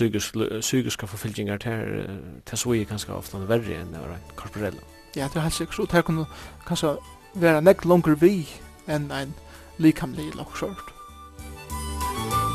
psykiska 0.60 1.06
förfylkingar 1.06 1.58
till 1.58 2.20
till 2.44 2.58
så 2.58 2.74
är 2.74 2.84
ganska 2.84 3.14
ofta 3.14 3.38
värre 3.38 3.74
än 3.76 3.92
det 3.92 4.18
korporella 4.36 4.93
ja, 5.16 5.28
det 5.28 5.36
er 5.36 5.46
helt 5.46 5.54
sikkert, 5.54 5.78
og 5.78 5.92
det 5.92 6.04
kunne 6.04 6.26
kanskje 6.66 6.96
være 7.34 7.62
nekk 7.62 7.84
langer 7.84 8.14
vi 8.20 8.48
enn 8.86 9.10
en 9.12 9.34
likamlig 9.78 10.34
langsjørt. 10.34 10.90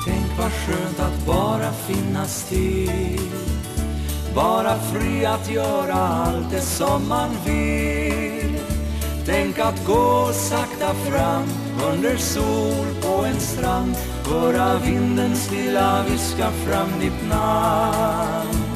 Tänk 0.06 0.38
vad 0.38 0.52
skönt 0.52 1.00
att 1.00 1.26
bara 1.26 1.72
finnas 1.72 2.50
till 2.50 3.30
Bara 4.36 4.80
fri 4.80 5.26
att 5.26 5.52
göra 5.52 5.94
allt 5.94 6.52
det 6.52 6.62
som 6.62 7.08
man 7.08 7.30
vill 7.46 8.60
Tänk 9.26 9.60
att 9.60 9.86
gå 9.86 10.30
sakta 10.34 10.94
fram 10.94 11.44
under 11.92 12.18
sol 12.18 12.88
på 13.02 13.26
en 13.26 13.40
strand. 13.40 13.96
Höra 14.26 14.80
vinden 14.80 15.36
stilla 15.36 16.04
viska 16.10 16.52
fram 16.52 17.00
ditt 17.00 17.30
namn. 17.30 18.69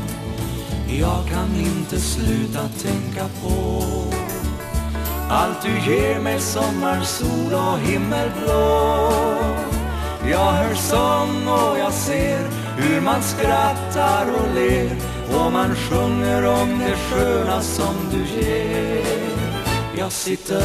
Jag 0.99 1.27
kan 1.29 1.55
inte 1.55 1.99
sluta 1.99 2.59
tänka 2.59 3.25
på 3.41 3.83
Allt 5.29 5.61
du 5.61 5.91
ger 5.91 6.19
mig 6.19 6.39
sommarsol 6.39 7.53
och 7.53 7.79
himmelblå. 7.79 9.11
Jag 10.31 10.51
hör 10.51 10.73
sång 10.73 11.47
och 11.47 11.79
jag 11.79 11.93
ser 11.93 12.39
Hur 12.77 13.01
man 13.01 13.21
skrattar 13.21 14.25
och 14.33 14.55
ler 14.55 14.95
Och 15.35 15.51
man 15.51 15.75
sjunger 15.75 16.45
om 16.45 16.79
det 16.79 16.95
sköna 16.95 17.61
som 17.61 17.95
du 18.11 18.41
ger. 18.41 19.03
Jag 19.97 20.11
sitter 20.11 20.63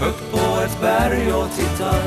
högt 0.00 0.30
på 0.30 0.60
ett 0.64 0.80
berg 0.80 1.32
och 1.32 1.48
tittar 1.56 2.02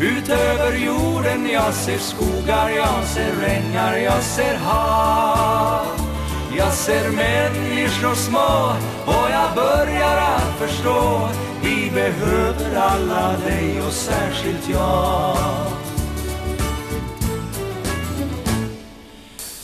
Utöver 0.00 0.76
jorden. 0.76 1.48
Jag 1.52 1.74
ser 1.74 1.98
skogar, 1.98 2.68
jag 2.68 3.04
ser 3.04 3.32
regnar, 3.40 3.96
jag 3.96 4.22
ser 4.22 4.56
hav. 4.56 6.09
Jag 6.56 6.72
ser 6.72 7.10
människor 7.10 8.14
små 8.14 8.72
Och 9.06 9.30
jag 9.30 9.54
börjar 9.54 10.16
att 10.16 10.58
förstå. 10.58 11.28
Vi 11.62 11.90
behöver 11.94 12.76
alla 12.76 13.36
dig 13.46 13.82
och 13.86 13.92
särskilt 13.92 14.68
jag. 14.68 15.36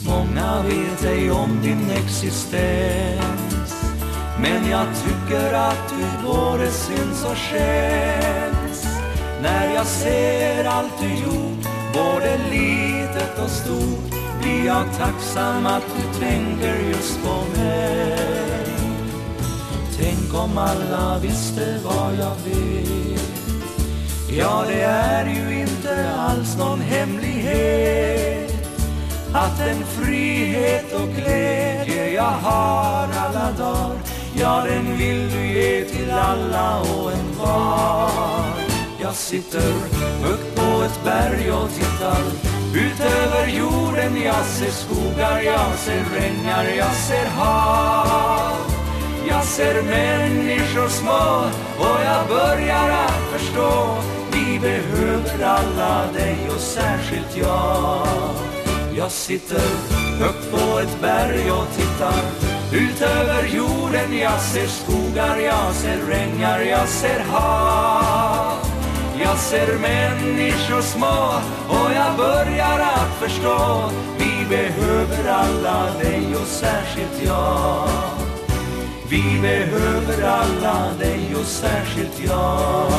Många 0.06 0.62
vet 0.62 1.04
ej 1.04 1.30
om 1.30 1.60
din 1.62 1.90
existens 1.90 3.84
Men 4.40 4.70
jag 4.70 4.86
tycker 5.04 5.52
att 5.52 5.88
du 5.88 6.26
både 6.26 6.70
syns 6.70 7.24
och 7.24 7.36
känns 7.36 8.86
När 9.42 9.74
jag 9.74 9.86
ser 9.86 10.64
allt 10.64 10.98
du 11.00 11.08
gjort 11.08 11.66
Både 11.94 12.38
litet 12.50 13.38
och 13.44 13.50
stort 13.50 14.25
är 14.46 14.66
jag 14.66 14.84
tacksam 14.98 15.66
att 15.66 15.84
du 15.96 16.20
tänker 16.20 16.76
just 16.88 17.24
på 17.24 17.60
mig. 17.60 18.66
Tänk 19.98 20.34
om 20.34 20.58
alla 20.58 21.18
visste 21.18 21.78
vad 21.84 22.12
jag 22.14 22.36
vet. 22.44 22.86
Ja, 24.38 24.64
det 24.68 24.82
är 24.82 25.26
ju 25.26 25.60
inte 25.60 26.10
alls 26.18 26.56
någon 26.58 26.80
hemlighet 26.80 28.52
Att 29.32 29.58
den 29.58 29.84
frihet 29.84 30.92
och 30.92 31.08
glädje 31.08 32.10
jag 32.10 32.22
har 32.22 33.08
alla 33.16 33.52
dagar. 33.58 33.98
Ja, 34.34 34.64
den 34.68 34.98
vill 34.98 35.30
du 35.30 35.46
ge 35.46 35.84
till 35.84 36.10
alla 36.10 36.80
och 36.80 37.12
en 37.12 37.38
var 37.38 38.44
Jag 39.02 39.14
sitter 39.14 39.72
högt 40.22 40.56
på 40.56 40.82
ett 40.82 41.04
berg 41.04 41.50
och 41.50 41.70
tittar 41.70 42.45
Utöver 42.76 43.46
jorden 43.46 44.22
jag 44.24 44.44
ser 44.44 44.70
skogar, 44.70 45.40
jag 45.40 45.78
ser 45.78 46.04
regnar, 46.14 46.64
jag 46.64 46.94
ser 46.94 47.26
hav. 47.26 48.56
Jag 49.28 49.44
ser 49.44 49.82
människor 49.82 50.88
små 50.88 51.50
och 51.78 52.00
jag 52.04 52.28
börjar 52.28 52.90
att 52.90 53.40
förstå. 53.40 53.98
Vi 54.32 54.58
behöver 54.58 55.44
alla 55.44 56.12
dig 56.12 56.36
och 56.54 56.60
särskilt 56.60 57.36
jag. 57.36 58.08
Jag 58.96 59.10
sitter 59.10 59.62
högt 60.20 60.50
på 60.50 60.78
ett 60.78 61.00
berg 61.00 61.50
och 61.50 61.76
tittar. 61.76 62.22
Utöver 62.72 63.46
jorden 63.56 64.18
jag 64.18 64.40
ser 64.40 64.66
skogar, 64.66 65.36
jag 65.38 65.74
ser 65.74 65.98
regnar, 66.08 66.60
jag 66.60 66.88
ser 66.88 67.20
hav. 67.20 68.75
Jag 69.18 69.38
ser 69.38 69.78
människor 69.78 70.80
små 70.80 71.40
Och 71.68 71.92
jag 71.94 72.16
börjar 72.16 72.80
att 72.80 73.18
förstå. 73.18 73.90
Vi 74.18 74.46
behöver 74.48 75.28
alla 75.28 75.98
dig 75.98 76.36
och 76.36 76.46
särskilt 76.46 77.22
jag. 77.24 77.88
Vi 79.10 79.40
behöver 79.42 80.22
alla 80.22 80.92
dig 80.98 81.34
och 81.36 81.46
särskilt 81.46 82.24
jag. 82.24 82.92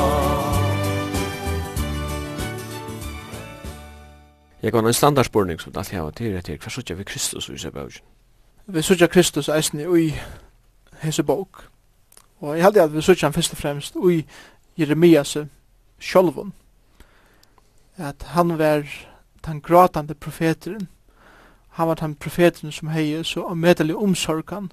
Jeg 4.62 4.72
kan 4.72 4.86
en 4.86 4.94
standardspurning 4.94 5.60
som 5.60 5.74
alt 5.76 5.92
hava 5.92 6.12
til 6.12 6.36
etter, 6.36 6.58
hva 6.58 6.70
sutja 6.70 6.96
vi 6.96 7.04
Kristus 7.04 7.50
i 7.50 7.58
Sebaugen? 7.58 8.02
Vi 8.66 8.82
sutja 8.82 9.08
Kristus 9.08 9.50
eisne 9.50 9.86
i 10.00 10.08
hese 11.00 11.24
bok, 11.24 11.64
og 12.40 12.56
jeg 12.58 12.64
heldig 12.64 12.82
at 12.84 12.96
vi 12.96 13.02
sutja 13.02 13.28
han 13.28 13.34
først 13.34 13.52
og 13.52 13.58
fremst 13.58 13.96
ui 13.96 14.26
Jeremias 14.78 15.38
sjálvun. 16.00 16.54
At 17.98 18.24
han 18.24 18.58
var 18.60 18.88
den 19.46 19.62
gråtande 19.62 20.14
profeteren. 20.14 20.88
Han 21.70 21.88
var 21.88 21.96
den 21.96 22.16
profeteren 22.16 22.72
som 22.72 22.88
hei 22.88 23.24
så 23.24 23.44
omedelig 23.44 23.96
omsorgan 23.96 24.72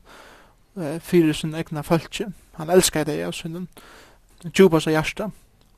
eh, 0.76 1.00
fyrir 1.00 1.32
sin 1.32 1.54
egna 1.54 1.82
fölkje. 1.82 2.32
Han 2.54 2.70
elskar 2.70 3.04
det 3.04 3.24
av 3.24 3.32
sin 3.32 3.68
djupa 4.52 4.80
seg 4.80 4.92
hjärsta. 4.92 5.30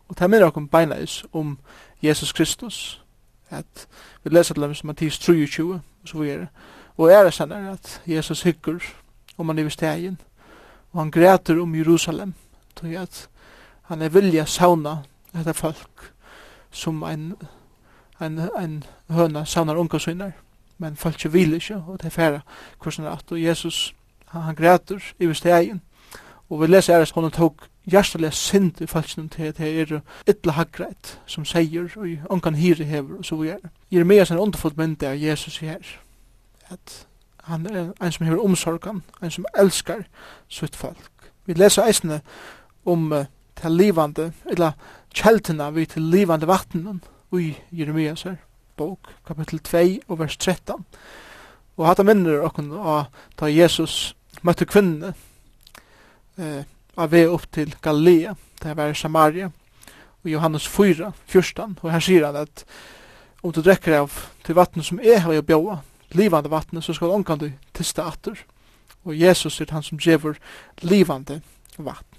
Og 0.08 0.18
det 0.18 0.30
minner 0.30 0.46
okkur 0.46 0.68
beinleis 0.70 1.24
om 1.32 1.58
Jesus 2.02 2.32
Kristus. 2.32 3.02
At 3.50 3.86
vi 4.24 4.30
leser 4.30 4.54
til 4.54 4.62
dem 4.62 4.74
som 4.74 4.86
Mattis 4.86 5.18
23 5.18 5.74
og 5.74 5.80
så 6.04 6.18
videre. 6.18 6.46
Og 6.96 7.10
er 7.10 7.24
det 7.24 7.34
senere 7.34 7.72
at 7.72 8.02
Jesus 8.06 8.42
hyggur 8.42 8.82
om 9.38 9.48
han 9.48 9.58
i 9.58 9.70
stegin. 9.70 10.20
Og 10.92 11.00
han 11.00 11.10
græter 11.10 11.62
om 11.62 11.74
Jerusalem. 11.74 12.34
Tog 12.76 12.90
at 12.90 13.28
han 13.82 14.02
er 14.02 14.08
vilja 14.08 14.44
sauna 14.44 14.96
hetta 15.34 15.52
folk 15.52 16.12
som 16.70 17.02
ein 17.02 17.34
ein 18.20 18.38
ein 18.56 18.84
høna 19.10 19.44
sannar 19.44 19.76
unga 19.76 19.98
synar 19.98 20.32
men 20.78 20.96
folk 20.96 21.14
ikke 21.14 21.32
vil 21.32 21.54
ikke 21.54 21.76
og 21.76 21.98
det 22.02 22.06
er 22.06 22.10
færa 22.10 22.40
hvordan 22.82 23.12
at 23.12 23.32
og 23.32 23.42
Jesus 23.42 23.94
han, 24.26 24.42
han 24.42 24.54
græter 24.54 25.12
i 25.18 25.26
vestegen 25.26 25.82
og 26.50 26.60
vi 26.60 26.66
leser 26.66 26.96
æres 26.96 27.10
honom 27.10 27.30
tok 27.30 27.66
hjertelig 27.86 28.32
synd 28.32 28.80
i 28.80 28.86
falskene 28.86 29.28
til 29.28 29.42
at 29.42 29.58
det 29.58 29.80
er 29.80 30.00
ytla 30.28 30.52
haggreit 30.52 31.20
som 31.26 31.44
sier 31.44 31.88
og 31.96 32.08
ungan 32.30 32.54
hiri 32.54 32.84
hever 32.84 33.18
og 33.18 33.24
så 33.24 33.36
vi 33.36 33.48
er 33.48 33.68
Jeremias 33.92 34.30
er 34.30 34.38
underfullt 34.38 34.76
mynd 34.76 35.02
av 35.02 35.22
Jesus 35.22 35.58
her 35.58 35.78
at 36.68 37.06
han 37.44 37.66
er 37.66 37.92
en 38.02 38.12
som 38.12 38.26
hever 38.26 38.44
omsorgan 38.44 39.02
en 39.22 39.30
som 39.30 39.46
elskar 39.58 40.06
sitt 40.48 40.76
folk 40.76 41.30
vi 41.46 41.54
leser 41.54 41.86
eisne 41.86 42.20
om 42.84 43.12
uh, 43.12 43.24
til 43.56 43.70
livande 43.70 44.32
eller 44.50 44.72
kjeltena 45.16 45.70
vi 45.72 45.86
til 45.88 46.10
livande 46.12 46.48
vattnen 46.48 47.00
i 47.36 47.54
Jeremias 47.72 48.22
her, 48.26 48.36
bok, 48.76 49.08
kapittel 49.26 49.60
2 49.64 49.78
og 50.08 50.18
vers 50.20 50.36
13. 50.36 50.84
Og 51.76 51.86
hatt 51.88 52.02
minner 52.04 52.44
okken 52.44 52.70
av 52.76 53.08
da 53.40 53.48
Jesus 53.50 54.14
møtte 54.46 54.68
kvinnene 54.68 55.14
eh, 56.38 56.64
av 56.96 57.12
vei 57.12 57.26
opp 57.28 57.48
til 57.52 57.74
Galilea, 57.82 58.34
det 58.62 58.76
var 58.76 58.94
Samaria, 58.96 59.50
og 60.24 60.30
Johannes 60.30 60.68
4, 60.68 61.12
14, 61.26 61.78
og 61.82 61.92
her 61.92 62.04
sier 62.04 62.26
han 62.28 62.40
at 62.44 62.64
om 63.44 63.52
du 63.52 63.60
drekker 63.60 64.00
av 64.00 64.14
til 64.44 64.56
vattnet 64.56 64.88
som 64.88 65.00
er 65.00 65.20
her 65.24 65.36
i 65.36 65.44
bjåa, 65.44 65.78
livande 66.16 66.50
vattnet, 66.50 66.84
så 66.84 66.96
skal 66.96 67.12
du 67.12 67.34
du 67.38 67.52
tista 67.74 68.06
atter. 68.08 68.36
Og 69.04 69.14
Jesus 69.14 69.60
er 69.60 69.70
han 69.70 69.82
som 69.82 69.98
gjever 69.98 70.38
livande 70.82 71.40
vatten. 71.78 72.15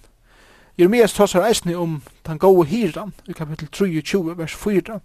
Jeremias 0.77 1.13
tåsar 1.13 1.41
eisne 1.41 1.77
om 1.77 2.01
den 2.27 2.37
gode 2.37 2.67
hiran 2.69 3.13
i 3.27 3.31
kapittel 3.33 3.67
23, 3.71 4.37
vers 4.37 4.55
4. 4.55 4.99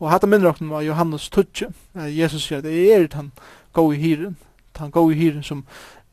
Og 0.00 0.10
hatt 0.10 0.24
minner 0.28 0.48
okkur 0.48 0.70
var 0.70 0.80
Johannes 0.80 1.28
20. 1.28 1.72
Jesus 1.94 2.46
sier 2.46 2.58
at 2.58 2.64
det 2.64 2.94
er 2.94 3.06
den 3.06 3.32
gode 3.72 3.96
hiran, 3.96 4.38
den 4.78 4.90
gode 4.90 5.14
hiran 5.14 5.42
som 5.42 5.66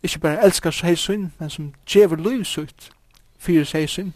ikke 0.03 0.19
bare 0.19 0.43
elskar 0.43 0.71
seg 0.71 1.29
men 1.39 1.49
som 1.49 1.73
djever 1.87 2.19
livsugt 2.19 2.91
fyrir 3.39 3.63
seg. 3.63 4.11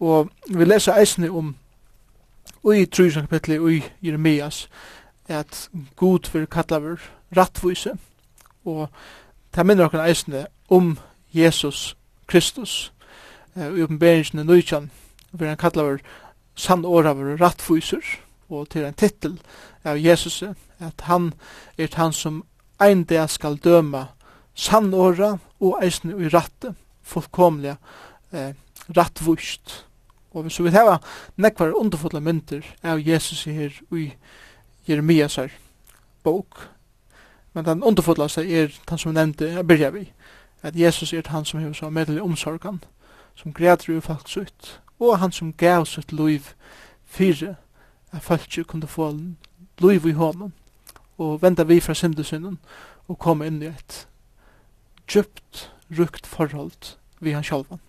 Og 0.00 0.30
vi 0.50 0.64
leser 0.64 0.98
eisne 0.98 1.30
om 1.30 1.54
ui 2.64 2.86
3. 2.86 3.10
kapitlet 3.10 3.60
ui 3.60 3.82
Jeremias 4.02 4.68
at 5.28 5.70
god 5.96 6.32
vil 6.32 6.46
kalla 6.46 6.78
vir 6.78 6.98
rattvise 7.36 7.94
og 8.64 8.88
ta 9.52 9.62
minner 9.62 9.84
okkur 9.84 10.02
eisne 10.02 10.46
om 10.68 10.98
Jesus 11.32 11.96
Kristus 12.26 12.92
i 13.56 13.82
oppenberingen 13.82 14.40
i 14.40 14.44
Nujjan, 14.44 14.90
hvor 15.30 15.46
han 15.46 15.56
kallar 15.56 16.00
sann 16.54 16.84
åraver 16.84 17.36
rattfyser, 17.40 18.02
og 18.48 18.68
til 18.68 18.84
en 18.84 18.94
titel 18.94 19.38
av 19.84 19.98
Jesus, 20.00 20.42
at 20.78 21.06
han 21.08 21.32
er 21.78 21.88
han 21.96 22.12
som 22.12 22.42
ein 22.80 23.04
dag 23.04 23.30
skal 23.30 23.56
døma 23.56 24.06
sann 24.54 24.92
åra 24.94 25.38
og 25.60 25.78
eisen 25.84 26.12
i 26.12 26.28
ratte, 26.28 26.74
fullkomliga 27.02 27.76
eh, 28.32 28.52
rattvust. 28.96 29.84
Og 30.32 30.52
så 30.52 30.62
vi 30.62 30.72
hava 30.72 30.98
nekvar 31.36 31.74
underfulla 31.76 32.20
myndir 32.20 32.64
av 32.82 33.00
Jesus 33.00 33.44
her 33.44 33.72
i 33.92 34.12
Jeremias 34.88 35.36
her 35.36 35.52
bok. 36.24 36.68
Men 37.52 37.64
den 37.64 37.84
underfulla 37.84 38.28
seg 38.32 38.50
er 38.50 38.72
han 38.88 38.98
som 38.98 39.14
nevnte, 39.14 39.50
jeg 39.52 39.66
byrja 39.66 39.90
vi, 39.92 40.06
at 40.62 40.76
Jesus 40.78 41.12
er 41.12 41.28
han 41.28 41.44
som 41.44 41.60
hever 41.60 41.76
så 41.76 41.90
medelig 41.90 42.22
omsorgan, 42.22 42.80
som 43.34 43.52
græder 43.52 43.96
ur 43.96 44.00
folk 44.00 44.28
sutt, 44.28 44.80
og 45.00 45.18
han 45.18 45.32
som 45.32 45.52
gav 45.52 45.86
sutt 45.86 46.12
liv 46.12 46.40
fyre 47.04 47.56
at 48.12 48.22
folk 48.22 48.66
kunne 48.66 48.86
få 48.86 49.12
liv 49.78 50.06
i 50.06 50.12
hånden, 50.12 50.52
og 51.18 51.42
venda 51.42 51.62
vi 51.62 51.80
fra 51.80 51.94
syndesynden 51.94 52.58
og 53.08 53.18
komme 53.18 53.46
inn 53.46 53.62
i 53.62 53.70
et 53.70 54.08
djupt, 55.08 55.70
rukt 55.98 56.26
forhold 56.26 56.96
vi 57.20 57.32
han 57.32 57.44
sjálfan. 57.44 57.80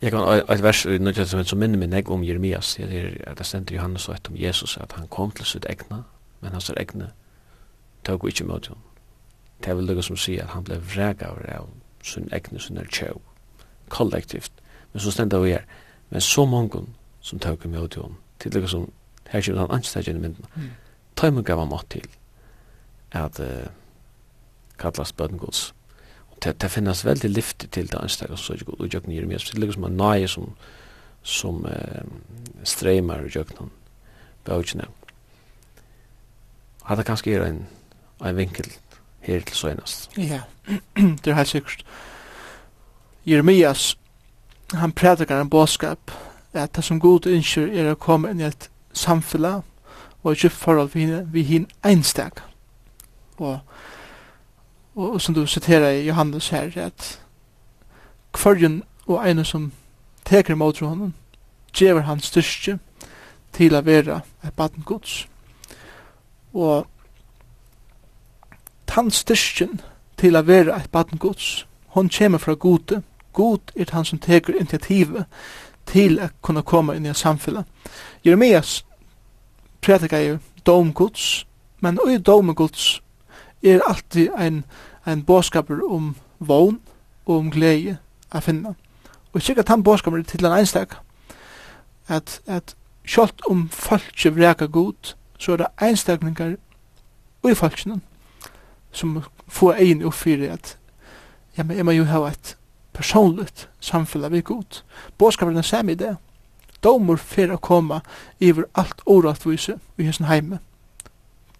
Jeg 0.00 0.10
kan 0.10 0.44
et 0.50 0.62
vers 0.62 0.84
i 0.84 0.98
Nødja 0.98 1.24
som 1.24 1.58
minner 1.58 1.78
meg 1.78 1.88
negg 1.90 2.10
om 2.10 2.22
Jeremias, 2.22 2.74
det 2.78 3.18
er 3.26 3.34
det 3.34 3.46
stender 3.46 3.74
Johannes 3.74 4.08
og 4.08 4.14
et 4.14 4.28
om 4.28 4.36
Jesus, 4.36 4.76
at 4.76 4.92
han 4.92 5.08
kom 5.08 5.30
til 5.30 5.44
sitt 5.44 5.66
egna, 5.70 6.02
men 6.40 6.52
hans 6.52 6.70
egna 6.70 7.10
tog 8.04 8.28
ikke 8.28 8.44
mot 8.44 8.66
henne. 8.66 8.80
Det 9.58 9.70
er 9.70 9.74
vel 9.74 9.90
noe 9.90 10.02
som 10.02 10.16
sier 10.16 10.44
at 10.44 10.54
han 10.54 10.64
ble 10.64 10.78
vrega 10.78 11.32
av 11.34 11.66
sin 12.02 12.28
egna, 12.32 12.58
sin 12.62 12.78
er 12.78 12.86
tjau, 12.86 13.18
kollektivt 13.88 14.52
men 14.92 15.02
så 15.02 15.12
stendte 15.12 15.40
vi 15.42 15.52
her. 15.56 15.64
Men 16.10 16.20
så 16.20 16.44
mange 16.46 16.84
som 17.20 17.38
tøk 17.38 17.64
med 17.64 17.82
ut 17.82 17.96
i 17.96 18.00
henne, 18.00 18.16
til 18.40 18.52
det 18.52 18.68
som 18.70 18.86
her 19.28 19.42
kjøpte 19.44 19.60
han 19.60 19.74
ansteg 19.76 20.06
gjennom 20.06 20.24
myndene, 20.24 20.48
mm. 20.54 20.70
tøy 21.16 21.30
meg 21.34 21.44
gav 21.44 21.60
han 21.60 21.72
mått 21.72 21.90
til 21.92 22.06
at 23.12 23.40
uh, 23.40 23.68
kallas 24.78 25.12
bødengods. 25.12 25.74
Og 26.30 26.38
det, 26.44 26.54
det 26.62 26.70
finnes 26.70 27.04
veldig 27.04 27.30
lyft 27.30 27.66
til 27.72 27.90
det 27.90 28.00
ansteg, 28.00 28.30
og 28.30 28.38
så 28.38 28.52
er 28.52 28.62
det 28.62 28.68
god 28.70 28.86
utjøkken 28.86 29.12
i 29.12 29.18
Jeremias, 29.18 29.44
til 29.44 29.60
det 29.60 29.74
som 29.74 29.88
er 29.88 29.96
nøye 29.96 30.28
som, 30.28 30.52
som 31.22 31.64
uh, 31.66 32.04
streimar 32.64 33.26
utjøkken 33.26 33.72
bøkene. 34.48 34.88
Hadde 36.88 37.04
kanskje 37.04 37.34
er 37.36 37.44
en, 37.44 37.64
en 38.24 38.36
vinkel 38.36 38.70
her 39.26 39.44
til 39.44 39.56
søgnast. 39.56 40.10
Ja, 40.16 40.46
det 41.24 41.26
er 41.26 41.36
helt 41.36 41.48
sikkert. 41.52 41.84
Jeremias 43.28 43.98
han 44.74 44.92
prædikar 44.92 45.40
en 45.40 45.50
bådskap 45.50 45.98
at 46.52 46.76
det 46.76 46.84
som 46.84 47.00
god 47.00 47.26
ønsker 47.26 47.68
er 47.72 47.92
å 47.92 48.00
komme 48.00 48.30
inn 48.30 48.40
i 48.40 48.48
et 48.48 48.70
samfunn 48.92 49.62
og 50.22 50.32
ikke 50.32 50.50
forhold 50.50 50.90
vi 50.94 51.06
henne, 51.06 51.28
vi 51.32 51.42
henne 51.42 51.66
einstak. 51.84 52.42
Og, 53.38 53.58
og, 54.94 55.12
og 55.12 55.20
som 55.20 55.34
du 55.34 55.46
siterer 55.46 55.90
i 55.90 56.06
Johannes 56.06 56.48
her, 56.48 56.72
at 56.76 57.20
kvarjen 58.32 58.82
og 59.06 59.30
ene 59.30 59.44
som 59.44 59.72
teker 60.24 60.54
mot 60.54 60.78
honom, 60.78 61.14
gjever 61.72 62.00
han 62.00 62.20
styrke 62.20 62.78
til 63.52 63.76
å 63.76 63.80
være 63.80 64.20
et 64.44 64.54
baden 64.56 64.82
gods. 64.82 65.28
Og 66.52 66.86
tann 68.86 69.10
styrken 69.10 69.80
til 70.18 70.36
å 70.36 70.42
være 70.42 70.76
et 70.76 70.90
baden 70.90 71.18
gods, 71.18 71.66
hon 71.94 72.10
kommer 72.10 72.38
fra 72.38 72.54
gode, 72.54 73.02
god 73.38 73.72
er 73.76 73.92
han 73.92 74.04
som 74.04 74.18
teker 74.18 74.58
initiativet 74.58 75.24
til 75.86 76.18
at 76.18 76.34
kunne 76.42 76.62
komme 76.62 76.96
inn 76.96 77.06
i 77.06 77.14
samfunnet. 77.14 77.64
Jeremias 78.26 78.84
prædikar 79.80 80.18
jo 80.18 80.38
domguds, 80.66 81.46
men 81.80 82.00
og 82.02 82.12
i 82.12 82.18
domguds 82.18 83.02
er 83.62 83.80
alltid 83.86 84.28
ein, 84.38 84.64
ein 85.06 85.22
båskaper 85.22 85.80
om 85.88 86.16
vogn 86.38 86.80
og 87.26 87.36
om 87.38 87.50
glede 87.50 87.98
å 88.34 88.42
finna. 88.44 88.74
Og 89.32 89.42
sikkert 89.42 89.68
han 89.68 89.82
båskaper 89.82 90.22
til 90.22 90.44
en 90.44 90.58
einstak 90.58 90.98
at, 92.08 92.40
at 92.46 92.74
sjålt 93.04 93.40
om 93.50 93.68
folket 93.72 94.36
vreka 94.36 94.66
god, 94.66 95.14
så 95.38 95.52
er 95.52 95.56
det 95.62 95.72
einstakningar 95.80 96.56
i 97.48 97.54
folkene 97.54 98.00
som 98.92 99.22
få 99.48 99.72
egin 99.72 100.04
oppfyrir 100.04 100.52
at 100.52 100.76
ja, 101.56 101.62
men 101.62 101.76
jeg 101.76 101.84
må 101.84 101.94
jo 101.96 102.04
ha 102.08 102.24
et 102.28 102.57
personligt 102.98 103.68
samfella 103.80 104.28
vi 104.28 104.40
god. 104.40 104.82
Båskapen 105.18 105.56
er 105.56 105.62
samme 105.62 105.92
i 105.92 105.94
det. 105.94 106.16
Domur 106.82 107.16
fyrir 107.16 107.54
å 107.54 107.62
koma 107.62 108.00
iver 108.40 108.66
alt 108.74 109.02
oratvise 109.06 109.78
i 109.98 110.06
hessen 110.06 110.26
heime. 110.26 110.58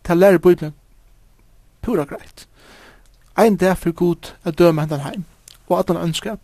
Ta 0.02 0.14
lærer 0.14 0.38
Bibelen 0.38 0.74
pura 1.82 2.04
greit. 2.04 2.48
Ein 3.38 3.56
dag 3.56 3.78
for 3.78 3.92
god 3.92 4.34
er 4.44 4.50
døme 4.50 4.82
hendan 4.82 5.06
heim 5.06 5.24
og 5.68 5.78
at 5.78 5.88
han 5.88 6.08
ønskap. 6.08 6.40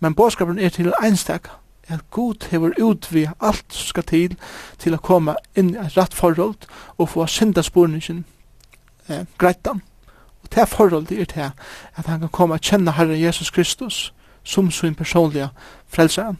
Men 0.00 0.14
båskapen 0.14 0.58
er 0.58 0.68
til 0.68 0.92
einstak 1.02 1.50
at 1.88 2.10
god 2.10 2.48
hever 2.50 2.74
utvi 2.82 3.28
alt 3.40 3.64
som 3.68 3.86
skal 3.86 4.02
til 4.02 4.36
til 4.78 4.94
å 4.96 5.02
koma 5.02 5.36
inn 5.54 5.74
i 5.74 5.78
et 5.78 5.96
rett 5.96 6.14
forhold 6.14 6.66
og 6.98 7.12
få 7.14 7.26
synda 7.30 7.62
sporningen 7.62 8.24
eh, 9.08 9.22
greitan. 9.38 9.82
Og 10.42 10.50
det 10.54 10.68
forholdet 10.68 11.20
er 11.20 11.24
til 11.24 11.50
at 11.94 12.06
han 12.06 12.20
kan 12.20 12.28
komme 12.28 12.54
og 12.54 12.60
kjenne 12.60 12.96
Herren 12.98 13.22
Jesus 13.22 13.50
Kristus 13.50 14.12
som 14.46 14.70
sin 14.70 14.94
personliga 14.94 15.50
frälsare. 15.88 16.36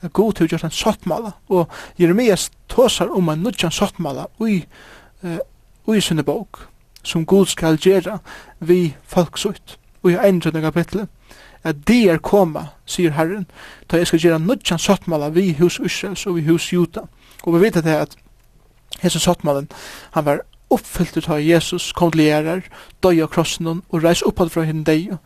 At 0.00 0.12
god 0.12 0.38
har 0.38 0.46
gjort 0.46 0.64
en 0.64 0.70
sottmala, 0.70 1.32
og 1.48 1.70
Jeremias 1.98 2.50
tåsar 2.68 3.08
om 3.16 3.28
en 3.28 3.42
nudjan 3.42 3.72
sottmala 3.72 4.26
ui, 4.40 4.66
uh, 5.24 5.38
ui 5.88 6.00
sinne 6.00 6.22
bok, 6.22 6.68
som 7.02 7.24
god 7.26 7.46
skal 7.46 7.78
gjera 7.78 8.18
vi 8.60 8.94
folksutt, 9.08 9.78
ui 10.04 10.14
endrande 10.14 10.60
kapitlet 10.60 11.08
at 11.66 11.82
de 11.88 12.04
er 12.08 12.20
koma, 12.22 12.68
sier 12.86 13.14
Herren, 13.16 13.46
ta 13.88 13.98
jeg 13.98 14.10
skal 14.10 14.22
gjøre 14.22 14.42
nudjan 14.44 14.78
sottmala 14.78 15.32
vi 15.34 15.50
hus 15.58 15.80
Israels 15.82 16.26
og 16.28 16.38
vi 16.38 16.44
hus 16.46 16.68
Juta. 16.72 17.06
Og 17.42 17.56
vi 17.56 17.64
vet 17.64 17.80
at 17.80 17.86
det 17.86 17.96
at 18.04 18.16
Jesus 19.02 19.26
sottmalen, 19.26 19.66
han 20.14 20.24
var 20.24 20.44
uppfyllt 20.70 21.28
av 21.28 21.42
Jesus, 21.42 21.92
kom 21.92 22.12
til 22.14 22.26
gjerar, 22.26 22.62
døy 23.02 23.20
av 23.22 23.30
krossen 23.34 23.68
og 23.68 24.02
reis 24.02 24.22
oppad 24.26 24.50
fra 24.54 24.66
henne 24.66 24.86
deg, 24.86 25.16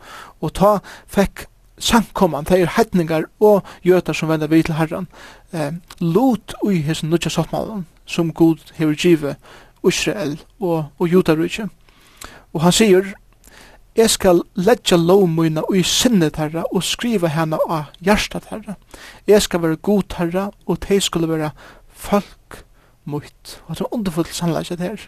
og 0.41 0.53
ta, 0.57 0.79
fekk 1.09 1.47
samkomman, 1.81 2.45
det 2.49 2.61
er 2.61 2.73
heitningar 2.77 3.27
og 3.39 3.65
jötar 3.85 4.13
som 4.13 4.29
vender 4.29 4.47
vi 4.47 4.61
til 4.63 4.77
herran, 4.77 5.07
eh, 5.53 5.71
lot 5.99 6.53
ui 6.63 6.81
hesson 6.81 7.09
nutja 7.09 7.29
sottmalen 7.29 7.85
som 8.05 8.33
god 8.33 8.73
hever 8.75 8.95
give 8.95 9.35
Israel 9.87 10.39
og, 10.59 10.85
og 10.99 11.07
judarutje. 11.07 11.69
Og 12.53 12.61
han 12.61 12.71
sier, 12.71 13.13
Jeg 13.95 14.09
skal 14.09 14.37
ledja 14.55 14.95
lovmøyna 14.95 15.65
ui 15.67 15.81
sinnet 15.83 16.37
herra 16.39 16.61
og 16.71 16.83
skriva 16.87 17.27
hana 17.27 17.57
av 17.67 17.89
hjertet 17.99 18.45
herra. 18.47 18.77
Jeg 19.27 19.41
skal 19.43 19.61
være 19.61 19.81
god 19.83 20.15
herra 20.15 20.45
og 20.65 20.77
de 20.87 20.99
skulle 21.01 21.27
være 21.27 21.49
folk 21.89 22.63
mot. 23.03 23.59
Og 23.67 23.75
det 23.75 23.83
er 23.83 23.93
underfullt 23.93 24.33
sannleis 24.35 24.71
det 24.71 24.79
her 24.79 25.03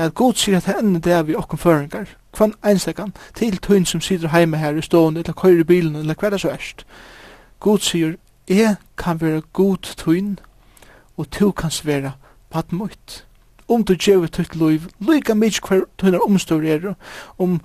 at 0.00 0.14
god 0.14 0.34
sier 0.34 0.56
at 0.56 0.64
henne 0.64 1.00
det 1.00 1.12
er 1.12 1.22
vi 1.22 1.36
okkom 1.36 1.58
føringar, 1.58 2.08
kvann 2.32 2.54
einstakan, 2.64 3.12
til 3.34 3.58
tøyn 3.58 3.84
som 3.84 4.00
sitter 4.00 4.28
heime 4.28 4.56
her 4.56 4.76
i 4.78 4.82
stående, 4.82 5.20
eller 5.20 5.32
køyre 5.32 5.60
i 5.60 5.64
bilen, 5.64 5.96
eller 5.96 6.14
hver 6.14 6.30
det 6.30 6.40
så 6.40 6.50
erst. 6.50 6.86
God 7.60 7.78
sier, 7.78 8.14
jeg 8.48 8.76
kan 8.98 9.20
være 9.20 9.42
god 9.52 9.94
tøyn, 9.96 10.36
og 11.16 11.30
tu 11.30 11.50
kan 11.50 11.70
være 11.84 12.12
badmøyt. 12.50 13.26
Om 13.68 13.84
du 13.84 13.94
djevet 13.94 14.32
tøyt 14.32 14.56
loiv, 14.56 14.88
loika 15.00 15.34
mykje 15.34 15.68
hver 15.68 15.84
tøyner 15.98 16.24
omstår 16.24 16.62
er, 16.62 16.94
om 17.38 17.60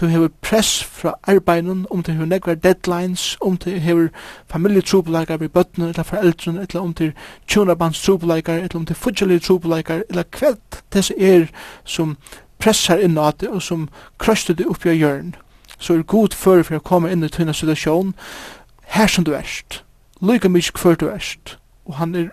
du 0.00 0.06
hever 0.06 0.28
press 0.42 0.84
fra 0.84 1.14
arbeidenen, 1.22 1.86
om 1.90 2.02
du 2.02 2.12
hever 2.12 2.26
negvar 2.26 2.54
deadlines, 2.54 3.36
om 3.40 3.56
du 3.56 3.70
hever 3.70 4.08
familjetrupeleikar 4.50 5.36
vi 5.36 5.48
bøttene, 5.48 5.88
eller 5.88 6.02
foreldrene, 6.02 6.60
eller 6.60 6.80
om 6.80 6.94
du 6.94 7.10
tjonarbandstrupeleikar, 7.46 8.54
eller 8.54 8.76
om 8.76 8.84
du 8.84 8.94
fudgelige 8.94 9.38
trupeleikar, 9.38 10.02
eller 10.08 10.22
kveld 10.22 10.80
dess 10.92 11.12
er 11.18 11.46
som 11.84 12.16
pressar 12.58 12.98
inn 12.98 13.18
av 13.18 13.32
det, 13.40 13.48
og 13.48 13.62
som 13.62 13.88
krøster 14.18 14.54
det 14.54 14.66
oppi 14.66 14.88
av 14.88 14.96
hjørn, 14.96 15.34
så 15.78 15.94
er 15.94 16.02
god 16.02 16.34
fyrir 16.36 16.62
for 16.62 16.76
å 16.76 16.84
komme 16.84 17.12
inn 17.12 17.24
i 17.24 17.28
tunna 17.28 17.52
situasjon, 17.52 18.14
her 18.96 19.06
som 19.06 19.24
du 19.24 19.34
erst, 19.36 19.82
lyga 20.20 20.48
mykje 20.48 20.76
hver 20.82 21.00
du 21.00 21.08
erst, 21.08 21.56
og 21.84 21.94
han 21.94 22.14
er 22.14 22.28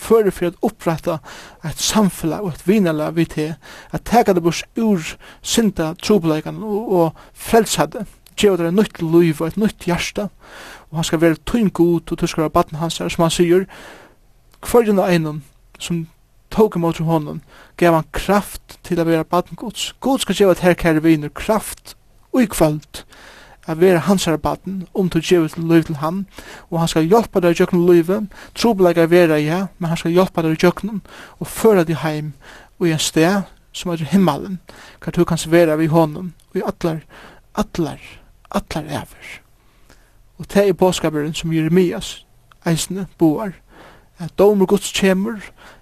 føre 0.00 0.32
for 0.34 0.50
å 0.50 0.68
opprette 0.68 1.18
et 1.64 1.80
samfunn 1.80 2.36
og 2.40 2.52
et 2.52 2.66
vinala 2.68 3.10
vi 3.14 3.26
til 3.30 3.54
at 3.94 4.04
teka 4.08 4.34
det 4.34 4.42
bors 4.44 4.64
ur 4.76 5.16
synda 5.42 5.94
trobeleikene 6.02 6.64
og, 6.64 6.92
og 6.92 7.26
frelsa 7.34 7.86
det 7.90 8.06
gjør 8.40 8.56
det 8.58 8.70
et 8.70 8.78
nytt 8.78 9.02
liv 9.02 9.40
og 9.40 9.46
et 9.46 9.60
nytt 9.60 9.86
hjerte. 9.86 10.28
Og 10.90 10.98
han 10.98 11.06
skal 11.06 11.20
være 11.22 11.42
tung 11.46 11.70
god 11.72 12.10
og 12.10 12.20
du 12.20 12.26
skal 12.26 12.46
være 12.46 12.56
baden 12.56 12.78
hans 12.78 12.98
her 12.98 13.08
som 13.08 13.26
han 13.26 13.34
sier 13.34 13.68
hverjen 14.64 14.98
av 14.98 15.12
einon 15.12 15.42
som 15.78 16.06
tog 16.54 16.76
imot 16.76 16.96
som 16.96 17.10
honom 17.10 17.40
gav 17.80 17.96
han 17.96 18.10
kraft 18.14 18.78
til 18.86 19.00
å 19.00 19.06
være 19.08 19.26
baden 19.28 19.58
gods 19.58 19.92
god 20.00 20.22
skal 20.22 20.38
gjøre 20.38 20.58
et 20.58 20.64
her 20.66 20.76
kære 20.78 21.02
viner 21.04 21.32
kraft 21.34 21.96
og 22.32 22.42
i 22.42 22.50
kvöld 22.50 23.04
at 23.66 23.80
være 23.80 23.98
hans 23.98 24.28
baden, 24.42 24.86
om 24.94 25.08
du 25.08 25.18
djevel 25.20 25.48
til 25.48 25.64
liv 25.64 25.82
til 25.84 25.96
han, 25.96 26.26
og 26.70 26.78
han 26.78 26.88
skal 26.88 27.08
hjelpa 27.08 27.40
deg 27.40 27.54
i 27.54 27.60
jøkken 27.60 27.86
livet, 27.86 28.28
trobeleik 28.54 28.98
er 28.98 29.06
vera 29.06 29.38
i 29.38 29.46
ja, 29.46 29.66
men 29.78 29.88
han 29.88 29.96
skal 29.96 30.12
hjelpa 30.12 30.42
deg 30.42 30.56
i 30.56 30.66
jøkken, 30.66 31.02
og 31.38 31.46
føra 31.46 31.84
deg 31.84 32.02
heim 32.02 32.32
og 32.78 32.88
i 32.88 32.92
en 32.92 32.98
sted 32.98 33.42
som 33.72 33.90
er 33.90 34.04
himmelen, 34.10 34.60
hva 35.00 35.12
du 35.12 35.24
kan 35.24 35.38
vera 35.50 35.76
vi 35.76 35.86
honom, 35.86 36.32
og 36.52 36.60
i 36.60 36.64
atlar, 36.66 37.00
atlar, 37.54 38.00
atlar 38.50 38.84
ever. 38.84 39.30
Og 40.38 40.46
det 40.54 40.68
er 40.68 40.78
påskaperen 40.78 41.34
som 41.34 41.52
Jeremias, 41.52 42.26
eisne, 42.66 43.06
boar, 43.18 43.52
at 44.18 44.38
domer 44.38 44.66
gods 44.66 44.92
kjemur, 44.92 45.40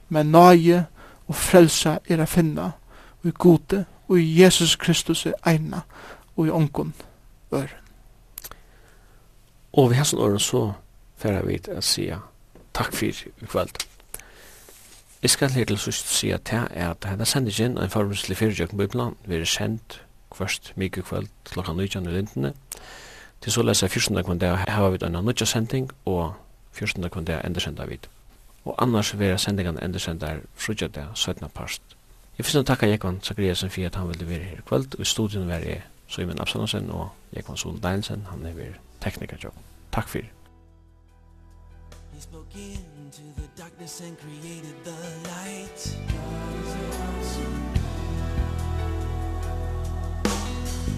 men 0.09 0.33
nage 0.33 0.85
og 1.29 1.35
frelsa 1.37 1.99
er 2.09 2.23
a 2.23 2.27
finna, 2.27 2.73
og 3.23 3.29
i 3.29 3.35
gode, 3.39 3.85
og 4.09 4.21
i 4.21 4.43
Jesus 4.43 4.77
Kristus 4.77 5.27
er 5.27 5.37
eina, 5.47 5.83
og 6.37 6.47
i 6.47 6.51
ångon, 6.51 6.95
øren. 7.53 7.79
Og 9.73 9.91
vi 9.91 9.97
har 9.97 10.05
sånn 10.05 10.21
øren 10.21 10.43
så 10.43 10.63
færre 11.17 11.47
vi 11.47 11.59
til 11.59 11.79
å 11.79 11.85
si 11.85 12.11
takk 12.77 12.93
for 12.97 13.23
i 13.25 13.49
kveld. 13.49 13.85
Jeg 15.23 15.31
skal 15.31 15.53
her 15.55 15.65
til 15.65 15.79
sist 15.79 16.09
si 16.11 16.33
at 16.35 16.49
det 16.51 16.65
er 16.75 16.91
at 16.91 17.05
denne 17.05 17.27
sendingen 17.27 17.77
en 17.79 17.91
formelslig 17.91 17.93
formåslig 17.93 18.37
fyrtjøkken 18.37 18.79
bøyblan 18.79 19.15
vil 19.31 19.47
sendt 19.47 20.01
kvart 20.35 20.73
mye 20.77 20.91
kveld 20.91 21.29
klokka 21.53 21.73
nøytjan 21.73 22.09
i 22.11 22.17
lintene. 22.17 22.53
Til 23.41 23.53
så 23.53 23.63
leser 23.63 23.87
jeg 23.87 23.95
fyrstunda 23.95 24.25
kvann 24.27 24.41
det 24.41 24.51
har 24.51 24.91
vi 24.91 24.99
en 25.07 25.21
nøytja 25.25 25.47
sending 25.47 25.91
og 26.05 26.35
fyrstunda 26.73 27.09
kvann 27.09 27.29
det 27.29 27.41
endersenda 27.45 27.87
vid. 27.87 28.09
Og 28.65 28.75
annars 28.79 29.13
vil 29.19 29.29
jeg 29.29 29.41
sendingen 29.41 29.79
endersenda 29.83 30.27
er 30.27 30.43
frutja 30.55 30.89
det 30.89 31.07
søtna 31.15 31.49
parst. 31.49 31.83
Jeg 32.39 32.47
finner 32.47 32.65
å 32.65 32.67
takka 32.67 32.89
Jekvann 32.89 33.21
Zachariasen 33.23 33.71
for 33.71 33.87
at 33.87 33.95
han 33.95 34.09
ville 34.09 34.29
være 34.29 34.51
her 34.51 34.59
i 34.59 34.67
kveld, 34.69 34.95
og 34.95 35.01
i 35.01 35.05
studien 35.05 35.49
var 35.49 35.63
jeg 35.67 35.83
Simon 36.13 36.41
Absalonsen 36.41 36.91
og 36.91 37.09
Jekvann 37.37 37.57
Sol 37.57 37.79
Danielsen, 37.83 38.27
han 38.31 38.47
er 38.47 38.53
vir 38.53 38.75
teknikerjobb. 39.01 39.55
Takk 39.93 40.09
fyrir. 40.09 40.29
He 42.13 42.21
spoke 42.21 42.53
into 42.55 43.23
the 43.41 43.49
darkness 43.57 44.01
and 44.01 44.19
created 44.21 44.77
the 44.85 44.99
light. 45.31 45.81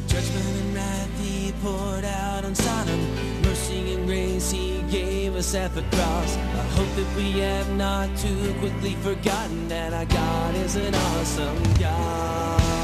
Judgment 0.09 0.57
and 0.63 0.75
wrath 0.75 1.21
he 1.21 1.53
poured 1.63 2.05
out 2.05 2.45
on 2.45 2.55
Sodom. 2.55 3.01
Mercy 3.43 3.95
and 3.95 4.07
grace 4.09 4.51
he 4.51 4.83
gave 4.91 5.37
us 5.37 5.55
at 5.55 5.73
the 5.75 5.85
cross. 5.95 6.37
I 6.37 6.67
hope 6.77 6.91
that 6.97 7.17
we 7.17 7.39
have 7.39 7.71
not 7.77 8.09
too 8.17 8.55
quickly 8.59 8.95
forgotten 9.07 9.69
that 9.69 9.93
our 9.93 10.07
God 10.07 10.57
is 10.57 10.75
an 10.75 10.95
awesome 10.95 11.63
God. 11.79 12.84